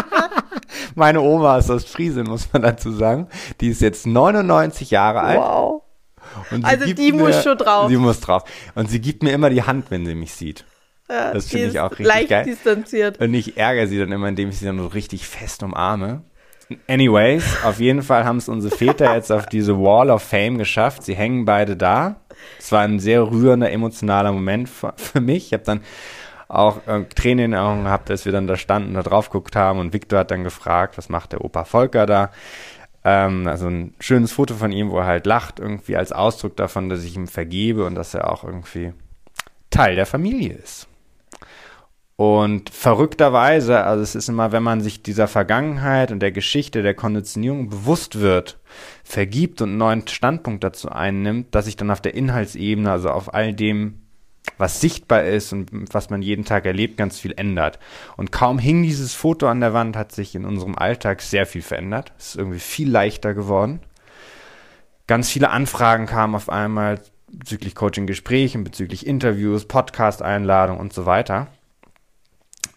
meine 0.94 1.22
Oma 1.22 1.56
ist 1.56 1.70
aus 1.70 1.86
Friesen, 1.86 2.24
muss 2.24 2.52
man 2.52 2.60
dazu 2.60 2.92
sagen. 2.92 3.26
Die 3.62 3.68
ist 3.68 3.80
jetzt 3.80 4.06
99 4.06 4.90
Jahre 4.90 5.20
alt. 5.20 5.38
Wow. 5.38 5.82
Also 6.62 6.92
die 6.92 7.12
muss 7.12 7.42
schon 7.42 7.56
drauf. 7.56 7.88
Sie 7.88 7.96
muss 7.96 8.20
drauf. 8.20 8.44
Und 8.74 8.90
sie 8.90 9.00
gibt 9.00 9.22
mir 9.22 9.32
immer 9.32 9.48
die 9.48 9.62
Hand, 9.62 9.90
wenn 9.90 10.04
sie 10.04 10.14
mich 10.14 10.34
sieht. 10.34 10.66
Ja, 11.10 11.32
Das 11.32 11.48
finde 11.48 11.66
ich 11.66 11.80
auch 11.80 11.90
richtig 11.90 12.06
leicht 12.06 12.28
geil. 12.28 12.44
distanziert. 12.44 13.18
Und 13.20 13.34
ich 13.34 13.56
ärgere 13.56 13.86
sie 13.88 13.98
dann 13.98 14.12
immer, 14.12 14.28
indem 14.28 14.50
ich 14.50 14.58
sie 14.58 14.66
dann 14.66 14.78
so 14.78 14.86
richtig 14.86 15.26
fest 15.26 15.62
umarme. 15.62 16.22
Anyways, 16.86 17.64
auf 17.64 17.80
jeden 17.80 18.02
Fall 18.02 18.24
haben 18.24 18.36
es 18.36 18.48
unsere 18.48 18.74
Väter 18.74 19.14
jetzt 19.16 19.32
auf 19.32 19.46
diese 19.46 19.76
Wall 19.78 20.08
of 20.10 20.22
Fame 20.22 20.56
geschafft. 20.56 21.02
Sie 21.02 21.16
hängen 21.16 21.44
beide 21.44 21.76
da. 21.76 22.20
Es 22.58 22.70
war 22.70 22.82
ein 22.82 23.00
sehr 23.00 23.22
rührender, 23.28 23.70
emotionaler 23.72 24.32
Moment 24.32 24.68
für, 24.68 24.92
für 24.96 25.20
mich. 25.20 25.46
Ich 25.46 25.52
habe 25.52 25.64
dann 25.64 25.80
auch 26.46 26.86
äh, 26.86 27.04
Tränen 27.14 27.46
in 27.46 27.50
den 27.52 27.60
Augen 27.60 27.84
gehabt, 27.84 28.10
als 28.10 28.24
wir 28.24 28.32
dann 28.32 28.46
da 28.46 28.56
standen 28.56 28.90
und 28.90 28.94
da 28.94 29.02
drauf 29.02 29.30
geguckt 29.30 29.56
haben. 29.56 29.78
Und 29.80 29.92
Victor 29.92 30.20
hat 30.20 30.30
dann 30.30 30.44
gefragt, 30.44 30.96
was 30.96 31.08
macht 31.08 31.32
der 31.32 31.44
Opa 31.44 31.64
Volker 31.64 32.06
da? 32.06 32.30
Ähm, 33.04 33.46
also 33.48 33.66
ein 33.66 33.94
schönes 33.98 34.30
Foto 34.32 34.54
von 34.54 34.72
ihm, 34.72 34.90
wo 34.90 34.98
er 34.98 35.06
halt 35.06 35.26
lacht, 35.26 35.58
irgendwie 35.58 35.96
als 35.96 36.12
Ausdruck 36.12 36.56
davon, 36.56 36.88
dass 36.88 37.02
ich 37.04 37.16
ihm 37.16 37.26
vergebe 37.28 37.84
und 37.84 37.94
dass 37.94 38.14
er 38.14 38.30
auch 38.30 38.44
irgendwie 38.44 38.92
Teil 39.70 39.96
der 39.96 40.06
Familie 40.06 40.54
ist. 40.54 40.86
Und 42.20 42.68
verrückterweise, 42.68 43.82
also 43.82 44.02
es 44.02 44.14
ist 44.14 44.28
immer, 44.28 44.52
wenn 44.52 44.62
man 44.62 44.82
sich 44.82 45.02
dieser 45.02 45.26
Vergangenheit 45.26 46.12
und 46.12 46.20
der 46.20 46.32
Geschichte, 46.32 46.82
der 46.82 46.92
Konditionierung 46.92 47.70
bewusst 47.70 48.20
wird, 48.20 48.58
vergibt 49.04 49.62
und 49.62 49.70
einen 49.70 49.78
neuen 49.78 50.06
Standpunkt 50.06 50.62
dazu 50.62 50.90
einnimmt, 50.90 51.54
dass 51.54 51.64
sich 51.64 51.76
dann 51.76 51.90
auf 51.90 52.02
der 52.02 52.12
Inhaltsebene, 52.12 52.92
also 52.92 53.08
auf 53.08 53.32
all 53.32 53.54
dem, 53.54 54.02
was 54.58 54.82
sichtbar 54.82 55.24
ist 55.24 55.54
und 55.54 55.70
was 55.94 56.10
man 56.10 56.20
jeden 56.20 56.44
Tag 56.44 56.66
erlebt, 56.66 56.98
ganz 56.98 57.18
viel 57.18 57.32
ändert. 57.34 57.78
Und 58.18 58.32
kaum 58.32 58.58
hing 58.58 58.82
dieses 58.82 59.14
Foto 59.14 59.48
an 59.48 59.60
der 59.60 59.72
Wand, 59.72 59.96
hat 59.96 60.12
sich 60.12 60.34
in 60.34 60.44
unserem 60.44 60.76
Alltag 60.76 61.22
sehr 61.22 61.46
viel 61.46 61.62
verändert. 61.62 62.12
Es 62.18 62.32
ist 62.32 62.36
irgendwie 62.36 62.58
viel 62.58 62.90
leichter 62.90 63.32
geworden. 63.32 63.80
Ganz 65.06 65.30
viele 65.30 65.48
Anfragen 65.48 66.04
kamen 66.04 66.34
auf 66.34 66.50
einmal 66.50 67.00
bezüglich 67.32 67.74
Coaching-Gesprächen, 67.74 68.62
bezüglich 68.62 69.06
Interviews, 69.06 69.64
Podcast-Einladungen 69.64 70.78
und 70.78 70.92
so 70.92 71.06
weiter. 71.06 71.48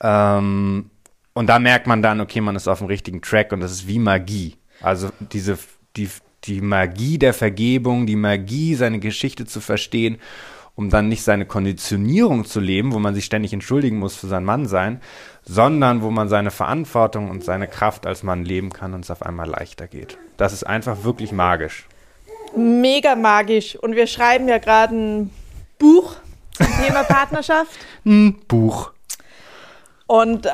Ähm, 0.01 0.89
und 1.33 1.47
da 1.47 1.59
merkt 1.59 1.87
man 1.87 2.01
dann, 2.01 2.21
okay, 2.21 2.41
man 2.41 2.55
ist 2.55 2.67
auf 2.67 2.79
dem 2.79 2.87
richtigen 2.87 3.21
Track 3.21 3.51
und 3.51 3.59
das 3.59 3.71
ist 3.71 3.87
wie 3.87 3.99
Magie. 3.99 4.55
Also 4.81 5.09
diese, 5.19 5.57
die, 5.95 6.09
die 6.43 6.61
Magie 6.61 7.17
der 7.17 7.33
Vergebung, 7.33 8.05
die 8.05 8.15
Magie, 8.15 8.75
seine 8.75 8.99
Geschichte 8.99 9.45
zu 9.45 9.59
verstehen, 9.61 10.19
um 10.75 10.89
dann 10.89 11.07
nicht 11.07 11.23
seine 11.23 11.45
Konditionierung 11.45 12.45
zu 12.45 12.59
leben, 12.59 12.93
wo 12.93 12.99
man 12.99 13.13
sich 13.13 13.25
ständig 13.25 13.53
entschuldigen 13.53 13.97
muss 13.99 14.15
für 14.15 14.27
sein 14.27 14.43
Mannsein, 14.43 15.01
sondern 15.43 16.01
wo 16.01 16.09
man 16.09 16.29
seine 16.29 16.51
Verantwortung 16.51 17.29
und 17.29 17.43
seine 17.43 17.67
Kraft 17.67 18.05
als 18.05 18.23
Mann 18.23 18.43
leben 18.43 18.71
kann 18.71 18.93
und 18.93 19.01
es 19.01 19.11
auf 19.11 19.21
einmal 19.23 19.47
leichter 19.47 19.87
geht. 19.87 20.17
Das 20.37 20.53
ist 20.53 20.63
einfach 20.63 21.03
wirklich 21.03 21.31
magisch. 21.31 21.87
Mega 22.55 23.15
magisch. 23.15 23.75
Und 23.75 23.95
wir 23.95 24.07
schreiben 24.07 24.47
ja 24.47 24.57
gerade 24.57 24.95
ein 24.95 25.29
Buch 25.77 26.15
zum 26.53 26.67
Thema 26.83 27.03
Partnerschaft. 27.07 27.71
Ein 28.05 28.35
Buch. 28.47 28.91
Und 30.05 30.45
äh, 30.45 30.49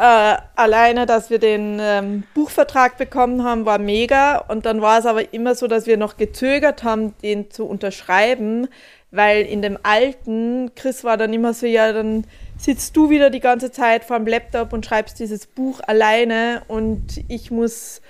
alleine, 0.55 1.05
dass 1.05 1.29
wir 1.29 1.39
den 1.39 1.79
ähm, 1.81 2.23
Buchvertrag 2.35 2.97
bekommen 2.97 3.43
haben, 3.43 3.65
war 3.65 3.79
mega. 3.79 4.37
Und 4.37 4.65
dann 4.65 4.81
war 4.81 4.99
es 4.99 5.05
aber 5.05 5.33
immer 5.33 5.55
so, 5.55 5.67
dass 5.67 5.87
wir 5.87 5.97
noch 5.97 6.17
gezögert 6.17 6.83
haben, 6.83 7.15
den 7.23 7.49
zu 7.49 7.65
unterschreiben, 7.65 8.67
weil 9.11 9.41
in 9.45 9.61
dem 9.61 9.79
alten, 9.81 10.71
Chris 10.75 11.03
war 11.03 11.17
dann 11.17 11.33
immer 11.33 11.53
so, 11.53 11.65
ja, 11.65 11.91
dann 11.91 12.25
sitzt 12.57 12.95
du 12.95 13.09
wieder 13.09 13.31
die 13.31 13.39
ganze 13.39 13.71
Zeit 13.71 14.03
vor 14.03 14.17
dem 14.17 14.27
Laptop 14.27 14.71
und 14.71 14.85
schreibst 14.85 15.19
dieses 15.19 15.47
Buch 15.47 15.79
alleine 15.87 16.61
und 16.67 17.23
ich 17.27 17.49
muss 17.49 18.01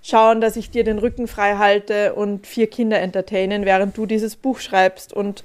schauen, 0.00 0.40
dass 0.40 0.56
ich 0.56 0.70
dir 0.70 0.84
den 0.84 0.98
Rücken 0.98 1.26
frei 1.26 1.56
halte 1.56 2.14
und 2.14 2.46
vier 2.46 2.68
Kinder 2.68 3.00
entertainen, 3.00 3.64
während 3.64 3.98
du 3.98 4.06
dieses 4.06 4.36
Buch 4.36 4.60
schreibst. 4.60 5.12
Und 5.12 5.44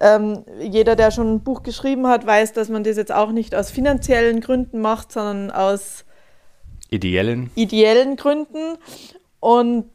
ähm, 0.00 0.44
jeder, 0.60 0.96
der 0.96 1.10
schon 1.10 1.34
ein 1.34 1.40
Buch 1.40 1.62
geschrieben 1.62 2.06
hat, 2.06 2.26
weiß, 2.26 2.52
dass 2.52 2.68
man 2.68 2.84
das 2.84 2.96
jetzt 2.96 3.12
auch 3.12 3.32
nicht 3.32 3.54
aus 3.54 3.70
finanziellen 3.70 4.40
Gründen 4.40 4.80
macht, 4.80 5.12
sondern 5.12 5.50
aus 5.50 6.04
Ideellen. 6.90 7.50
ideellen 7.54 8.16
Gründen. 8.16 8.78
Und 9.40 9.86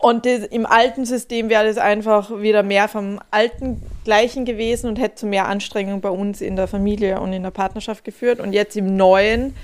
Und 0.00 0.26
das, 0.26 0.44
im 0.44 0.64
alten 0.64 1.04
System 1.04 1.48
wäre 1.48 1.66
das 1.66 1.76
einfach 1.76 2.30
wieder 2.40 2.62
mehr 2.62 2.86
vom 2.86 3.18
alten 3.32 3.82
Gleichen 4.04 4.44
gewesen 4.44 4.88
und 4.88 4.96
hätte 4.96 5.16
zu 5.16 5.26
mehr 5.26 5.48
Anstrengung 5.48 6.00
bei 6.00 6.10
uns 6.10 6.40
in 6.40 6.54
der 6.54 6.68
Familie 6.68 7.20
und 7.20 7.32
in 7.32 7.42
der 7.42 7.50
Partnerschaft 7.50 8.04
geführt. 8.04 8.38
Und 8.38 8.52
jetzt 8.52 8.76
im 8.76 8.96
Neuen 8.96 9.56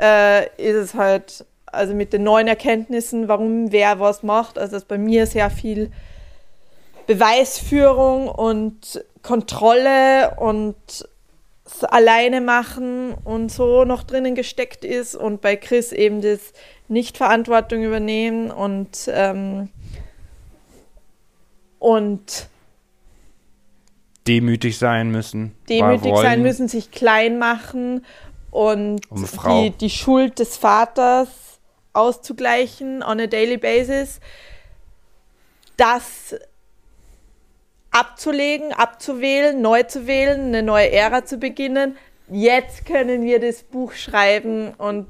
äh, 0.00 0.44
ist 0.56 0.76
es 0.76 0.94
halt, 0.94 1.44
also 1.66 1.94
mit 1.94 2.12
den 2.12 2.22
neuen 2.22 2.46
Erkenntnissen, 2.46 3.26
warum 3.26 3.72
wer 3.72 3.98
was 3.98 4.22
macht, 4.22 4.56
also 4.56 4.76
dass 4.76 4.84
bei 4.84 4.98
mir 4.98 5.26
sehr 5.26 5.50
viel 5.50 5.90
Beweisführung 7.06 8.28
und 8.28 9.04
Kontrolle 9.22 10.34
und 10.36 10.76
alleine 11.82 12.40
machen 12.40 13.14
und 13.24 13.50
so 13.50 13.84
noch 13.84 14.02
drinnen 14.04 14.34
gesteckt 14.34 14.84
ist 14.84 15.16
und 15.16 15.40
bei 15.40 15.56
Chris 15.56 15.92
eben 15.92 16.20
das 16.20 16.52
nicht 16.88 17.16
Verantwortung 17.16 17.82
übernehmen 17.82 18.50
und, 18.50 19.08
ähm, 19.08 19.68
und 21.78 22.48
demütig 24.26 24.78
sein 24.78 25.10
müssen. 25.10 25.56
Demütig 25.68 26.16
sein 26.16 26.42
müssen, 26.42 26.68
sich 26.68 26.90
klein 26.90 27.38
machen 27.38 28.04
und 28.50 29.00
die, 29.10 29.70
die 29.70 29.90
Schuld 29.90 30.38
des 30.38 30.56
Vaters 30.56 31.28
auszugleichen 31.92 33.02
on 33.02 33.20
a 33.20 33.26
daily 33.26 33.56
basis. 33.56 34.20
Das 35.76 36.34
abzulegen, 37.96 38.72
abzuwählen, 38.72 39.60
neu 39.60 39.82
zu 39.84 40.06
wählen, 40.06 40.48
eine 40.48 40.62
neue 40.62 40.92
Ära 40.92 41.24
zu 41.24 41.38
beginnen. 41.38 41.96
Jetzt 42.28 42.84
können 42.84 43.22
wir 43.22 43.40
das 43.40 43.62
Buch 43.62 43.92
schreiben 43.92 44.74
und 44.76 45.06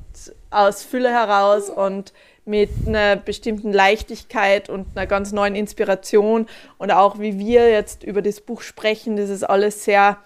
aus 0.51 0.85
Fülle 0.85 1.11
heraus 1.11 1.69
und 1.69 2.13
mit 2.45 2.71
einer 2.87 3.17
bestimmten 3.17 3.73
Leichtigkeit 3.73 4.71
und 4.71 4.87
einer 4.95 5.07
ganz 5.07 5.33
neuen 5.33 5.57
Inspiration 5.57 6.47
und 6.79 6.93
auch 6.93 7.19
wie 7.19 7.39
wir 7.41 7.69
jetzt 7.71 8.05
über 8.05 8.23
das 8.23 8.41
Buch 8.41 8.63
sprechen, 8.63 9.17
das 9.17 9.31
ist 9.31 9.43
alles 9.43 9.85
sehr 9.85 10.19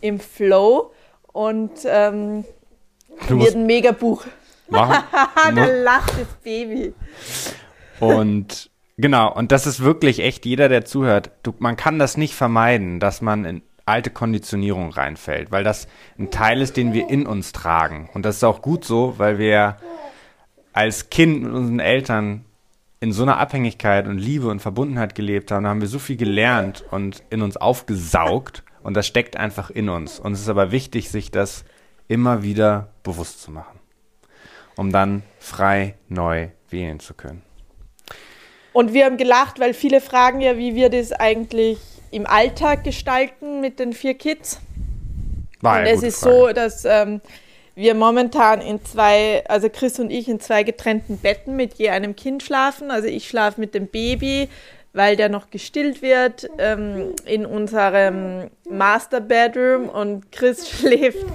im 0.00 0.18
Flow 0.18 0.90
und 1.32 1.70
ähm, 1.84 2.44
wird 3.28 3.54
ein 3.54 3.66
mega 3.66 3.92
Buch. 3.92 4.24
Machen. 4.68 5.04
da 5.54 5.66
lacht 5.66 6.14
das 6.18 6.28
Baby. 6.42 6.94
Und 8.00 8.67
genau, 8.98 9.32
und 9.32 9.50
das 9.50 9.66
ist 9.66 9.80
wirklich 9.80 10.20
echt 10.20 10.44
jeder, 10.44 10.68
der 10.68 10.84
zuhört. 10.84 11.30
Du, 11.42 11.54
man 11.58 11.76
kann 11.76 11.98
das 11.98 12.16
nicht 12.16 12.34
vermeiden, 12.34 13.00
dass 13.00 13.22
man 13.22 13.44
in 13.44 13.62
alte 13.86 14.10
Konditionierung 14.10 14.90
reinfällt, 14.90 15.50
weil 15.50 15.64
das 15.64 15.88
ein 16.18 16.30
Teil 16.30 16.60
ist, 16.60 16.76
den 16.76 16.92
wir 16.92 17.08
in 17.08 17.26
uns 17.26 17.52
tragen. 17.52 18.10
Und 18.12 18.24
das 18.24 18.36
ist 18.36 18.44
auch 18.44 18.60
gut 18.60 18.84
so, 18.84 19.14
weil 19.16 19.38
wir 19.38 19.78
als 20.72 21.10
Kind 21.10 21.42
mit 21.42 21.52
unseren 21.52 21.80
Eltern 21.80 22.44
in 23.00 23.12
so 23.12 23.22
einer 23.22 23.38
Abhängigkeit 23.38 24.06
und 24.06 24.18
Liebe 24.18 24.48
und 24.48 24.60
Verbundenheit 24.60 25.14
gelebt 25.14 25.50
haben, 25.50 25.64
da 25.64 25.70
haben 25.70 25.80
wir 25.80 25.88
so 25.88 25.98
viel 25.98 26.16
gelernt 26.16 26.84
und 26.90 27.22
in 27.30 27.42
uns 27.42 27.56
aufgesaugt 27.56 28.64
und 28.82 28.94
das 28.94 29.06
steckt 29.06 29.36
einfach 29.36 29.70
in 29.70 29.88
uns. 29.88 30.18
Und 30.18 30.32
es 30.32 30.40
ist 30.40 30.48
aber 30.48 30.70
wichtig, 30.70 31.10
sich 31.10 31.30
das 31.30 31.64
immer 32.08 32.42
wieder 32.42 32.90
bewusst 33.02 33.40
zu 33.40 33.50
machen, 33.50 33.78
um 34.76 34.90
dann 34.90 35.22
frei 35.38 35.94
neu 36.08 36.48
wählen 36.70 37.00
zu 37.00 37.14
können. 37.14 37.42
Und 38.78 38.94
wir 38.94 39.06
haben 39.06 39.16
gelacht, 39.16 39.58
weil 39.58 39.74
viele 39.74 40.00
fragen 40.00 40.40
ja, 40.40 40.56
wie 40.56 40.76
wir 40.76 40.88
das 40.88 41.10
eigentlich 41.10 41.78
im 42.12 42.28
Alltag 42.28 42.84
gestalten 42.84 43.60
mit 43.60 43.80
den 43.80 43.92
vier 43.92 44.14
Kids. 44.14 44.60
War 45.60 45.80
und 45.80 45.86
es 45.86 46.04
ist 46.04 46.20
Frage. 46.20 46.36
so, 46.36 46.52
dass 46.52 46.84
ähm, 46.84 47.20
wir 47.74 47.96
momentan 47.96 48.60
in 48.60 48.84
zwei, 48.84 49.42
also 49.48 49.68
Chris 49.68 49.98
und 49.98 50.10
ich 50.10 50.28
in 50.28 50.38
zwei 50.38 50.62
getrennten 50.62 51.18
Betten 51.18 51.56
mit 51.56 51.74
je 51.74 51.88
einem 51.88 52.14
Kind 52.14 52.44
schlafen. 52.44 52.92
Also 52.92 53.08
ich 53.08 53.28
schlafe 53.28 53.60
mit 53.60 53.74
dem 53.74 53.88
Baby, 53.88 54.48
weil 54.92 55.16
der 55.16 55.28
noch 55.28 55.50
gestillt 55.50 56.00
wird, 56.00 56.48
ähm, 56.58 57.16
in 57.24 57.46
unserem 57.46 58.48
Master 58.70 59.20
Bedroom 59.20 59.88
und 59.88 60.30
Chris 60.30 60.70
schläft 60.78 61.26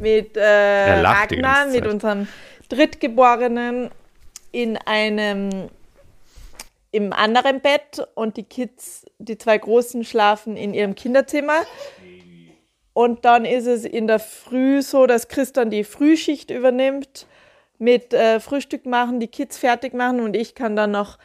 mit 0.00 0.36
äh, 0.36 1.00
Ragnar, 1.00 1.68
mit 1.68 1.86
unserem 1.86 2.28
Drittgeborenen 2.68 3.88
in 4.52 4.76
einem 4.76 5.70
im 6.92 7.12
anderen 7.12 7.60
Bett 7.60 8.06
und 8.14 8.36
die 8.36 8.42
Kids, 8.42 9.04
die 9.18 9.38
zwei 9.38 9.58
Großen, 9.58 10.04
schlafen 10.04 10.56
in 10.56 10.74
ihrem 10.74 10.94
Kinderzimmer. 10.94 11.62
Und 12.92 13.24
dann 13.24 13.44
ist 13.44 13.66
es 13.66 13.84
in 13.84 14.06
der 14.06 14.18
Früh 14.18 14.82
so, 14.82 15.06
dass 15.06 15.28
Chris 15.28 15.52
dann 15.52 15.70
die 15.70 15.84
Frühschicht 15.84 16.50
übernimmt, 16.50 17.26
mit 17.78 18.12
äh, 18.12 18.40
Frühstück 18.40 18.84
machen, 18.84 19.20
die 19.20 19.28
Kids 19.28 19.56
fertig 19.56 19.94
machen 19.94 20.20
und 20.20 20.36
ich 20.36 20.54
kann 20.54 20.76
dann 20.76 20.90
noch 20.90 21.18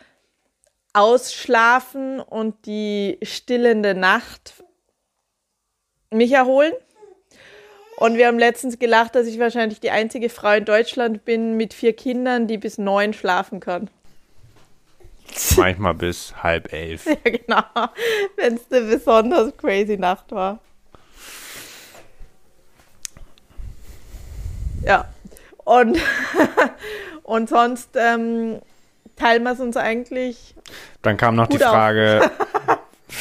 ausschlafen 0.93 2.21
und 2.21 2.65
die 2.65 3.17
stillende 3.21 3.93
Nacht 3.93 4.63
mich 6.11 6.31
erholen. 6.31 6.71
Und 7.97 8.17
wir 8.17 8.27
haben 8.27 8.39
letztens 8.39 8.79
gelacht, 8.79 9.15
dass 9.15 9.27
ich 9.27 9.39
wahrscheinlich 9.39 9.79
die 9.79 9.91
einzige 9.91 10.29
Frau 10.29 10.53
in 10.53 10.65
Deutschland 10.65 11.25
bin 11.25 11.57
mit 11.57 11.73
vier 11.73 11.93
Kindern, 11.93 12.47
die 12.47 12.57
bis 12.57 12.77
neun 12.77 13.13
schlafen 13.13 13.59
kann. 13.59 13.89
Manchmal 15.57 15.93
bis 15.93 16.33
halb 16.41 16.71
elf. 16.71 17.05
Ja, 17.05 17.15
genau. 17.23 17.89
Wenn 18.35 18.55
es 18.55 18.71
eine 18.71 18.85
besonders 18.85 19.55
crazy 19.57 19.97
Nacht 19.97 20.31
war. 20.31 20.59
Ja. 24.83 25.05
Und, 25.63 25.99
und 27.23 27.49
sonst 27.49 27.89
ähm, 27.95 28.61
teilen 29.15 29.43
wir 29.43 29.53
es 29.53 29.59
uns 29.59 29.77
eigentlich. 29.77 30.55
Dann 31.01 31.17
kam 31.17 31.35
noch 31.35 31.47
die 31.47 31.57
Frage: 31.57 32.29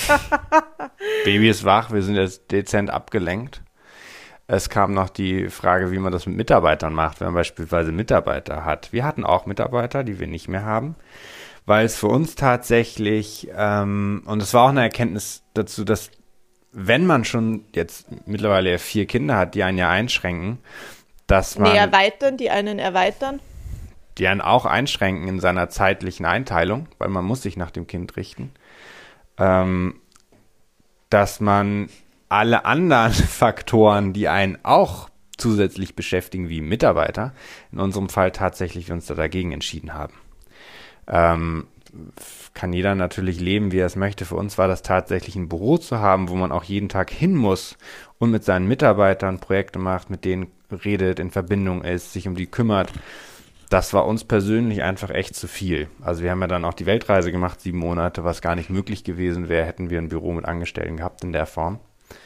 Baby 1.25 1.49
ist 1.49 1.65
wach, 1.65 1.91
wir 1.91 2.03
sind 2.03 2.17
jetzt 2.17 2.51
dezent 2.51 2.91
abgelenkt. 2.91 3.63
Es 4.47 4.69
kam 4.69 4.93
noch 4.93 5.09
die 5.09 5.49
Frage, 5.49 5.91
wie 5.91 5.99
man 5.99 6.13
das 6.13 6.27
mit 6.27 6.37
Mitarbeitern 6.37 6.93
macht, 6.93 7.21
wenn 7.21 7.29
man 7.29 7.37
beispielsweise 7.37 7.93
Mitarbeiter 7.93 8.67
hat. 8.67 8.93
Wir 8.93 9.05
hatten 9.05 9.25
auch 9.25 9.47
Mitarbeiter, 9.47 10.05
die 10.05 10.21
wir 10.21 10.27
nicht 10.27 10.49
mehr 10.49 10.65
haben 10.65 10.97
weil 11.67 11.87
es 11.87 11.97
für 11.97 12.09
uns 12.09 12.35
tatsächlich, 12.35 13.49
ähm, 13.57 14.23
und 14.27 14.43
es 14.43 14.53
war 14.55 14.65
auch 14.65 14.69
eine 14.69 14.83
Erkenntnis 14.83 15.43
dazu, 15.55 15.85
dass 15.85 16.11
wenn 16.73 17.07
man 17.07 17.25
schon 17.25 17.65
jetzt 17.75 18.07
mittlerweile 18.27 18.79
vier 18.79 19.07
Kinder 19.07 19.37
hat, 19.37 19.55
die 19.55 19.63
einen 19.63 19.79
ja 19.79 19.89
einschränken, 19.91 20.59
dass 21.27 21.59
man. 21.59 21.73
Nee, 21.73 21.79
erweitern, 21.79 22.37
die 22.37 22.51
einen 22.51 22.79
erweitern. 22.79 23.41
Die 24.19 24.29
einen 24.29 24.41
auch 24.41 24.67
einschränken 24.67 25.27
in 25.29 25.41
seiner 25.41 25.69
zeitlichen 25.69 26.27
Einteilung, 26.27 26.89
weil 26.99 27.09
man 27.09 27.25
muss 27.25 27.43
sich 27.43 27.57
nach 27.57 27.71
dem 27.71 27.87
Kind 27.87 28.17
richten. 28.17 28.53
Ähm, 29.39 30.01
dass 31.11 31.41
man 31.41 31.89
alle 32.29 32.65
anderen 32.65 33.13
Faktoren, 33.13 34.13
die 34.13 34.29
einen 34.29 34.59
auch 34.65 35.09
zusätzlich 35.37 35.97
beschäftigen, 35.97 36.49
wie 36.49 36.61
Mitarbeiter, 36.61 37.33
in 37.73 37.81
unserem 37.81 38.09
Fall 38.09 38.31
tatsächlich 38.31 38.89
wir 38.89 38.95
uns 38.95 39.07
da 39.07 39.15
dagegen 39.15 39.53
entschieden 39.53 39.95
haben. 39.95 40.15
Ähm, 41.09 41.67
kann 42.55 42.73
jeder 42.73 42.95
natürlich 42.95 43.41
leben, 43.41 43.73
wie 43.73 43.79
er 43.79 43.87
es 43.87 43.97
möchte. 43.97 44.25
Für 44.25 44.37
uns 44.37 44.59
war 44.59 44.69
das 44.69 44.83
tatsächlich 44.83 45.37
ein 45.37 45.49
Büro 45.49 45.79
zu 45.79 45.99
haben, 45.99 46.29
wo 46.29 46.35
man 46.35 46.53
auch 46.53 46.65
jeden 46.65 46.89
Tag 46.89 47.11
hin 47.11 47.35
muss 47.35 47.77
und 48.19 48.31
mit 48.31 48.45
seinen 48.45 48.67
Mitarbeitern 48.67 49.39
Projekte 49.39 49.79
macht, 49.79 50.11
mit 50.11 50.25
denen 50.25 50.49
redet, 50.71 51.21
in 51.21 51.31
Verbindung 51.31 51.83
ist, 51.85 52.13
sich 52.13 52.27
um 52.27 52.35
die 52.35 52.47
kümmert. 52.47 52.93
Das 53.71 53.93
war 53.95 54.07
uns 54.07 54.25
persönlich 54.25 54.83
einfach 54.83 55.11
echt 55.11 55.35
zu 55.35 55.49
viel. 55.49 55.89
Also 56.01 56.23
wir 56.23 56.31
haben 56.31 56.41
ja 56.41 56.47
dann 56.47 56.65
auch 56.65 56.75
die 56.75 56.87
Weltreise 56.87 57.33
gemacht, 57.33 57.61
sieben 57.61 57.79
Monate, 57.79 58.25
was 58.25 58.41
gar 58.41 58.55
nicht 58.55 58.71
möglich 58.71 59.05
gewesen 59.05 59.49
wäre, 59.49 59.67
hätten 59.67 59.91
wir 59.91 59.99
ein 59.99 60.09
Büro 60.09 60.33
mit 60.33 60.45
Angestellten 60.45 60.99
gehabt 60.99 61.25
in 61.25 61.33
der 61.33 61.47
Form. 61.47 61.81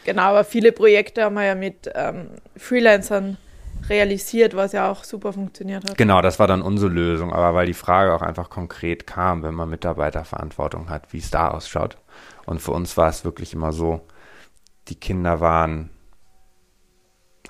Genau, 0.04 0.22
aber 0.22 0.44
viele 0.44 0.72
Projekte 0.72 1.24
haben 1.24 1.34
wir 1.34 1.44
ja 1.44 1.54
mit 1.54 1.90
ähm, 1.94 2.28
Freelancern 2.56 3.36
realisiert, 3.88 4.54
was 4.54 4.72
ja 4.72 4.90
auch 4.90 5.04
super 5.04 5.32
funktioniert 5.32 5.88
hat. 5.88 5.96
Genau, 5.96 6.20
das 6.20 6.38
war 6.38 6.46
dann 6.46 6.62
unsere 6.62 6.90
Lösung, 6.90 7.32
aber 7.32 7.54
weil 7.54 7.66
die 7.66 7.74
Frage 7.74 8.14
auch 8.14 8.22
einfach 8.22 8.50
konkret 8.50 9.06
kam, 9.06 9.42
wenn 9.42 9.54
man 9.54 9.70
Mitarbeiterverantwortung 9.70 10.90
hat, 10.90 11.12
wie 11.12 11.18
es 11.18 11.30
da 11.30 11.48
ausschaut. 11.48 11.98
Und 12.46 12.60
für 12.60 12.72
uns 12.72 12.96
war 12.96 13.08
es 13.08 13.24
wirklich 13.24 13.54
immer 13.54 13.72
so, 13.72 14.00
die 14.88 14.94
Kinder 14.94 15.40
waren, 15.40 15.90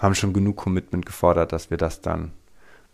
haben 0.01 0.15
schon 0.15 0.33
genug 0.33 0.57
Commitment 0.57 1.07
gefordert, 1.07 1.53
dass 1.53 1.71
wir 1.71 1.77
das 1.77 2.01
dann 2.01 2.33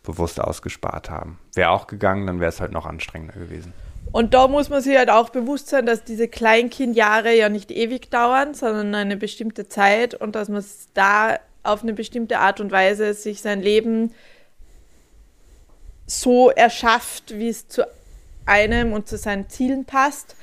bewusst 0.03 0.41
ausgespart 0.41 1.11
haben. 1.11 1.39
Wäre 1.55 1.71
auch 1.71 1.87
gegangen, 1.87 2.27
dann 2.27 2.41
wäre 2.41 2.51
es 2.51 2.61
halt 2.61 2.73
noch 2.73 2.87
anstrengender 2.87 3.35
gewesen. 3.35 3.73
Und 4.13 4.35
da 4.35 4.49
muss 4.49 4.69
man 4.69 4.83
sich 4.83 4.97
halt 4.97 5.11
auch 5.11 5.31
bewusst 5.31 5.69
sein, 5.69 5.87
dass 5.87 6.05
diese 6.05 6.29
Kleinkindjahre 6.29 7.35
ja 7.35 7.49
nicht 7.49 7.71
ewig 7.71 8.11
dauern, 8.11 8.55
sondern 8.55 8.95
eine 8.95 9.17
bestimmte 9.17 9.69
Zeit 9.69 10.15
und 10.15 10.37
dass 10.37 10.49
man 10.49 10.59
es 10.59 10.89
da 10.95 11.39
auf 11.65 11.83
eine 11.83 11.95
bestimmte 11.95 12.39
Art 12.39 12.61
und 12.61 12.71
Weise 12.71 13.15
sich 13.15 13.41
sein 13.41 13.61
Leben 13.61 14.13
so 16.07 16.51
erschafft, 16.51 17.39
wie 17.39 17.49
es 17.49 17.69
zu 17.69 17.87
einem 18.47 18.93
und 18.93 19.09
zu 19.09 19.17
seinen 19.17 19.49
Zielen 19.49 19.85
passt. 19.85 20.37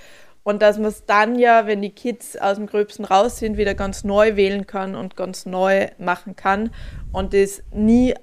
Und 0.43 0.63
dass 0.63 0.77
man 0.77 0.87
es 0.87 1.05
dann 1.05 1.37
ja, 1.37 1.67
wenn 1.67 1.83
die 1.83 1.91
Kids 1.91 2.35
aus 2.35 2.57
dem 2.57 2.65
Gröbsten 2.65 3.05
raus 3.05 3.37
sind, 3.37 3.57
wieder 3.57 3.75
ganz 3.75 4.03
neu 4.03 4.35
wählen 4.35 4.65
kann 4.65 4.95
und 4.95 5.15
ganz 5.15 5.45
neu 5.45 5.87
machen 5.99 6.35
kann. 6.35 6.73
Und 7.11 7.35
es 7.35 7.61
nie 7.71 8.15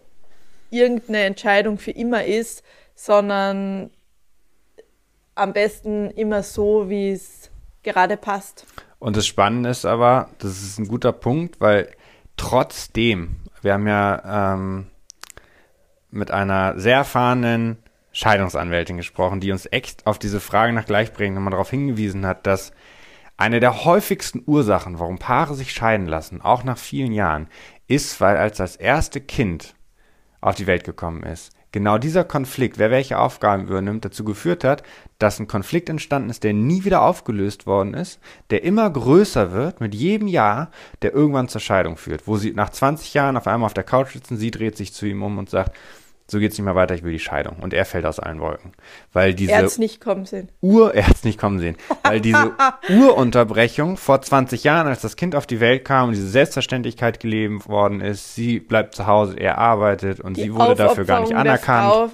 irgendeine 0.71 1.23
Entscheidung 1.23 1.79
für 1.79 1.93
immer 1.93 2.25
ist, 2.25 2.65
sondern 2.97 3.91
am 5.37 5.53
besten 5.53 6.11
immer 6.11 6.43
so, 6.43 6.91
wie 6.91 7.13
es 7.13 7.51
gerade 7.85 8.17
passt. 8.17 8.67
Und 8.99 9.17
das 9.17 9.27
Spannende 9.27 9.71
ist 9.71 9.85
aber, 9.85 10.31
das 10.39 10.61
ist 10.61 10.79
ein 10.79 10.89
guter 10.89 11.13
Punkt, 11.13 11.61
weil 11.61 11.89
trotzdem, 12.39 13.37
wir 13.61 13.75
haben 13.75 13.87
ja 13.87 14.55
ähm, 14.55 14.87
mit 16.11 16.31
einer 16.31 16.79
sehr 16.79 16.97
erfahrenen 16.97 17.79
Scheidungsanwältin 18.13 18.97
gesprochen, 18.97 19.41
die 19.41 19.53
uns 19.53 19.69
echt 19.71 20.07
auf 20.07 20.19
diese 20.19 20.41
Frage 20.41 20.73
nach 20.73 20.87
Gleichberechtigung 20.87 21.35
nochmal 21.35 21.53
darauf 21.53 21.71
hingewiesen 21.71 22.27
hat, 22.27 22.47
dass 22.47 22.73
eine 23.37 23.61
der 23.61 23.85
häufigsten 23.85 24.43
Ursachen, 24.47 24.99
warum 24.99 25.19
Paare 25.19 25.55
sich 25.55 25.73
scheiden 25.73 26.07
lassen, 26.07 26.41
auch 26.41 26.65
nach 26.65 26.79
vielen 26.79 27.13
Jahren, 27.13 27.49
ist, 27.87 28.21
weil 28.21 28.37
als 28.37 28.57
das 28.57 28.77
erste 28.77 29.21
Kind 29.21 29.75
auf 30.41 30.57
die 30.57 30.67
Welt 30.67 30.85
gekommen 30.85 31.23
ist, 31.23 31.53
genau 31.73 31.99
dieser 31.99 32.25
Konflikt, 32.25 32.79
wer 32.79 32.91
welche 32.91 33.19
Aufgaben 33.19 33.67
übernimmt, 33.67 34.05
dazu 34.05 34.25
geführt 34.25 34.65
hat, 34.65 34.83
dass 35.19 35.39
ein 35.39 35.49
Konflikt 35.49 35.89
entstanden 35.89 36.31
ist, 36.31 36.45
der 36.45 36.55
nie 36.55 36.85
wieder 36.85 37.03
aufgelöst 37.03 37.67
worden 37.67 37.95
ist, 37.95 38.21
der 38.51 38.65
immer 38.65 38.89
größer 38.89 39.53
wird 39.53 39.81
mit 39.81 39.95
jedem 39.95 40.29
Jahr, 40.29 40.71
der 41.03 41.13
irgendwann 41.13 41.49
zur 41.49 41.61
Scheidung 41.61 41.97
führt, 41.97 42.27
wo 42.27 42.37
sie 42.37 42.53
nach 42.53 42.71
20 42.71 43.15
Jahren 43.15 43.37
auf 43.37 43.47
einmal 43.47 43.67
auf 43.67 43.75
der 43.75 43.85
Couch 43.85 44.13
sitzen, 44.13 44.37
sie 44.37 44.51
dreht 44.51 44.77
sich 44.77 44.93
zu 44.93 45.07
ihm 45.07 45.23
um 45.23 45.39
und 45.39 45.51
sagt, 45.51 45.77
so 46.31 46.39
geht's 46.39 46.59
nicht 46.59 46.65
mehr 46.65 46.75
weiter, 46.75 46.95
ich 46.95 47.03
will 47.03 47.13
die 47.13 47.19
Scheidung. 47.19 47.57
Und 47.61 47.73
er 47.73 47.87
fällt 47.87 48.05
aus 48.05 48.21
allen 48.21 48.41
Wolken. 48.41 48.73
Weil 49.15 49.33
diese 49.33 49.53
er 49.53 49.63
hat's 49.63 49.79
nicht 49.79 50.01
kommen 50.01 50.27
sehen. 50.27 50.51
Ur, 50.61 50.95
er 50.95 51.09
hat's 51.09 51.25
nicht 51.25 51.41
kommen 51.41 51.59
sehen. 51.59 51.77
Weil 52.03 52.21
diese 52.21 52.53
Urunterbrechung 52.91 53.97
vor 53.97 54.21
20 54.21 54.63
Jahren, 54.63 54.87
als 54.87 55.01
das 55.01 55.17
Kind 55.17 55.35
auf 55.35 55.47
die 55.47 55.61
Welt 55.61 55.87
kam 55.87 56.09
und 56.09 56.15
diese 56.15 56.29
Selbstverständlichkeit 56.29 57.19
gelebt 57.19 57.67
worden 57.69 58.03
ist, 58.03 58.35
sie 58.35 58.61
bleibt 58.61 58.95
zu 58.95 59.07
Hause, 59.07 59.39
er 59.39 59.57
arbeitet 59.57 60.21
und 60.21 60.37
die 60.37 60.43
sie 60.43 60.55
wurde 60.55 60.75
dafür 60.75 61.07
gar 61.07 61.21
nicht 61.21 61.35
anerkannt. 61.35 62.13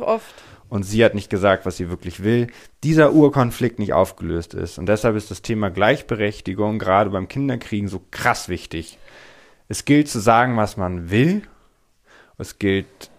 Und 0.69 0.85
sie 0.85 1.05
hat 1.05 1.15
nicht 1.15 1.29
gesagt, 1.29 1.67
was 1.67 1.77
sie 1.77 1.91
wirklich 1.91 2.23
will. 2.23 2.49
Dieser 2.85 3.13
Urkonflikt 3.13 3.79
nicht 3.79 3.93
aufgelöst 3.93 4.55
ist. 4.55 4.79
Und 4.79 4.87
deshalb 4.87 5.17
ist 5.17 5.31
das 5.31 5.43
Thema 5.43 5.71
Gleichberechtigung 5.71 6.79
gerade 6.79 7.11
beim 7.11 7.29
Kinderkriegen 7.29 7.89
so 7.89 8.01
krass 8.11 8.49
wichtig. 8.49 8.99
Es 9.69 9.85
gilt 9.85 10.09
zu 10.09 10.21
sagen, 10.21 10.57
was 10.57 10.77
man 10.77 11.11
will. 11.11 11.43
Es 12.39 12.59
gilt 12.59 13.11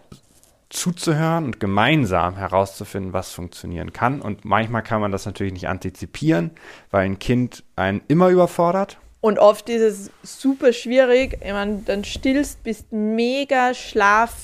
zuzuhören 0.76 1.44
und 1.44 1.60
gemeinsam 1.60 2.36
herauszufinden, 2.36 3.12
was 3.12 3.32
funktionieren 3.32 3.92
kann. 3.92 4.20
Und 4.20 4.44
manchmal 4.44 4.82
kann 4.82 5.00
man 5.00 5.10
das 5.10 5.26
natürlich 5.26 5.52
nicht 5.52 5.68
antizipieren, 5.68 6.50
weil 6.90 7.06
ein 7.06 7.18
Kind 7.18 7.64
einen 7.76 8.02
immer 8.08 8.28
überfordert. 8.28 8.98
Und 9.20 9.38
oft 9.38 9.68
ist 9.68 9.80
es 9.80 10.10
super 10.22 10.72
schwierig. 10.72 11.38
Ich 11.42 11.52
meine, 11.52 11.82
dann 11.84 12.04
stillst, 12.04 12.62
bist 12.62 12.92
mega 12.92 13.74
Schlaf, 13.74 14.34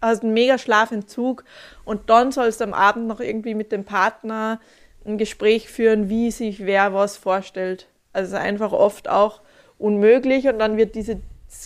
hast 0.00 0.22
einen 0.22 0.34
mega 0.34 0.58
Schlafentzug 0.58 1.44
und 1.84 2.10
dann 2.10 2.30
sollst 2.30 2.60
du 2.60 2.64
am 2.64 2.74
Abend 2.74 3.08
noch 3.08 3.20
irgendwie 3.20 3.54
mit 3.54 3.72
dem 3.72 3.84
Partner 3.84 4.60
ein 5.04 5.18
Gespräch 5.18 5.68
führen, 5.68 6.08
wie 6.08 6.30
sich 6.30 6.64
wer 6.64 6.94
was 6.94 7.16
vorstellt. 7.16 7.88
Also 8.12 8.36
einfach 8.36 8.72
oft 8.72 9.08
auch 9.08 9.40
unmöglich 9.78 10.46
und 10.46 10.58
dann 10.58 10.76
wird 10.76 10.94
diese 10.94 11.20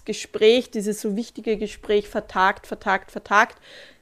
Gespräch, 0.05 0.71
dieses 0.71 1.01
so 1.01 1.17
wichtige 1.17 1.57
Gespräch 1.57 2.09
vertagt, 2.09 2.67
vertagt, 2.67 3.11
vertagt. 3.11 3.57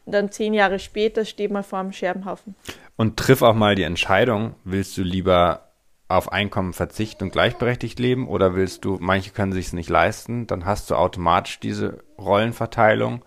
Und 0.04 0.12
dann 0.12 0.30
zehn 0.30 0.54
Jahre 0.54 0.78
später 0.78 1.24
steht 1.24 1.50
man 1.50 1.64
vor 1.64 1.78
einem 1.78 1.92
Scherbenhaufen. 1.92 2.54
Und 2.96 3.16
triff 3.16 3.42
auch 3.42 3.54
mal 3.54 3.74
die 3.74 3.82
Entscheidung, 3.82 4.54
willst 4.64 4.96
du 4.98 5.02
lieber 5.02 5.72
auf 6.08 6.30
Einkommen 6.30 6.74
verzichten 6.74 7.24
und 7.24 7.32
gleichberechtigt 7.32 7.98
leben 7.98 8.28
oder 8.28 8.54
willst 8.54 8.84
du, 8.84 8.98
manche 9.00 9.30
können 9.30 9.52
sich 9.52 9.66
es 9.66 9.72
nicht 9.72 9.88
leisten, 9.88 10.46
dann 10.46 10.64
hast 10.64 10.90
du 10.90 10.96
automatisch 10.96 11.60
diese 11.60 12.04
Rollenverteilung. 12.18 13.24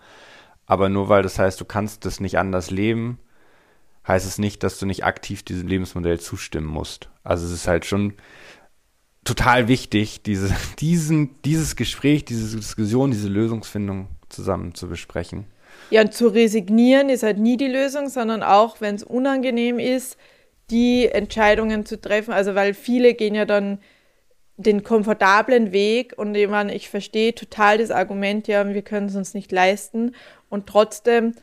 Aber 0.66 0.88
nur 0.88 1.08
weil 1.08 1.22
das 1.22 1.38
heißt, 1.38 1.60
du 1.60 1.64
kannst 1.64 2.04
das 2.04 2.20
nicht 2.20 2.38
anders 2.38 2.70
leben, 2.70 3.18
heißt 4.06 4.26
es 4.26 4.38
nicht, 4.38 4.62
dass 4.62 4.78
du 4.78 4.86
nicht 4.86 5.04
aktiv 5.04 5.42
diesem 5.42 5.66
Lebensmodell 5.66 6.20
zustimmen 6.20 6.66
musst. 6.66 7.10
Also 7.24 7.46
es 7.46 7.52
ist 7.52 7.68
halt 7.68 7.84
schon 7.84 8.14
total 9.28 9.68
wichtig, 9.68 10.22
diese, 10.22 10.54
diesen, 10.78 11.40
dieses 11.42 11.76
Gespräch, 11.76 12.24
diese 12.24 12.56
Diskussion, 12.56 13.10
diese 13.10 13.28
Lösungsfindung 13.28 14.08
zusammen 14.28 14.74
zu 14.74 14.88
besprechen. 14.88 15.44
Ja, 15.90 16.02
und 16.02 16.12
zu 16.12 16.28
resignieren 16.28 17.08
ist 17.08 17.22
halt 17.22 17.38
nie 17.38 17.56
die 17.56 17.68
Lösung, 17.68 18.08
sondern 18.08 18.42
auch, 18.42 18.80
wenn 18.80 18.94
es 18.94 19.04
unangenehm 19.04 19.78
ist, 19.78 20.16
die 20.70 21.08
Entscheidungen 21.08 21.86
zu 21.86 22.00
treffen. 22.00 22.32
Also, 22.32 22.54
weil 22.54 22.74
viele 22.74 23.14
gehen 23.14 23.34
ja 23.34 23.44
dann 23.44 23.78
den 24.56 24.82
komfortablen 24.82 25.72
Weg 25.72 26.14
und 26.16 26.34
ich, 26.34 26.48
meine, 26.48 26.74
ich 26.74 26.90
verstehe 26.90 27.34
total 27.34 27.78
das 27.78 27.90
Argument, 27.90 28.48
ja, 28.48 28.66
wir 28.68 28.82
können 28.82 29.06
es 29.06 29.14
uns 29.14 29.32
nicht 29.32 29.52
leisten 29.52 30.14
und 30.48 30.66
trotzdem 30.66 31.34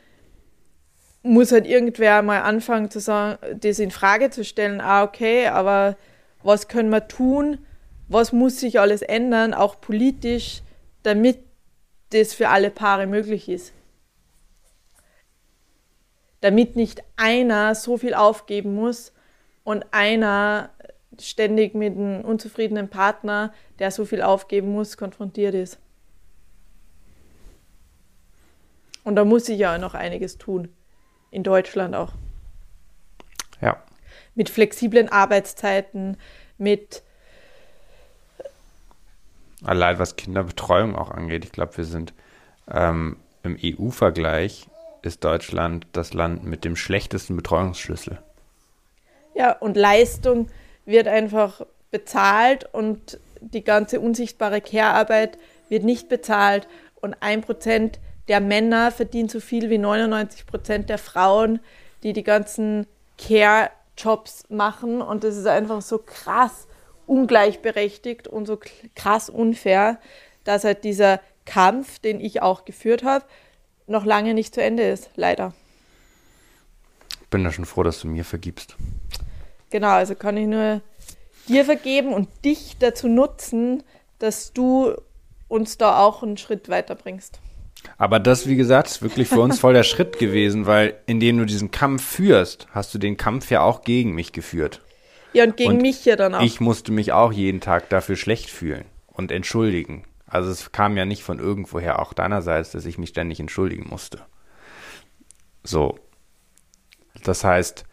muss 1.24 1.54
halt 1.54 1.66
irgendwer 1.66 2.22
mal 2.22 2.42
anfangen 2.42 2.92
zu 2.92 3.00
sagen, 3.00 3.38
das 3.62 3.80
in 3.80 3.90
Frage 3.90 4.32
zu 4.32 4.44
stellen, 4.44 4.82
ah, 4.82 5.04
okay, 5.04 5.48
aber 5.48 5.96
was 6.44 6.68
können 6.68 6.90
wir 6.90 7.08
tun, 7.08 7.60
was 8.08 8.32
muss 8.32 8.60
sich 8.60 8.80
alles 8.80 9.02
ändern, 9.02 9.54
auch 9.54 9.82
politisch, 9.82 10.62
damit 11.04 11.40
das 12.12 12.34
für 12.34 12.50
alle 12.50 12.70
Paare 12.70 13.08
möglich 13.08 13.50
ist. 13.50 13.74
Damit 16.42 16.76
nicht 16.76 17.04
einer 17.16 17.74
so 17.74 17.98
viel 17.98 18.14
aufgeben 18.14 18.76
muss 18.76 19.12
und 19.64 19.86
einer 19.92 20.70
ständig 21.20 21.74
mit 21.74 21.94
einem 21.94 22.22
unzufriedenen 22.22 22.90
Partner, 22.90 23.54
der 23.80 23.90
so 23.92 24.06
viel 24.06 24.22
aufgeben 24.22 24.72
muss, 24.72 24.98
konfrontiert 24.98 25.56
ist. 25.56 25.80
Und 29.04 29.16
da 29.16 29.24
muss 29.24 29.46
sich 29.46 29.58
ja 29.58 29.78
noch 29.78 29.94
einiges 29.94 30.38
tun. 30.38 30.70
In 31.32 31.44
Deutschland 31.44 31.96
auch. 31.96 32.14
Ja. 33.62 33.82
Mit 34.34 34.50
flexiblen 34.50 35.10
Arbeitszeiten, 35.10 36.18
mit 36.58 37.04
Allein 39.64 40.00
was 40.00 40.16
Kinderbetreuung 40.16 40.96
auch 40.96 41.12
angeht. 41.12 41.46
Ich 41.46 41.52
glaube, 41.52 41.78
wir 41.78 41.86
sind 41.86 42.14
ähm, 42.72 43.18
im 43.44 43.58
EU-Vergleich 43.62 44.68
ist 45.02 45.24
Deutschland 45.24 45.86
das 45.92 46.14
Land 46.14 46.44
mit 46.44 46.66
dem 46.66 46.76
schlechtesten 46.76 47.36
Betreuungsschlüssel. 47.36 48.18
Ja, 49.36 49.52
und 49.52 49.78
Leistung 49.78 50.50
wird 50.86 51.08
einfach 51.08 51.62
bezahlt 51.92 52.68
und 52.74 53.20
die 53.40 53.64
ganze 53.64 54.00
unsichtbare 54.00 54.62
Care-Arbeit 54.62 55.38
wird 55.70 55.84
nicht 55.84 56.10
bezahlt 56.10 56.68
und 56.96 57.16
ein 57.20 57.42
Prozent 57.42 58.00
der 58.28 58.42
Männer 58.42 58.92
verdient 58.92 59.30
so 59.30 59.40
viel 59.40 59.70
wie 59.70 59.78
99 59.78 60.48
Prozent 60.48 60.90
der 60.90 60.98
Frauen, 60.98 61.60
die 62.02 62.14
die 62.14 62.24
ganzen 62.24 62.88
Care-Jobs 63.20 64.46
machen 64.50 65.02
und 65.02 65.24
das 65.24 65.38
ist 65.38 65.48
einfach 65.48 65.82
so 65.82 66.00
krass 66.00 66.68
ungleichberechtigt 67.08 68.28
und 68.28 68.46
so 68.46 68.60
krass 68.96 69.30
unfair, 69.30 70.00
dass 70.44 70.64
halt 70.64 70.84
dieser 70.84 71.20
Kampf, 71.46 72.00
den 72.00 72.20
ich 72.20 72.42
auch 72.42 72.66
geführt 72.66 73.04
habe, 73.04 73.26
noch 73.88 74.06
lange 74.06 74.34
nicht 74.34 74.54
zu 74.54 74.62
Ende 74.62 74.84
ist, 74.84 75.10
leider. 75.16 75.54
Bin 77.30 77.44
da 77.44 77.52
schon 77.52 77.66
froh, 77.66 77.84
dass 77.84 78.00
du 78.00 78.08
mir 78.08 78.26
vergibst. 78.26 78.76
Genau, 79.70 79.90
also 79.90 80.16
kann 80.16 80.38
ich 80.38 80.48
nur 80.48 80.82
dir 81.48 81.66
vergeben 81.66 82.14
und 82.14 82.30
dich 82.44 82.78
dazu 82.80 83.08
nutzen, 83.08 83.84
dass 84.20 84.54
du 84.54 84.96
uns 85.48 85.78
da 85.78 86.00
auch 86.00 86.24
einen 86.24 86.38
Schritt 86.38 86.70
weiterbringst. 86.70 87.40
Aber 87.98 88.20
das, 88.20 88.48
wie 88.48 88.56
gesagt, 88.56 88.88
ist 88.88 89.02
wirklich 89.02 89.28
für 89.28 89.42
uns 89.42 89.60
voll 89.60 89.74
der 89.74 89.84
Schritt 89.84 90.18
gewesen, 90.18 90.66
weil 90.66 90.96
indem 91.06 91.38
du 91.38 91.46
diesen 91.46 91.72
Kampf 91.72 92.04
führst, 92.04 92.68
hast 92.72 92.94
du 92.94 92.98
den 92.98 93.16
Kampf 93.18 93.52
ja 93.52 93.62
auch 93.62 93.84
gegen 93.84 94.16
mich 94.16 94.32
geführt. 94.32 94.82
Ja, 95.36 95.44
und 95.44 95.58
gegen 95.58 95.72
und 95.72 95.82
mich 95.82 96.06
ja 96.06 96.16
dann 96.16 96.34
auch. 96.34 96.42
Ich 96.42 96.62
musste 96.62 96.94
mich 96.94 97.12
auch 97.12 97.34
jeden 97.34 97.60
Tag 97.60 97.90
dafür 97.90 98.16
schlecht 98.16 98.50
fühlen 98.50 98.86
und 99.08 99.32
entschuldigen. 99.32 100.06
Also 100.26 100.50
es 100.50 100.72
kam 100.72 100.96
ja 100.96 101.06
nicht 101.06 101.24
von 101.24 101.40
irgendwoher, 101.40 102.00
auch 102.00 102.14
deinerseits, 102.14 102.72
dass 102.72 102.86
ich 102.86 102.98
mich 102.98 103.10
ständig 103.10 103.40
entschuldigen 103.40 103.88
musste. 103.90 104.22
So. 105.64 106.00
Das 107.24 107.44
heißt, 107.44 107.84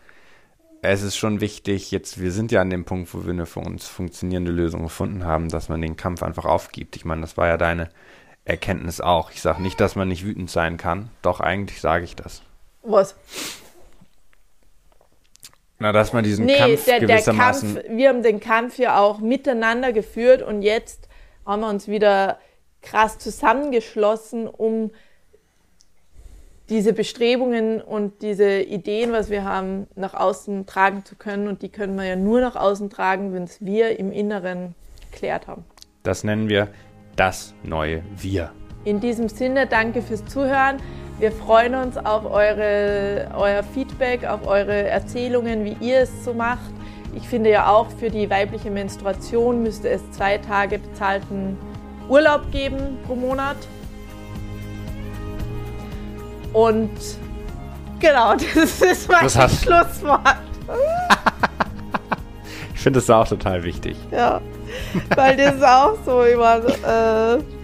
es 0.83 1.03
ist 1.03 1.17
schon 1.17 1.41
wichtig, 1.41 1.91
jetzt, 1.91 2.21
wir 2.21 2.31
sind 2.31 2.53
ja 2.53 2.61
an 2.61 2.71
dem 2.71 2.85
Punkt, 2.85 3.13
wo 3.13 3.25
wir 3.25 3.33
eine 3.33 3.47
für 3.47 3.61
uns 3.61 3.89
funktionierende 3.89 4.53
Lösung 4.53 4.83
gefunden 4.83 5.25
haben, 5.25 5.49
dass 5.49 5.69
man 5.69 5.81
den 5.81 5.97
Kampf 5.97 6.23
einfach 6.23 6.45
aufgibt. 6.45 6.95
Ich 6.97 7.05
meine, 7.05 7.23
das 7.23 7.37
war 7.37 7.49
ja 7.49 7.57
deine 7.57 7.89
Erkenntnis 8.45 9.01
auch. 9.01 9.31
Ich 9.33 9.43
sage 9.43 9.63
nicht, 9.63 9.81
dass 9.81 9.97
man 9.97 10.09
nicht 10.09 10.25
wütend 10.25 10.51
sein 10.51 10.77
kann, 10.77 11.11
doch 11.23 11.41
eigentlich 11.41 11.81
sage 11.81 12.05
ich 12.05 12.15
das. 12.15 12.43
Was? 12.83 13.17
Na, 15.83 15.91
dass 15.91 16.13
man 16.13 16.23
diesen 16.23 16.47
nee, 16.47 16.57
Kampf 16.57 16.85
der, 16.85 17.01
gewissermaßen... 17.01 17.75
Der 17.75 17.83
Kampf, 17.83 17.97
wir 17.99 18.09
haben 18.09 18.23
den 18.23 18.39
Kampf 18.39 18.79
ja 18.79 19.01
auch 19.01 19.19
miteinander 19.19 19.93
geführt 19.93 20.41
und 20.41 20.63
jetzt 20.63 21.09
haben 21.45 21.63
wir 21.63 21.69
uns 21.69 21.89
wieder 21.89 22.39
krass 22.83 23.19
zusammengeschlossen, 23.19 24.47
um 24.47 24.93
diese 26.69 26.93
Bestrebungen 26.93 27.81
und 27.81 28.23
diese 28.23 28.61
Ideen, 28.61 29.11
was 29.11 29.29
wir 29.29 29.43
haben, 29.43 29.89
nach 29.97 30.15
außen 30.15 30.67
tragen 30.67 31.05
zu 31.05 31.17
können. 31.17 31.49
Und 31.49 31.63
die 31.63 31.69
können 31.69 31.97
wir 31.97 32.05
ja 32.05 32.15
nur 32.15 32.41
nach 32.41 32.55
außen 32.55 32.89
tragen, 32.89 33.35
wenn 33.35 33.43
es 33.43 33.65
wir 33.65 33.99
im 33.99 34.13
Inneren 34.13 34.77
geklärt 35.11 35.49
haben. 35.49 35.65
Das 36.05 36.23
nennen 36.23 36.49
wir 36.49 36.69
das 37.17 37.55
neue 37.65 38.05
Wir. 38.17 38.53
In 38.85 39.01
diesem 39.01 39.29
Sinne, 39.29 39.67
danke 39.67 40.01
fürs 40.01 40.25
Zuhören. 40.27 40.77
Wir 41.23 41.31
freuen 41.31 41.77
uns 41.77 41.97
auf 41.99 42.25
eure, 42.29 43.29
euer 43.39 43.63
Feedback, 43.63 44.25
auf 44.25 44.45
eure 44.45 44.89
Erzählungen, 44.89 45.65
wie 45.65 45.77
ihr 45.81 46.01
es 46.01 46.25
so 46.25 46.35
macht. 46.35 46.73
Ich 47.15 47.29
finde 47.29 47.49
ja 47.49 47.69
auch, 47.69 47.87
für 47.91 48.11
die 48.11 48.29
weibliche 48.29 48.73
Menstruation 48.73 49.63
müsste 49.63 49.89
es 49.89 50.01
zwei 50.11 50.39
Tage 50.39 50.81
bezahlten 50.81 51.57
Urlaub 52.09 52.51
geben 52.51 52.99
pro 53.07 53.15
Monat. 53.15 53.57
Und 56.53 56.91
genau, 58.01 58.33
das 58.55 58.83
ist 58.83 59.09
mein 59.09 59.23
Das 59.23 59.39
hast- 59.39 59.63
Schlusswort. 59.63 60.21
Ich 62.75 62.81
finde 62.81 62.99
das 62.99 63.09
auch 63.11 63.29
total 63.29 63.63
wichtig. 63.63 63.97
Ja, 64.11 64.41
weil 65.15 65.37
das 65.37 65.55
ist 65.55 65.63
auch 65.65 65.95
so 66.05 66.23
immer. 66.23 66.57
Äh, 66.67 67.62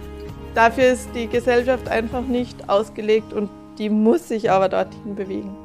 dafür 0.59 0.91
ist 0.91 1.09
die 1.15 1.27
Gesellschaft 1.27 1.87
einfach 1.87 2.23
nicht 2.23 2.69
ausgelegt 2.69 3.31
und 3.31 3.49
die 3.77 3.89
muss 3.89 4.27
sich 4.27 4.51
aber 4.51 4.67
dorthin 4.67 5.15
bewegen. 5.15 5.55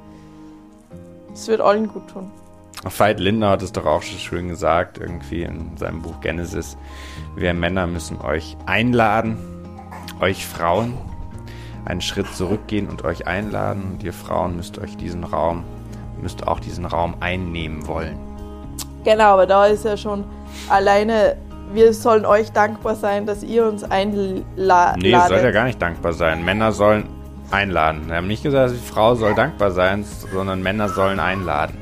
Das 1.30 1.48
wird 1.48 1.60
allen 1.60 1.88
gut 1.88 2.06
tun. 2.08 2.30
Veit 2.84 3.18
Lindner 3.18 3.50
hat 3.50 3.62
es 3.62 3.72
doch 3.72 3.86
auch 3.86 4.02
schon 4.02 4.18
schön 4.18 4.48
gesagt, 4.48 4.98
irgendwie 4.98 5.42
in 5.42 5.76
seinem 5.76 6.00
Buch 6.00 6.20
Genesis. 6.20 6.76
Wir 7.34 7.54
Männer 7.54 7.88
müssen 7.88 8.20
euch 8.20 8.56
einladen, 8.66 9.36
euch 10.20 10.46
Frauen, 10.46 10.96
einen 11.86 12.00
Schritt 12.00 12.32
zurückgehen 12.32 12.88
und 12.88 13.04
euch 13.04 13.26
einladen. 13.26 13.82
Und 13.94 14.04
ihr 14.04 14.12
Frauen 14.12 14.54
müsst 14.54 14.78
euch 14.78 14.96
diesen 14.96 15.24
Raum, 15.24 15.64
müsst 16.22 16.46
auch 16.46 16.60
diesen 16.60 16.84
Raum 16.84 17.16
einnehmen 17.18 17.88
wollen. 17.88 18.16
Genau, 19.02 19.24
aber 19.24 19.46
da 19.46 19.66
ist 19.66 19.84
ja 19.84 19.96
schon 19.96 20.24
alleine, 20.68 21.36
wir 21.72 21.92
sollen 21.92 22.24
euch 22.26 22.52
dankbar 22.52 22.94
sein, 22.94 23.26
dass 23.26 23.42
ihr 23.42 23.66
uns 23.66 23.84
einladet. 23.84 25.02
Nee, 25.02 25.10
ihr 25.10 25.20
sollt 25.26 25.42
ja 25.42 25.50
gar 25.50 25.64
nicht 25.64 25.80
dankbar 25.80 26.12
sein. 26.12 26.44
Männer 26.44 26.72
sollen 26.72 27.08
einladen. 27.50 28.08
Wir 28.08 28.16
haben 28.16 28.26
nicht 28.26 28.42
gesagt, 28.42 28.72
die 28.72 28.92
Frau 28.92 29.14
soll 29.14 29.34
dankbar 29.34 29.70
sein, 29.70 30.04
sondern 30.32 30.62
Männer 30.62 30.88
sollen 30.88 31.20
einladen. 31.20 31.76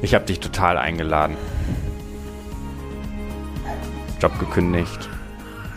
Ich 0.00 0.14
habe 0.14 0.24
dich 0.24 0.40
total 0.40 0.78
eingeladen. 0.78 1.36
Job 4.20 4.38
gekündigt. 4.38 5.08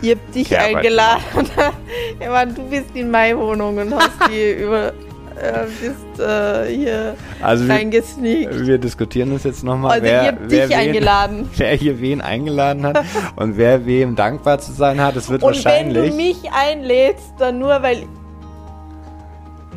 Ihr 0.00 0.16
habt 0.16 0.34
dich 0.34 0.48
Kehrarbeit 0.48 0.76
eingeladen. 0.76 1.22
ich 2.20 2.28
meine, 2.28 2.52
du 2.52 2.68
bist 2.68 2.94
in 2.94 3.10
meine 3.10 3.38
Wohnung 3.38 3.78
und 3.78 3.94
hast 3.94 4.28
die 4.28 4.52
über, 4.62 4.92
äh, 5.36 5.66
bist 5.80 6.20
äh, 6.20 6.66
hier 6.74 7.14
Also 7.40 7.66
wir, 7.66 7.74
reingesneakt. 7.74 8.66
wir 8.66 8.78
diskutieren 8.78 9.32
das 9.32 9.44
jetzt 9.44 9.62
nochmal. 9.64 9.92
Also 9.92 10.06
ihr 10.06 10.22
habt 10.26 10.50
dich 10.50 10.74
eingeladen. 10.76 11.48
Wer 11.56 11.74
hier 11.74 12.00
wen 12.00 12.20
eingeladen 12.20 12.86
hat 12.86 13.04
und 13.36 13.56
wer 13.56 13.86
wem 13.86 14.16
dankbar 14.16 14.58
zu 14.58 14.72
sein 14.72 15.00
hat, 15.00 15.16
es 15.16 15.28
wird 15.30 15.42
Und 15.42 15.50
wenn 15.56 15.64
wahrscheinlich 15.64 16.10
du 16.10 16.16
mich 16.16 16.38
einlädst, 16.52 17.32
dann 17.38 17.58
nur, 17.58 17.82
weil, 17.82 18.04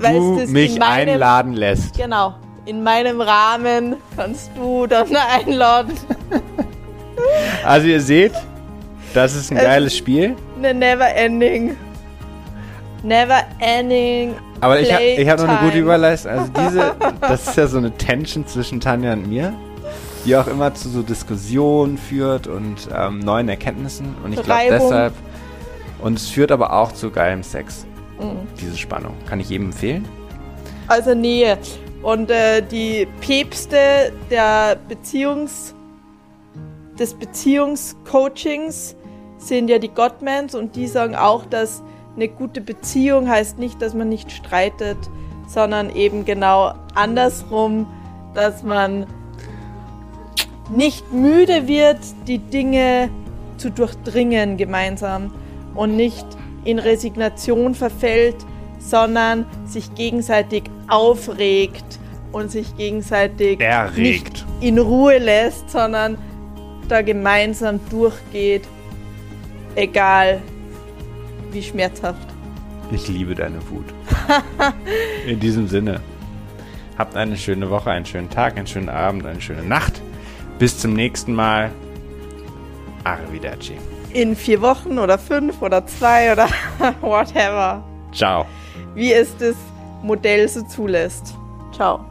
du 0.01 0.45
mich 0.47 0.73
in 0.73 0.79
meinem, 0.79 1.09
einladen 1.13 1.53
lässt. 1.53 1.97
Genau, 1.97 2.35
in 2.65 2.83
meinem 2.83 3.21
Rahmen 3.21 3.95
kannst 4.15 4.51
du 4.57 4.87
dann 4.87 5.07
einladen. 5.45 5.93
Also 7.63 7.87
ihr 7.87 8.01
seht, 8.01 8.33
das 9.13 9.35
ist 9.35 9.51
ein 9.51 9.57
Es- 9.57 9.63
geiles 9.63 9.95
Spiel. 9.97 10.35
Eine 10.57 10.73
never 10.73 11.07
ending, 11.15 11.75
never 13.05 13.43
ending. 13.59 14.35
Aber 14.61 14.79
ich 14.79 14.91
habe 14.91 15.03
ich 15.03 15.29
hab 15.29 15.39
noch 15.39 15.47
eine 15.47 15.59
gute. 15.59 15.79
Überleistung. 15.79 16.31
Also 16.31 16.51
diese, 16.67 16.95
das 17.21 17.47
ist 17.47 17.57
ja 17.57 17.67
so 17.67 17.77
eine 17.77 17.91
Tension 17.91 18.45
zwischen 18.47 18.79
Tanja 18.79 19.13
und 19.13 19.29
mir, 19.29 19.53
die 20.25 20.35
auch 20.35 20.47
immer 20.47 20.73
zu 20.73 20.89
so 20.89 21.01
Diskussionen 21.01 21.97
führt 21.97 22.47
und 22.47 22.89
ähm, 22.93 23.19
neuen 23.19 23.49
Erkenntnissen. 23.49 24.15
Und 24.23 24.33
ich 24.33 24.41
glaube 24.41 24.67
deshalb, 24.69 25.13
und 25.99 26.17
es 26.17 26.29
führt 26.29 26.51
aber 26.51 26.73
auch 26.73 26.91
zu 26.91 27.11
geilem 27.11 27.43
Sex. 27.43 27.85
Mhm. 28.19 28.47
Diese 28.59 28.77
Spannung. 28.77 29.13
Kann 29.27 29.39
ich 29.39 29.49
jedem 29.49 29.67
empfehlen? 29.67 30.05
Also 30.87 31.13
Nähe. 31.13 31.57
Und 32.01 32.29
äh, 32.29 32.61
die 32.61 33.07
Päpste 33.21 34.11
der 34.29 34.77
Beziehungs, 34.87 35.73
des 36.99 37.13
Beziehungscoachings 37.13 38.95
sind 39.37 39.69
ja 39.69 39.79
die 39.79 39.89
Gottmans 39.89 40.55
und 40.55 40.75
die 40.75 40.87
sagen 40.87 41.15
auch, 41.15 41.45
dass 41.45 41.83
eine 42.15 42.27
gute 42.29 42.61
Beziehung 42.61 43.29
heißt 43.29 43.59
nicht, 43.59 43.81
dass 43.81 43.93
man 43.93 44.09
nicht 44.09 44.31
streitet, 44.31 44.97
sondern 45.47 45.89
eben 45.89 46.25
genau 46.25 46.73
andersrum, 46.93 47.87
dass 48.33 48.63
man 48.63 49.05
nicht 50.73 51.11
müde 51.13 51.67
wird, 51.67 51.99
die 52.27 52.39
Dinge 52.39 53.09
zu 53.57 53.69
durchdringen 53.69 54.57
gemeinsam 54.57 55.31
und 55.75 55.95
nicht 55.95 56.25
in 56.63 56.79
Resignation 56.79 57.75
verfällt, 57.75 58.37
sondern 58.79 59.45
sich 59.65 59.93
gegenseitig 59.95 60.63
aufregt 60.87 61.99
und 62.31 62.51
sich 62.51 62.75
gegenseitig 62.75 63.59
Erregt. 63.61 63.97
nicht 63.97 64.45
in 64.61 64.79
Ruhe 64.79 65.17
lässt, 65.19 65.69
sondern 65.69 66.17
da 66.87 67.01
gemeinsam 67.01 67.79
durchgeht, 67.89 68.63
egal 69.75 70.41
wie 71.55 71.63
schmerzhaft. 71.63 72.27
Ich 72.91 73.07
liebe 73.07 73.33
deine 73.33 73.67
Wut. 73.69 73.85
In 75.27 75.39
diesem 75.39 75.67
Sinne. 75.67 76.01
Habt 76.97 77.15
eine 77.15 77.35
schöne 77.35 77.69
Woche, 77.69 77.89
einen 77.89 78.05
schönen 78.05 78.29
Tag, 78.29 78.57
einen 78.57 78.67
schönen 78.67 78.89
Abend, 78.89 79.25
eine 79.25 79.41
schöne 79.41 79.63
Nacht. 79.63 80.01
Bis 80.59 80.77
zum 80.79 80.93
nächsten 80.93 81.33
Mal. 81.33 81.71
Arrivederci. 83.03 83.73
In 84.13 84.35
vier 84.35 84.61
Wochen 84.61 84.97
oder 84.99 85.17
fünf 85.17 85.61
oder 85.61 85.85
zwei 85.87 86.31
oder 86.31 86.47
whatever, 87.01 87.83
Ciao. 88.13 88.45
wie 88.93 89.11
es 89.11 89.35
das 89.37 89.55
Modell 90.03 90.47
so 90.47 90.61
zulässt. 90.61 91.35
Ciao. 91.73 92.05